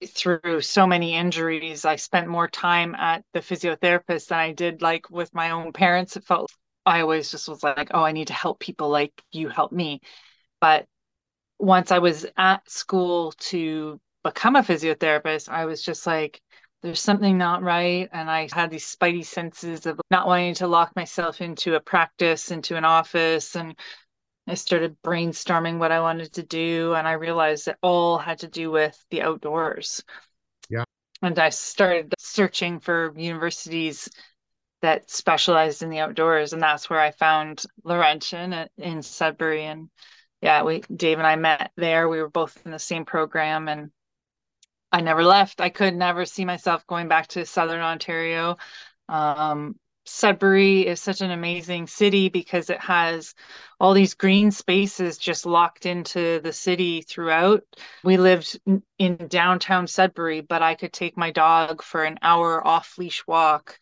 through 0.06 0.60
so 0.60 0.86
many 0.86 1.14
injuries, 1.14 1.84
I 1.84 1.96
spent 1.96 2.28
more 2.28 2.48
time 2.48 2.94
at 2.94 3.24
the 3.32 3.40
physiotherapist 3.40 4.28
than 4.28 4.38
I 4.38 4.52
did 4.52 4.82
like 4.82 5.10
with 5.10 5.34
my 5.34 5.50
own 5.50 5.72
parents. 5.72 6.16
It 6.16 6.24
felt 6.24 6.50
I 6.84 7.00
always 7.00 7.30
just 7.30 7.48
was 7.48 7.62
like, 7.62 7.90
oh, 7.92 8.02
I 8.02 8.12
need 8.12 8.28
to 8.28 8.32
help 8.32 8.60
people 8.60 8.88
like 8.88 9.12
you 9.32 9.48
help 9.48 9.72
me. 9.72 10.00
But 10.60 10.86
once 11.58 11.90
I 11.90 11.98
was 11.98 12.26
at 12.36 12.70
school 12.70 13.32
to 13.38 14.00
become 14.22 14.56
a 14.56 14.62
physiotherapist, 14.62 15.48
I 15.48 15.64
was 15.64 15.82
just 15.82 16.06
like, 16.06 16.40
there's 16.83 17.01
something 17.01 17.37
not 17.39 17.62
right. 17.62 18.09
And 18.12 18.31
I 18.31 18.49
had 18.53 18.70
these 18.70 18.85
spidey 18.85 19.24
senses 19.24 19.87
of 19.87 20.01
not 20.11 20.27
wanting 20.27 20.55
to 20.55 20.66
lock 20.66 20.95
myself 20.95 21.41
into 21.41 21.74
a 21.74 21.81
practice, 21.81 22.51
into 22.51 22.77
an 22.77 22.85
office. 22.85 23.57
And 23.57 23.77
I 24.47 24.55
started 24.55 24.97
brainstorming 25.03 25.79
what 25.79 25.93
I 25.93 26.01
wanted 26.01 26.33
to 26.35 26.43
do. 26.43 26.95
And 26.95 27.09
I 27.09 27.12
realized 27.12 27.68
it 27.68 27.77
all 27.83 28.18
had 28.18 28.41
to 28.41 28.49
do 28.49 28.70
with 28.70 29.03
the 29.11 29.22
outdoors. 29.22 30.05
Yeah. 30.68 30.85
And 31.22 31.39
I 31.39 31.49
started 31.49 32.14
searching 32.18 32.79
for 32.79 33.12
universities 33.16 34.09
that 34.83 35.11
specialized 35.11 35.83
in 35.83 35.91
the 35.91 36.01
outdoors. 36.01 36.53
And 36.53 36.62
that's 36.62 36.91
where 36.91 37.01
I 37.01 37.11
found 37.11 37.64
Laurentian 37.85 38.68
in 38.77 39.03
Sudbury. 39.03 39.64
And 39.64 39.89
yeah, 40.43 40.62
we 40.62 40.83
Dave 40.95 41.18
and 41.18 41.27
I 41.27 41.37
met 41.37 41.72
there. 41.77 42.09
We 42.09 42.20
were 42.20 42.29
both 42.29 42.61
in 42.64 42.70
the 42.70 42.79
same 42.79 43.07
program 43.07 43.68
and 43.68 43.91
I 44.93 45.01
never 45.01 45.24
left. 45.24 45.61
I 45.61 45.68
could 45.68 45.95
never 45.95 46.24
see 46.24 46.45
myself 46.45 46.87
going 46.87 47.09
back 47.09 47.28
to 47.28 47.45
Southern 47.47 47.80
Ontario. 47.80 48.57
Um, 49.09 49.76
Sudbury 50.07 50.87
is 50.87 51.01
such 51.01 51.20
an 51.20 51.32
amazing 51.32 51.89
city 51.89 52.28
because 52.28 52.70
it 52.70 52.80
has 52.80 53.34
all 53.80 53.93
these 53.93 54.14
green 54.14 54.53
spaces 54.53 55.18
just 55.18 55.45
locked 55.45 55.84
into 55.84 56.41
the 56.41 56.53
city 56.53 57.03
throughout. 57.03 57.64
We 58.05 58.16
lived 58.16 58.59
in 58.99 59.16
downtown 59.28 59.89
Sudbury, 59.89 60.43
but 60.43 60.62
I 60.62 60.76
could 60.76 60.93
take 60.93 61.16
my 61.16 61.32
dog 61.32 61.82
for 61.82 62.05
an 62.05 62.18
hour 62.22 62.64
off 62.64 62.97
leash 62.99 63.26
walk 63.26 63.80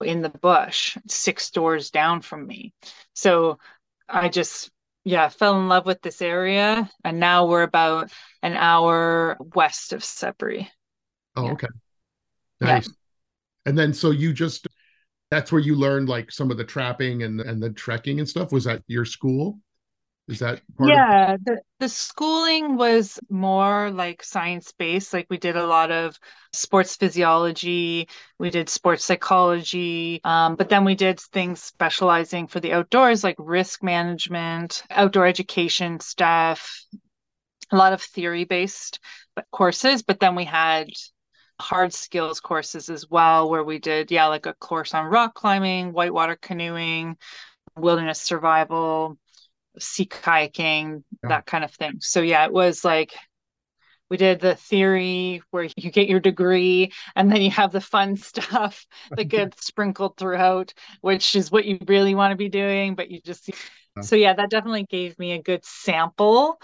in 0.00 0.22
the 0.22 0.30
bush, 0.30 0.96
six 1.08 1.50
doors 1.50 1.90
down 1.90 2.22
from 2.22 2.46
me. 2.46 2.72
So 3.14 3.58
I 4.08 4.28
just 4.28 4.70
yeah, 5.04 5.28
fell 5.28 5.58
in 5.58 5.68
love 5.68 5.86
with 5.86 6.02
this 6.02 6.20
area. 6.20 6.90
And 7.04 7.20
now 7.20 7.46
we're 7.46 7.62
about 7.62 8.10
an 8.42 8.54
hour 8.54 9.36
west 9.54 9.92
of 9.92 10.04
Sudbury. 10.04 10.70
Oh, 11.36 11.46
yeah. 11.46 11.52
okay. 11.52 11.68
Nice. 12.60 12.88
Yeah. 12.88 12.94
And 13.66 13.78
then 13.78 13.92
so 13.92 14.10
you 14.10 14.32
just 14.32 14.66
that's 15.30 15.52
where 15.52 15.60
you 15.60 15.76
learned 15.76 16.08
like 16.08 16.30
some 16.32 16.50
of 16.50 16.56
the 16.56 16.64
trapping 16.64 17.22
and 17.22 17.40
and 17.40 17.62
the 17.62 17.70
trekking 17.70 18.18
and 18.18 18.28
stuff. 18.28 18.52
Was 18.52 18.64
that 18.64 18.82
your 18.86 19.04
school? 19.04 19.60
Is 20.30 20.38
that 20.38 20.62
yeah? 20.78 21.32
Of- 21.34 21.44
the 21.44 21.60
the 21.80 21.88
schooling 21.88 22.76
was 22.76 23.18
more 23.28 23.90
like 23.90 24.22
science 24.22 24.72
based. 24.78 25.12
Like 25.12 25.26
we 25.28 25.38
did 25.38 25.56
a 25.56 25.66
lot 25.66 25.90
of 25.90 26.18
sports 26.52 26.94
physiology, 26.96 28.08
we 28.38 28.50
did 28.50 28.68
sports 28.68 29.04
psychology, 29.04 30.20
um, 30.24 30.54
but 30.54 30.68
then 30.68 30.84
we 30.84 30.94
did 30.94 31.18
things 31.18 31.62
specializing 31.62 32.46
for 32.46 32.60
the 32.60 32.72
outdoors, 32.72 33.24
like 33.24 33.36
risk 33.38 33.82
management, 33.82 34.84
outdoor 34.90 35.26
education 35.26 35.98
stuff, 35.98 36.84
a 37.72 37.76
lot 37.76 37.92
of 37.92 38.00
theory 38.00 38.44
based 38.44 39.00
courses. 39.50 40.02
But 40.02 40.20
then 40.20 40.36
we 40.36 40.44
had 40.44 40.88
hard 41.60 41.92
skills 41.92 42.40
courses 42.40 42.88
as 42.88 43.08
well, 43.10 43.50
where 43.50 43.64
we 43.64 43.80
did 43.80 44.10
yeah, 44.12 44.26
like 44.26 44.46
a 44.46 44.54
course 44.54 44.94
on 44.94 45.06
rock 45.06 45.34
climbing, 45.34 45.92
whitewater 45.92 46.36
canoeing, 46.36 47.16
wilderness 47.76 48.20
survival 48.20 49.18
sea 49.78 50.06
kayaking, 50.06 51.04
yeah. 51.22 51.28
that 51.28 51.46
kind 51.46 51.64
of 51.64 51.70
thing. 51.72 51.94
So 52.00 52.20
yeah, 52.20 52.44
it 52.44 52.52
was 52.52 52.84
like 52.84 53.14
we 54.10 54.16
did 54.16 54.40
the 54.40 54.56
theory 54.56 55.42
where 55.50 55.68
you 55.76 55.90
get 55.90 56.08
your 56.08 56.20
degree 56.20 56.92
and 57.14 57.30
then 57.30 57.42
you 57.42 57.50
have 57.50 57.72
the 57.72 57.80
fun 57.80 58.16
stuff 58.16 58.86
that 59.10 59.24
gets 59.28 59.66
sprinkled 59.66 60.16
throughout, 60.16 60.74
which 61.00 61.36
is 61.36 61.50
what 61.50 61.64
you 61.64 61.78
really 61.86 62.14
want 62.14 62.32
to 62.32 62.36
be 62.36 62.48
doing, 62.48 62.94
but 62.94 63.10
you 63.10 63.20
just 63.20 63.50
so 64.02 64.16
yeah, 64.16 64.32
that 64.32 64.50
definitely 64.50 64.84
gave 64.84 65.18
me 65.18 65.32
a 65.32 65.42
good 65.42 65.64
sample. 65.64 66.60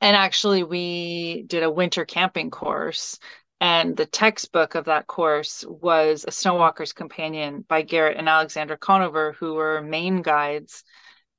And 0.00 0.16
actually 0.16 0.62
we 0.62 1.44
did 1.46 1.62
a 1.62 1.70
winter 1.70 2.04
camping 2.04 2.50
course 2.50 3.18
and 3.60 3.94
the 3.94 4.06
textbook 4.06 4.74
of 4.74 4.86
that 4.86 5.06
course 5.06 5.64
was 5.68 6.24
A 6.24 6.30
Snowwalker's 6.30 6.94
Companion 6.94 7.64
by 7.68 7.82
Garrett 7.82 8.16
and 8.16 8.28
Alexandra 8.28 8.78
Conover, 8.78 9.32
who 9.32 9.54
were 9.54 9.82
main 9.82 10.22
guides 10.22 10.82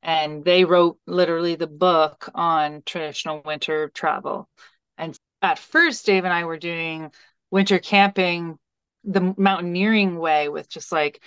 and 0.04 0.44
they 0.44 0.66
wrote 0.66 0.98
literally 1.06 1.56
the 1.56 1.68
book 1.68 2.30
on 2.34 2.84
traditional 2.86 3.42
winter 3.46 3.90
travel. 3.94 4.50
And 4.98 5.18
at 5.42 5.60
first, 5.60 6.06
Dave 6.06 6.24
and 6.24 6.34
I 6.34 6.46
were 6.46 6.58
doing 6.58 7.12
winter 7.52 7.80
camping 7.80 8.58
the 9.04 9.34
mountaineering 9.38 10.18
way 10.18 10.50
with 10.50 10.70
just 10.70 10.92
like 10.92 11.22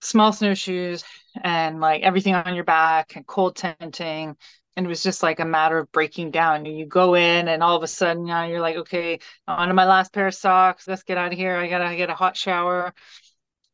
small 0.00 0.32
snowshoes 0.32 1.04
and 1.42 1.80
like 1.80 2.02
everything 2.02 2.34
on 2.34 2.54
your 2.54 2.64
back 2.64 3.16
and 3.16 3.26
cold 3.26 3.56
tenting. 3.56 4.36
And 4.76 4.86
it 4.86 4.88
was 4.88 5.02
just 5.02 5.22
like 5.22 5.38
a 5.38 5.44
matter 5.44 5.78
of 5.78 5.92
breaking 5.92 6.30
down. 6.30 6.64
You 6.64 6.86
go 6.86 7.14
in, 7.14 7.48
and 7.48 7.62
all 7.62 7.76
of 7.76 7.82
a 7.82 7.86
sudden, 7.86 8.24
know, 8.24 8.44
you're 8.44 8.60
like, 8.60 8.76
okay, 8.76 9.18
on 9.46 9.68
to 9.68 9.74
my 9.74 9.84
last 9.84 10.14
pair 10.14 10.26
of 10.26 10.34
socks. 10.34 10.88
Let's 10.88 11.02
get 11.02 11.18
out 11.18 11.32
of 11.32 11.38
here. 11.38 11.56
I 11.56 11.68
gotta 11.68 11.94
get 11.94 12.08
a 12.08 12.14
hot 12.14 12.38
shower 12.38 12.94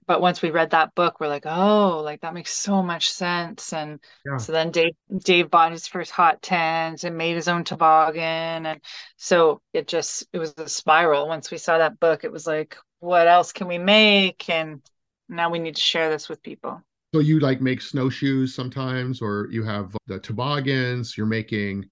but 0.08 0.22
once 0.22 0.40
we 0.40 0.50
read 0.50 0.70
that 0.70 0.94
book 0.94 1.20
we're 1.20 1.28
like 1.28 1.44
oh 1.46 2.00
like 2.02 2.22
that 2.22 2.34
makes 2.34 2.52
so 2.52 2.82
much 2.82 3.10
sense. 3.10 3.72
And 3.72 4.00
yeah. 4.26 4.38
so 4.38 4.50
then 4.50 4.72
dave 4.72 4.94
dave 5.18 5.50
bought 5.50 5.70
his 5.70 5.86
first 5.86 6.10
hot 6.10 6.42
tent 6.42 7.04
and 7.04 7.16
made 7.16 7.36
his 7.36 7.46
own 7.46 7.62
toboggan. 7.62 8.66
And 8.66 8.80
so 9.16 9.60
it 9.72 9.86
just 9.86 10.26
it 10.32 10.38
was 10.38 10.54
a 10.56 10.68
spiral. 10.68 11.28
Once 11.28 11.52
we 11.52 11.58
saw 11.58 11.78
that 11.78 12.00
book 12.00 12.24
it 12.24 12.32
was 12.32 12.46
like 12.46 12.76
what 13.00 13.28
else 13.28 13.52
can 13.52 13.68
we 13.68 13.78
make? 13.78 14.48
And 14.48 14.82
now 15.28 15.50
we 15.50 15.60
need 15.60 15.76
to 15.76 15.80
share 15.80 16.10
this 16.10 16.28
with 16.28 16.42
people. 16.42 16.82
So 17.14 17.20
you 17.20 17.38
like 17.38 17.60
make 17.60 17.80
snowshoes 17.80 18.54
sometimes 18.54 19.22
or 19.22 19.48
you 19.52 19.62
have 19.62 19.94
the 20.06 20.18
toboggans 20.18 21.16
you're 21.16 21.26
making 21.26 21.84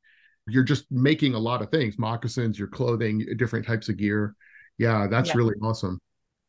you're 0.49 0.63
just 0.63 0.91
making 0.91 1.35
a 1.35 1.39
lot 1.39 1.61
of 1.61 1.71
things 1.71 1.99
moccasins 1.99 2.59
your 2.59 2.69
clothing 2.69 3.27
different 3.37 3.67
types 3.67 3.91
of 3.91 3.99
gear. 3.99 4.35
Yeah 4.79 5.07
that's 5.07 5.29
yeah. 5.29 5.37
really 5.37 5.55
awesome. 5.63 6.01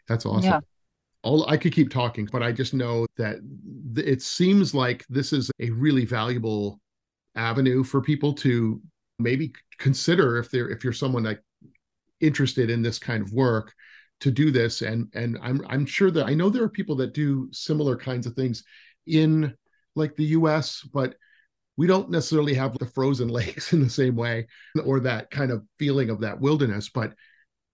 That's 0.08 0.26
awesome. 0.26 0.44
Yeah 0.44 0.60
all 1.24 1.48
I 1.50 1.58
could 1.58 1.74
keep 1.74 1.90
talking, 1.90 2.28
but 2.32 2.44
I 2.44 2.52
just 2.52 2.74
know 2.74 3.06
that 3.18 3.38
th- 3.96 4.08
it 4.08 4.22
seems 4.22 4.74
like 4.74 5.06
this 5.10 5.34
is 5.34 5.52
a 5.60 5.70
really 5.72 6.06
valuable 6.06 6.80
avenue 7.36 7.84
for 7.84 8.02
people 8.02 8.34
to 8.34 8.82
maybe 9.20 9.54
consider 9.78 10.38
if 10.38 10.52
they're 10.52 10.70
if 10.70 10.84
you're 10.84 10.94
someone 10.94 11.24
that 11.24 11.40
interested 12.20 12.70
in 12.70 12.82
this 12.82 13.00
kind 13.00 13.22
of 13.22 13.32
work 13.34 13.74
to 14.20 14.32
do 14.32 14.52
this. 14.52 14.82
And 14.82 15.12
and 15.14 15.38
i'm 15.42 15.62
i'm 15.70 15.86
sure 15.86 16.12
that 16.12 16.26
i 16.26 16.34
know 16.34 16.50
there 16.50 16.64
are 16.64 16.70
people 16.70 16.96
that 16.98 17.14
do 17.14 17.50
similar 17.52 17.96
kinds 17.96 18.26
of 18.26 18.34
things 18.34 18.64
in 19.06 19.54
like 19.96 20.16
the 20.16 20.26
us 20.26 20.82
but 20.94 21.16
we 21.78 21.86
don't 21.86 22.10
necessarily 22.10 22.56
have 22.56 22.78
the 22.78 22.86
frozen 22.88 23.28
lakes 23.40 23.72
in 23.72 23.82
the 23.82 23.90
same 23.90 24.16
way 24.16 24.48
or 24.84 25.00
that 25.00 25.32
kind 25.32 25.52
of 25.52 25.64
feeling 25.80 26.10
of 26.10 26.20
that 26.22 26.42
wilderness. 26.42 26.90
But 26.90 27.14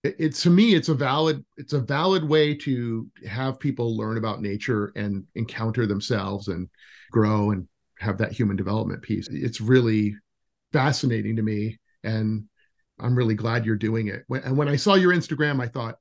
it, 0.04 0.16
it, 0.20 0.36
to 0.36 0.50
me 0.50 0.76
it's 0.76 0.90
a 0.90 0.94
valid 0.94 1.44
it's 1.58 1.74
a 1.74 1.80
valid 1.80 2.28
way 2.28 2.54
to 2.54 3.10
have 3.28 3.60
people 3.60 3.98
learn 3.98 4.18
about 4.18 4.42
nature 4.42 4.92
and 4.96 5.24
encounter 5.36 5.86
themselves 5.86 6.50
and 6.50 6.68
grow 7.12 7.52
and 7.52 7.68
have 8.00 8.18
that 8.18 8.34
human 8.34 8.58
development 8.58 9.02
piece. 9.02 9.30
It's 9.30 9.62
really 9.62 10.16
fascinating 10.74 11.36
to 11.38 11.42
me 11.42 11.80
and 12.04 12.44
i'm 13.00 13.16
really 13.16 13.36
glad 13.36 13.66
you're 13.66 13.76
doing 13.76 14.08
it. 14.08 14.24
When, 14.28 14.42
and 14.44 14.58
when 14.58 14.68
i 14.68 14.76
saw 14.76 14.96
your 14.96 15.14
instagram 15.14 15.62
i 15.62 15.68
thought 15.68 15.98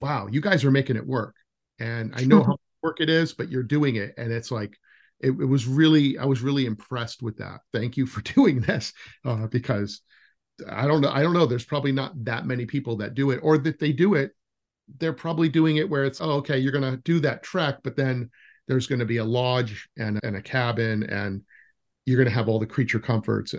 wow 0.00 0.26
you 0.26 0.40
guys 0.40 0.64
are 0.64 0.70
making 0.70 0.96
it 0.96 1.06
work. 1.06 1.34
And 1.78 2.12
i 2.14 2.24
know 2.24 2.42
how 2.44 2.58
work 2.82 3.00
it 3.00 3.08
is 3.08 3.32
but 3.32 3.48
you're 3.48 3.62
doing 3.62 3.96
it 3.96 4.12
and 4.18 4.32
it's 4.32 4.50
like 4.50 4.76
it, 5.20 5.28
it 5.28 5.46
was 5.46 5.66
really 5.66 6.18
i 6.18 6.24
was 6.24 6.42
really 6.42 6.66
impressed 6.66 7.22
with 7.22 7.38
that. 7.38 7.60
Thank 7.72 7.96
you 7.96 8.06
for 8.06 8.20
doing 8.34 8.60
this 8.60 8.92
uh, 9.24 9.46
because 9.46 10.02
I 10.68 10.86
don't 10.86 11.00
know. 11.00 11.10
I 11.10 11.22
don't 11.22 11.32
know. 11.32 11.46
There's 11.46 11.64
probably 11.64 11.92
not 11.92 12.12
that 12.24 12.46
many 12.46 12.66
people 12.66 12.96
that 12.98 13.14
do 13.14 13.30
it, 13.30 13.40
or 13.42 13.58
that 13.58 13.78
they 13.78 13.92
do 13.92 14.14
it, 14.14 14.32
they're 14.98 15.12
probably 15.12 15.48
doing 15.48 15.76
it 15.76 15.88
where 15.88 16.04
it's, 16.04 16.20
oh, 16.20 16.32
okay, 16.32 16.58
you're 16.58 16.72
going 16.72 16.90
to 16.90 17.00
do 17.02 17.20
that 17.20 17.42
trek, 17.42 17.78
but 17.82 17.96
then 17.96 18.30
there's 18.68 18.86
going 18.86 18.98
to 18.98 19.06
be 19.06 19.16
a 19.18 19.24
lodge 19.24 19.88
and, 19.96 20.20
and 20.22 20.36
a 20.36 20.42
cabin, 20.42 21.04
and 21.04 21.42
you're 22.04 22.16
going 22.16 22.28
to 22.28 22.34
have 22.34 22.48
all 22.48 22.58
the 22.58 22.66
creature 22.66 22.98
comforts. 22.98 23.54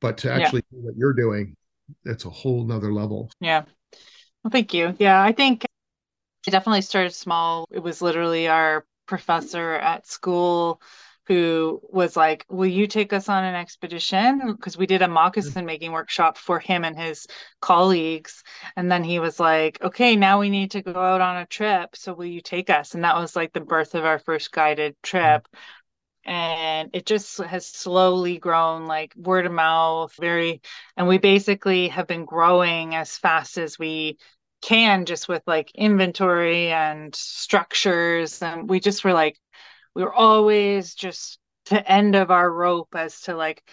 But 0.00 0.18
to 0.18 0.32
actually 0.32 0.62
yeah. 0.70 0.78
do 0.78 0.86
what 0.86 0.96
you're 0.96 1.12
doing, 1.12 1.56
it's 2.04 2.24
a 2.24 2.30
whole 2.30 2.64
nother 2.64 2.92
level. 2.92 3.30
Yeah. 3.40 3.64
Well, 4.42 4.50
thank 4.50 4.74
you. 4.74 4.94
Yeah, 4.98 5.22
I 5.22 5.32
think 5.32 5.64
it 6.46 6.50
definitely 6.50 6.82
started 6.82 7.14
small. 7.14 7.66
It 7.70 7.82
was 7.82 8.00
literally 8.02 8.48
our 8.48 8.84
professor 9.06 9.72
at 9.72 10.06
school 10.06 10.80
who 11.28 11.80
was 11.84 12.16
like, 12.16 12.44
Will 12.48 12.66
you 12.66 12.86
take 12.86 13.12
us 13.12 13.28
on 13.28 13.44
an 13.44 13.54
expedition? 13.54 14.52
Because 14.56 14.76
we 14.76 14.86
did 14.86 15.02
a 15.02 15.06
mm. 15.06 15.12
moccasin 15.12 15.66
making 15.66 15.92
workshop 15.92 16.38
for 16.38 16.58
him 16.58 16.84
and 16.84 16.98
his 16.98 17.26
colleagues. 17.60 18.42
And 18.76 18.90
then 18.90 19.04
he 19.04 19.20
was 19.20 19.38
like, 19.38 19.78
Okay, 19.82 20.16
now 20.16 20.40
we 20.40 20.48
need 20.50 20.72
to 20.72 20.82
go 20.82 20.98
out 20.98 21.20
on 21.20 21.36
a 21.36 21.46
trip. 21.46 21.94
So 21.94 22.14
will 22.14 22.24
you 22.24 22.40
take 22.40 22.70
us? 22.70 22.94
And 22.94 23.04
that 23.04 23.16
was 23.16 23.36
like 23.36 23.52
the 23.52 23.60
birth 23.60 23.94
of 23.94 24.04
our 24.04 24.18
first 24.18 24.50
guided 24.50 24.94
mm. 24.94 25.02
trip. 25.02 25.46
And 26.24 26.90
it 26.92 27.06
just 27.06 27.38
has 27.38 27.66
slowly 27.66 28.38
grown 28.38 28.86
like 28.86 29.14
word 29.16 29.46
of 29.46 29.52
mouth, 29.52 30.12
very, 30.20 30.60
and 30.96 31.08
we 31.08 31.16
basically 31.16 31.88
have 31.88 32.06
been 32.06 32.26
growing 32.26 32.94
as 32.94 33.16
fast 33.16 33.56
as 33.56 33.78
we 33.78 34.18
can 34.60 35.06
just 35.06 35.28
with 35.28 35.42
like 35.46 35.70
inventory 35.74 36.70
and 36.70 37.14
structures. 37.14 38.42
And 38.42 38.68
we 38.68 38.80
just 38.80 39.04
were 39.04 39.12
like, 39.12 39.38
we 39.98 40.04
were 40.04 40.14
always 40.14 40.94
just 40.94 41.40
the 41.70 41.90
end 41.90 42.14
of 42.14 42.30
our 42.30 42.48
rope 42.48 42.94
as 42.94 43.22
to 43.22 43.34
like 43.34 43.68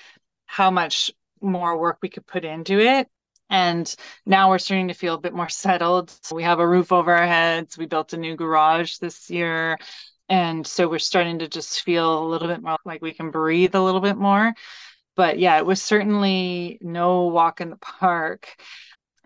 how 0.47 0.71
much 0.71 1.11
more 1.39 1.77
work 1.77 1.99
we 2.01 2.09
could 2.09 2.25
put 2.25 2.43
into 2.43 2.79
it. 2.79 3.07
And 3.51 3.95
now 4.25 4.49
we're 4.49 4.57
starting 4.57 4.87
to 4.87 4.95
feel 4.95 5.13
a 5.13 5.19
bit 5.19 5.35
more 5.35 5.49
settled. 5.49 6.09
So 6.23 6.35
we 6.35 6.41
have 6.41 6.57
a 6.57 6.67
roof 6.67 6.91
over 6.91 7.13
our 7.13 7.27
heads. 7.27 7.77
We 7.77 7.85
built 7.85 8.13
a 8.13 8.17
new 8.17 8.35
garage 8.35 8.97
this 8.97 9.29
year. 9.29 9.77
And 10.27 10.65
so 10.65 10.87
we're 10.89 10.97
starting 10.97 11.37
to 11.39 11.47
just 11.47 11.81
feel 11.81 12.23
a 12.23 12.27
little 12.27 12.47
bit 12.47 12.63
more 12.63 12.77
like 12.85 13.03
we 13.03 13.13
can 13.13 13.29
breathe 13.29 13.75
a 13.75 13.83
little 13.83 14.01
bit 14.01 14.17
more. 14.17 14.51
But 15.15 15.37
yeah, 15.37 15.59
it 15.59 15.65
was 15.67 15.79
certainly 15.79 16.79
no 16.81 17.27
walk 17.27 17.61
in 17.61 17.69
the 17.69 17.77
park 17.77 18.55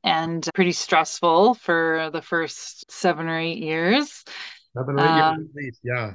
and 0.03 0.45
pretty 0.53 0.73
stressful 0.73 1.53
for 1.53 2.09
the 2.11 2.21
first 2.21 2.91
seven 2.91 3.29
or 3.29 3.39
eight 3.39 3.59
years. 3.59 4.25
Seven 4.75 4.99
or 4.99 5.05
eight 5.05 5.07
um, 5.07 5.37
years 5.37 5.47
at 5.49 5.55
least, 5.55 5.79
yeah. 5.81 6.13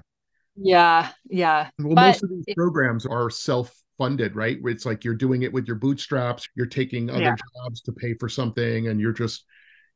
Yeah, 0.56 1.10
yeah. 1.28 1.70
Well, 1.78 1.94
but 1.94 2.06
most 2.06 2.22
of 2.22 2.30
these 2.30 2.44
it, 2.46 2.56
programs 2.56 3.06
are 3.06 3.30
self-funded, 3.30 4.36
right? 4.36 4.58
It's 4.64 4.86
like 4.86 5.04
you're 5.04 5.14
doing 5.14 5.42
it 5.42 5.52
with 5.52 5.66
your 5.66 5.76
bootstraps, 5.76 6.48
you're 6.54 6.66
taking 6.66 7.10
other 7.10 7.20
yeah. 7.20 7.36
jobs 7.64 7.80
to 7.82 7.92
pay 7.92 8.14
for 8.14 8.28
something, 8.28 8.88
and 8.88 9.00
you're 9.00 9.12
just 9.12 9.44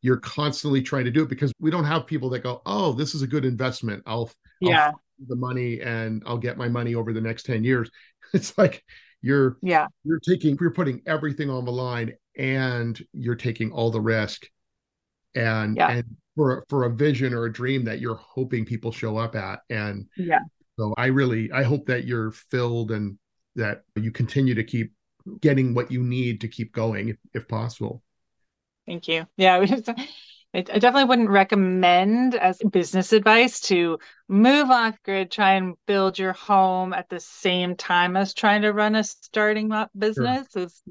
you're 0.01 0.19
constantly 0.19 0.81
trying 0.83 1.05
to 1.05 1.11
do 1.11 1.25
it 1.25 1.29
because 1.29 1.53
we 1.61 1.71
don't 1.71 1.85
have 1.85 2.07
people 2.07 2.31
that 2.31 2.43
go, 2.43 2.63
"Oh, 2.67 2.93
this 2.93 3.15
is 3.15 3.23
a 3.23 3.27
good 3.27 3.45
investment. 3.45 4.03
I'll 4.07 4.31
yeah 4.61 4.89
I'll 4.89 5.01
the 5.29 5.37
money 5.37 5.81
and 5.81 6.23
I'll 6.27 6.39
get 6.39 6.57
my 6.57 6.69
money 6.69 6.95
over 6.95 7.13
the 7.13 7.21
next 7.21 7.45
ten 7.45 7.65
years." 7.65 7.91
It's 8.35 8.59
like 8.59 8.85
you're 9.23 9.57
yeah 9.63 9.87
you're 10.05 10.21
taking 10.21 10.59
you're 10.61 10.71
putting 10.71 11.01
everything 11.07 11.49
on 11.49 11.65
the 11.65 11.73
line 11.73 12.13
and 12.37 13.01
you're 13.15 13.37
taking 13.37 13.73
all 13.73 13.91
the 13.91 14.01
risk 14.01 14.47
and 15.35 15.77
yeah. 15.77 15.91
and 15.91 16.17
for 16.39 16.65
for 16.69 16.85
a 16.85 16.91
vision 16.91 17.35
or 17.35 17.47
a 17.47 17.53
dream 17.53 17.85
that 17.85 17.99
you're 17.99 18.15
hoping 18.15 18.65
people 18.65 18.93
show 18.93 19.17
up 19.17 19.35
at 19.35 19.59
and 19.71 20.07
yeah 20.17 20.39
so 20.79 20.95
i 20.97 21.07
really 21.07 21.51
i 21.51 21.65
hope 21.65 21.85
that 21.87 22.05
you're 22.05 22.31
filled 22.31 22.93
and 22.93 23.19
that 23.57 23.83
you 23.97 24.13
continue 24.13 24.55
to 24.55 24.63
keep 24.63 24.93
getting 25.41 25.75
what 25.75 25.91
you 25.91 26.01
need 26.01 26.41
to 26.41 26.47
keep 26.47 26.73
going 26.73 27.09
if, 27.09 27.17
if 27.35 27.49
possible 27.49 28.05
thank 28.87 29.09
you 29.09 29.27
yeah 29.37 29.67
I 30.55 30.63
definitely 30.63 31.05
wouldn't 31.05 31.29
recommend 31.29 32.35
as 32.35 32.59
business 32.71 33.13
advice 33.13 33.61
to 33.63 33.99
move 34.29 34.71
off 34.71 34.97
grid, 35.03 35.31
try 35.31 35.55
and 35.55 35.75
build 35.87 36.19
your 36.19 36.33
home 36.33 36.95
at 36.95 37.11
the 37.11 37.21
same 37.21 37.77
time 37.77 38.17
as 38.17 38.33
trying 38.33 38.63
to 38.63 38.73
run 38.73 38.95
a 38.95 39.05
starting 39.05 39.73
up 39.73 39.91
business. 39.97 40.47
Sure. 40.55 40.63
It's 40.63 40.83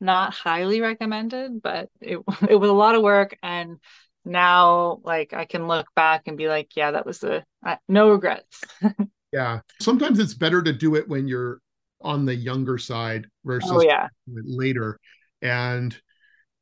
not 0.00 0.32
highly 0.32 0.80
recommended, 0.80 1.60
but 1.60 1.88
it 2.00 2.18
it 2.48 2.54
was 2.54 2.70
a 2.70 2.74
lot 2.74 2.94
of 2.94 3.02
work 3.02 3.36
and 3.42 3.78
now 4.24 5.00
like 5.04 5.32
I 5.32 5.44
can 5.44 5.66
look 5.66 5.86
back 5.94 6.22
and 6.26 6.36
be 6.36 6.48
like, 6.48 6.76
yeah, 6.76 6.92
that 6.92 7.06
was 7.06 7.22
a 7.22 7.44
uh, 7.64 7.76
no 7.88 8.10
regrets. 8.10 8.60
yeah. 9.32 9.60
Sometimes 9.80 10.18
it's 10.18 10.34
better 10.34 10.62
to 10.62 10.72
do 10.72 10.94
it 10.94 11.08
when 11.08 11.28
you're 11.28 11.60
on 12.00 12.24
the 12.24 12.34
younger 12.34 12.78
side 12.78 13.26
versus 13.44 13.70
oh, 13.72 13.82
yeah. 13.82 14.08
later. 14.26 14.98
And 15.40 15.96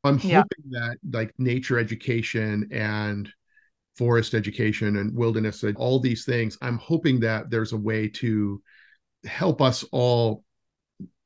I'm 0.04 0.18
hoping 0.18 0.30
yeah. 0.30 0.42
that 0.70 0.96
like 1.12 1.32
nature 1.38 1.78
education 1.78 2.68
and 2.70 3.30
forest 3.96 4.34
education 4.34 4.96
and 4.96 5.14
wilderness 5.14 5.62
and 5.62 5.76
all 5.76 6.00
these 6.00 6.24
things, 6.24 6.56
I'm 6.62 6.78
hoping 6.78 7.20
that 7.20 7.50
there's 7.50 7.72
a 7.72 7.78
way 7.78 8.08
to 8.08 8.62
help 9.24 9.60
us 9.60 9.84
all 9.92 10.44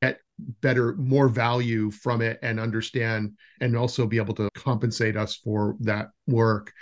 get 0.01 0.19
better 0.61 0.95
more 0.95 1.29
value 1.29 1.89
from 1.91 2.21
it 2.21 2.39
and 2.41 2.59
understand 2.59 3.33
and 3.61 3.77
also 3.77 4.05
be 4.05 4.17
able 4.17 4.33
to 4.35 4.49
compensate 4.55 5.15
us 5.15 5.35
for 5.35 5.75
that 5.79 6.09
work 6.27 6.73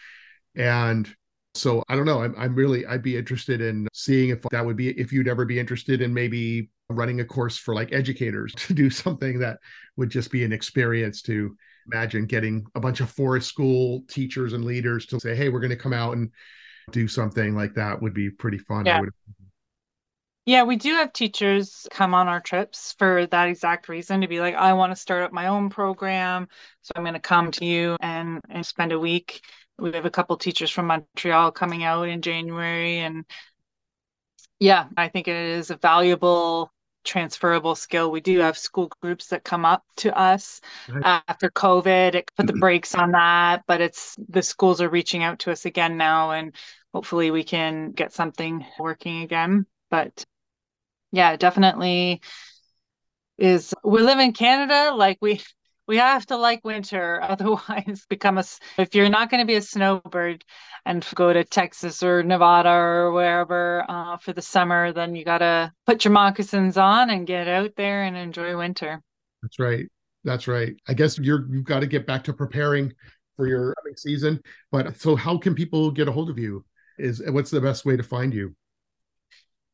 and 0.55 1.13
so 1.53 1.83
i 1.87 1.95
don't 1.95 2.05
know 2.05 2.23
i'm, 2.23 2.33
I'm 2.37 2.55
really 2.55 2.85
i'd 2.87 3.03
be 3.03 3.15
interested 3.15 3.61
in 3.61 3.87
seeing 3.93 4.29
if 4.29 4.41
that 4.51 4.65
would 4.65 4.75
be 4.75 4.89
if 4.99 5.13
you'd 5.13 5.27
ever 5.27 5.45
be 5.45 5.59
interested 5.59 6.01
in 6.01 6.13
maybe 6.13 6.69
running 6.89 7.19
a 7.19 7.25
course 7.25 7.57
for 7.57 7.75
like 7.75 7.93
educators 7.93 8.53
to 8.57 8.73
do 8.73 8.89
something 8.89 9.39
that 9.39 9.59
would 9.97 10.09
just 10.09 10.31
be 10.31 10.43
an 10.43 10.51
experience 10.51 11.21
to 11.23 11.55
imagine 11.91 12.25
getting 12.25 12.65
a 12.75 12.79
bunch 12.79 13.01
of 13.01 13.09
forest 13.09 13.49
school 13.49 14.03
teachers 14.07 14.53
and 14.53 14.65
leaders 14.65 15.05
to 15.05 15.19
say 15.19 15.35
hey 15.35 15.49
we're 15.49 15.59
going 15.59 15.69
to 15.69 15.75
come 15.75 15.93
out 15.93 16.15
and 16.15 16.31
do 16.91 17.07
something 17.07 17.55
like 17.55 17.73
that 17.75 18.01
would 18.01 18.13
be 18.13 18.29
pretty 18.29 18.57
fun 18.57 18.85
yeah. 18.85 19.01
Yeah, 20.45 20.63
we 20.63 20.75
do 20.75 20.95
have 20.95 21.13
teachers 21.13 21.87
come 21.89 22.13
on 22.13 22.27
our 22.27 22.41
trips 22.41 22.93
for 22.97 23.25
that 23.27 23.47
exact 23.47 23.87
reason 23.87 24.21
to 24.21 24.27
be 24.27 24.41
like, 24.41 24.55
I 24.55 24.73
want 24.73 24.91
to 24.91 24.95
start 24.95 25.23
up 25.23 25.31
my 25.31 25.47
own 25.47 25.69
program. 25.69 26.49
So 26.81 26.91
I'm 26.95 27.03
going 27.03 27.13
to 27.13 27.19
come 27.19 27.51
to 27.51 27.65
you 27.65 27.95
and, 28.01 28.41
and 28.49 28.65
spend 28.65 28.91
a 28.91 28.99
week. 28.99 29.41
We 29.79 29.93
have 29.93 30.05
a 30.05 30.11
couple 30.11 30.35
teachers 30.37 30.69
from 30.69 30.87
Montreal 30.87 31.51
coming 31.53 31.85
out 31.85 32.09
in 32.09 32.21
January. 32.21 32.99
And 32.99 33.23
yeah, 34.59 34.87
I 34.97 35.07
think 35.07 35.29
it 35.29 35.35
is 35.35 35.71
a 35.71 35.77
valuable 35.77 36.73
transferable 37.05 37.75
skill. 37.75 38.11
We 38.11 38.21
do 38.21 38.39
have 38.39 38.57
school 38.57 38.91
groups 39.01 39.27
that 39.27 39.43
come 39.43 39.65
up 39.65 39.83
to 39.97 40.17
us 40.17 40.59
right. 40.89 41.23
after 41.27 41.49
COVID. 41.49 42.15
It 42.15 42.31
put 42.35 42.47
the 42.47 42.53
mm-hmm. 42.53 42.59
brakes 42.59 42.95
on 42.95 43.11
that, 43.11 43.63
but 43.67 43.81
it's 43.81 44.15
the 44.29 44.41
schools 44.41 44.81
are 44.81 44.89
reaching 44.89 45.23
out 45.23 45.39
to 45.39 45.51
us 45.51 45.65
again 45.65 45.97
now, 45.97 46.31
and 46.31 46.55
hopefully 46.93 47.31
we 47.31 47.43
can 47.43 47.91
get 47.91 48.13
something 48.13 48.65
working 48.79 49.21
again. 49.23 49.65
But 49.89 50.25
yeah, 51.13 51.37
definitely 51.37 52.21
is. 53.37 53.73
We 53.83 54.01
live 54.01 54.19
in 54.19 54.33
Canada, 54.33 54.93
like 54.95 55.19
we 55.21 55.41
we 55.87 55.97
have 55.97 56.25
to 56.25 56.37
like 56.37 56.65
winter 56.65 57.21
otherwise 57.23 58.05
become 58.09 58.39
a 58.39 58.43
if 58.77 58.95
you're 58.95 59.09
not 59.09 59.29
going 59.29 59.41
to 59.41 59.47
be 59.47 59.55
a 59.55 59.61
snowbird 59.61 60.43
and 60.85 61.05
go 61.13 61.31
to 61.31 61.43
texas 61.43 62.01
or 62.01 62.23
nevada 62.23 62.69
or 62.69 63.11
wherever 63.11 63.85
uh, 63.89 64.17
for 64.17 64.33
the 64.33 64.41
summer 64.41 64.91
then 64.91 65.13
you 65.13 65.23
got 65.23 65.39
to 65.39 65.71
put 65.85 66.03
your 66.03 66.13
moccasins 66.13 66.77
on 66.77 67.09
and 67.09 67.27
get 67.27 67.47
out 67.47 67.71
there 67.77 68.03
and 68.03 68.17
enjoy 68.17 68.57
winter. 68.57 69.01
That's 69.41 69.59
right. 69.59 69.85
That's 70.23 70.47
right. 70.47 70.73
I 70.87 70.93
guess 70.93 71.19
you're 71.19 71.45
you've 71.51 71.65
got 71.65 71.81
to 71.81 71.87
get 71.87 72.07
back 72.07 72.23
to 72.23 72.33
preparing 72.33 72.91
for 73.35 73.47
your 73.47 73.75
season 73.97 74.41
but 74.71 74.99
so 74.99 75.15
how 75.15 75.37
can 75.37 75.53
people 75.53 75.91
get 75.91 76.07
a 76.07 76.11
hold 76.11 76.31
of 76.31 76.39
you? 76.39 76.65
Is 76.97 77.21
what's 77.27 77.51
the 77.51 77.61
best 77.61 77.85
way 77.85 77.97
to 77.97 78.03
find 78.03 78.33
you 78.33 78.55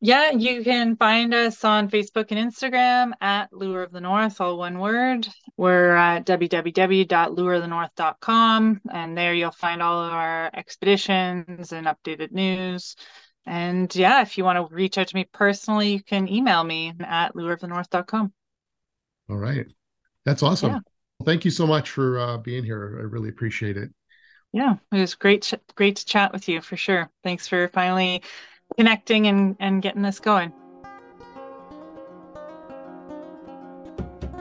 Yeah, 0.02 0.30
you 0.30 0.64
can 0.64 0.96
find 0.96 1.34
us 1.34 1.62
on 1.62 1.90
Facebook 1.90 2.28
and 2.30 2.50
Instagram 2.50 3.12
at 3.20 3.52
Lure 3.52 3.82
of 3.82 3.92
the 3.92 4.00
North, 4.00 4.40
all 4.40 4.56
one 4.56 4.78
word. 4.78 5.28
We're 5.58 5.94
at 5.94 6.24
www.lureofthenorth.com, 6.24 8.80
and 8.90 9.18
there 9.18 9.34
you'll 9.34 9.50
find 9.50 9.82
all 9.82 10.02
of 10.02 10.14
our 10.14 10.50
expeditions 10.54 11.72
and 11.72 11.86
updated 11.86 12.32
news. 12.32 12.96
And 13.44 13.94
yeah, 13.94 14.22
if 14.22 14.38
you 14.38 14.44
want 14.44 14.56
to 14.56 14.74
reach 14.74 14.96
out 14.96 15.08
to 15.08 15.14
me 15.14 15.28
personally, 15.30 15.92
you 15.92 16.02
can 16.02 16.26
email 16.28 16.64
me 16.64 16.94
at 17.00 17.34
lureofthenorth.com. 17.34 18.32
All 19.28 19.36
right. 19.36 19.66
That's 20.24 20.42
awesome. 20.42 20.70
Yeah. 20.70 20.78
thank 21.26 21.44
you 21.44 21.50
so 21.50 21.66
much 21.66 21.90
for 21.90 22.18
uh, 22.18 22.38
being 22.38 22.64
here. 22.64 22.96
I 23.00 23.02
really 23.02 23.28
appreciate 23.28 23.76
it. 23.76 23.90
Yeah, 24.52 24.76
it 24.92 24.98
was 24.98 25.14
great, 25.14 25.52
great 25.74 25.96
to 25.96 26.06
chat 26.06 26.32
with 26.32 26.48
you 26.48 26.62
for 26.62 26.76
sure. 26.76 27.08
Thanks 27.22 27.46
for 27.46 27.68
finally 27.68 28.22
connecting 28.76 29.26
and, 29.26 29.56
and 29.60 29.82
getting 29.82 30.02
this 30.02 30.20
going. 30.20 30.52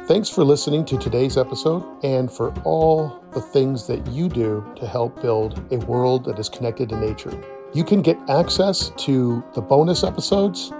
Thanks 0.09 0.27
for 0.27 0.43
listening 0.43 0.85
to 0.85 0.97
today's 0.97 1.37
episode 1.37 1.85
and 2.03 2.31
for 2.31 2.51
all 2.63 3.23
the 3.31 3.41
things 3.41 3.85
that 3.85 4.07
you 4.07 4.27
do 4.27 4.65
to 4.77 4.87
help 4.87 5.21
build 5.21 5.61
a 5.71 5.77
world 5.85 6.25
that 6.25 6.39
is 6.39 6.49
connected 6.49 6.89
to 6.89 6.99
nature. 6.99 7.39
You 7.73 7.83
can 7.83 8.01
get 8.01 8.17
access 8.27 8.89
to 8.97 9.43
the 9.53 9.61
bonus 9.61 10.03
episodes, 10.03 10.71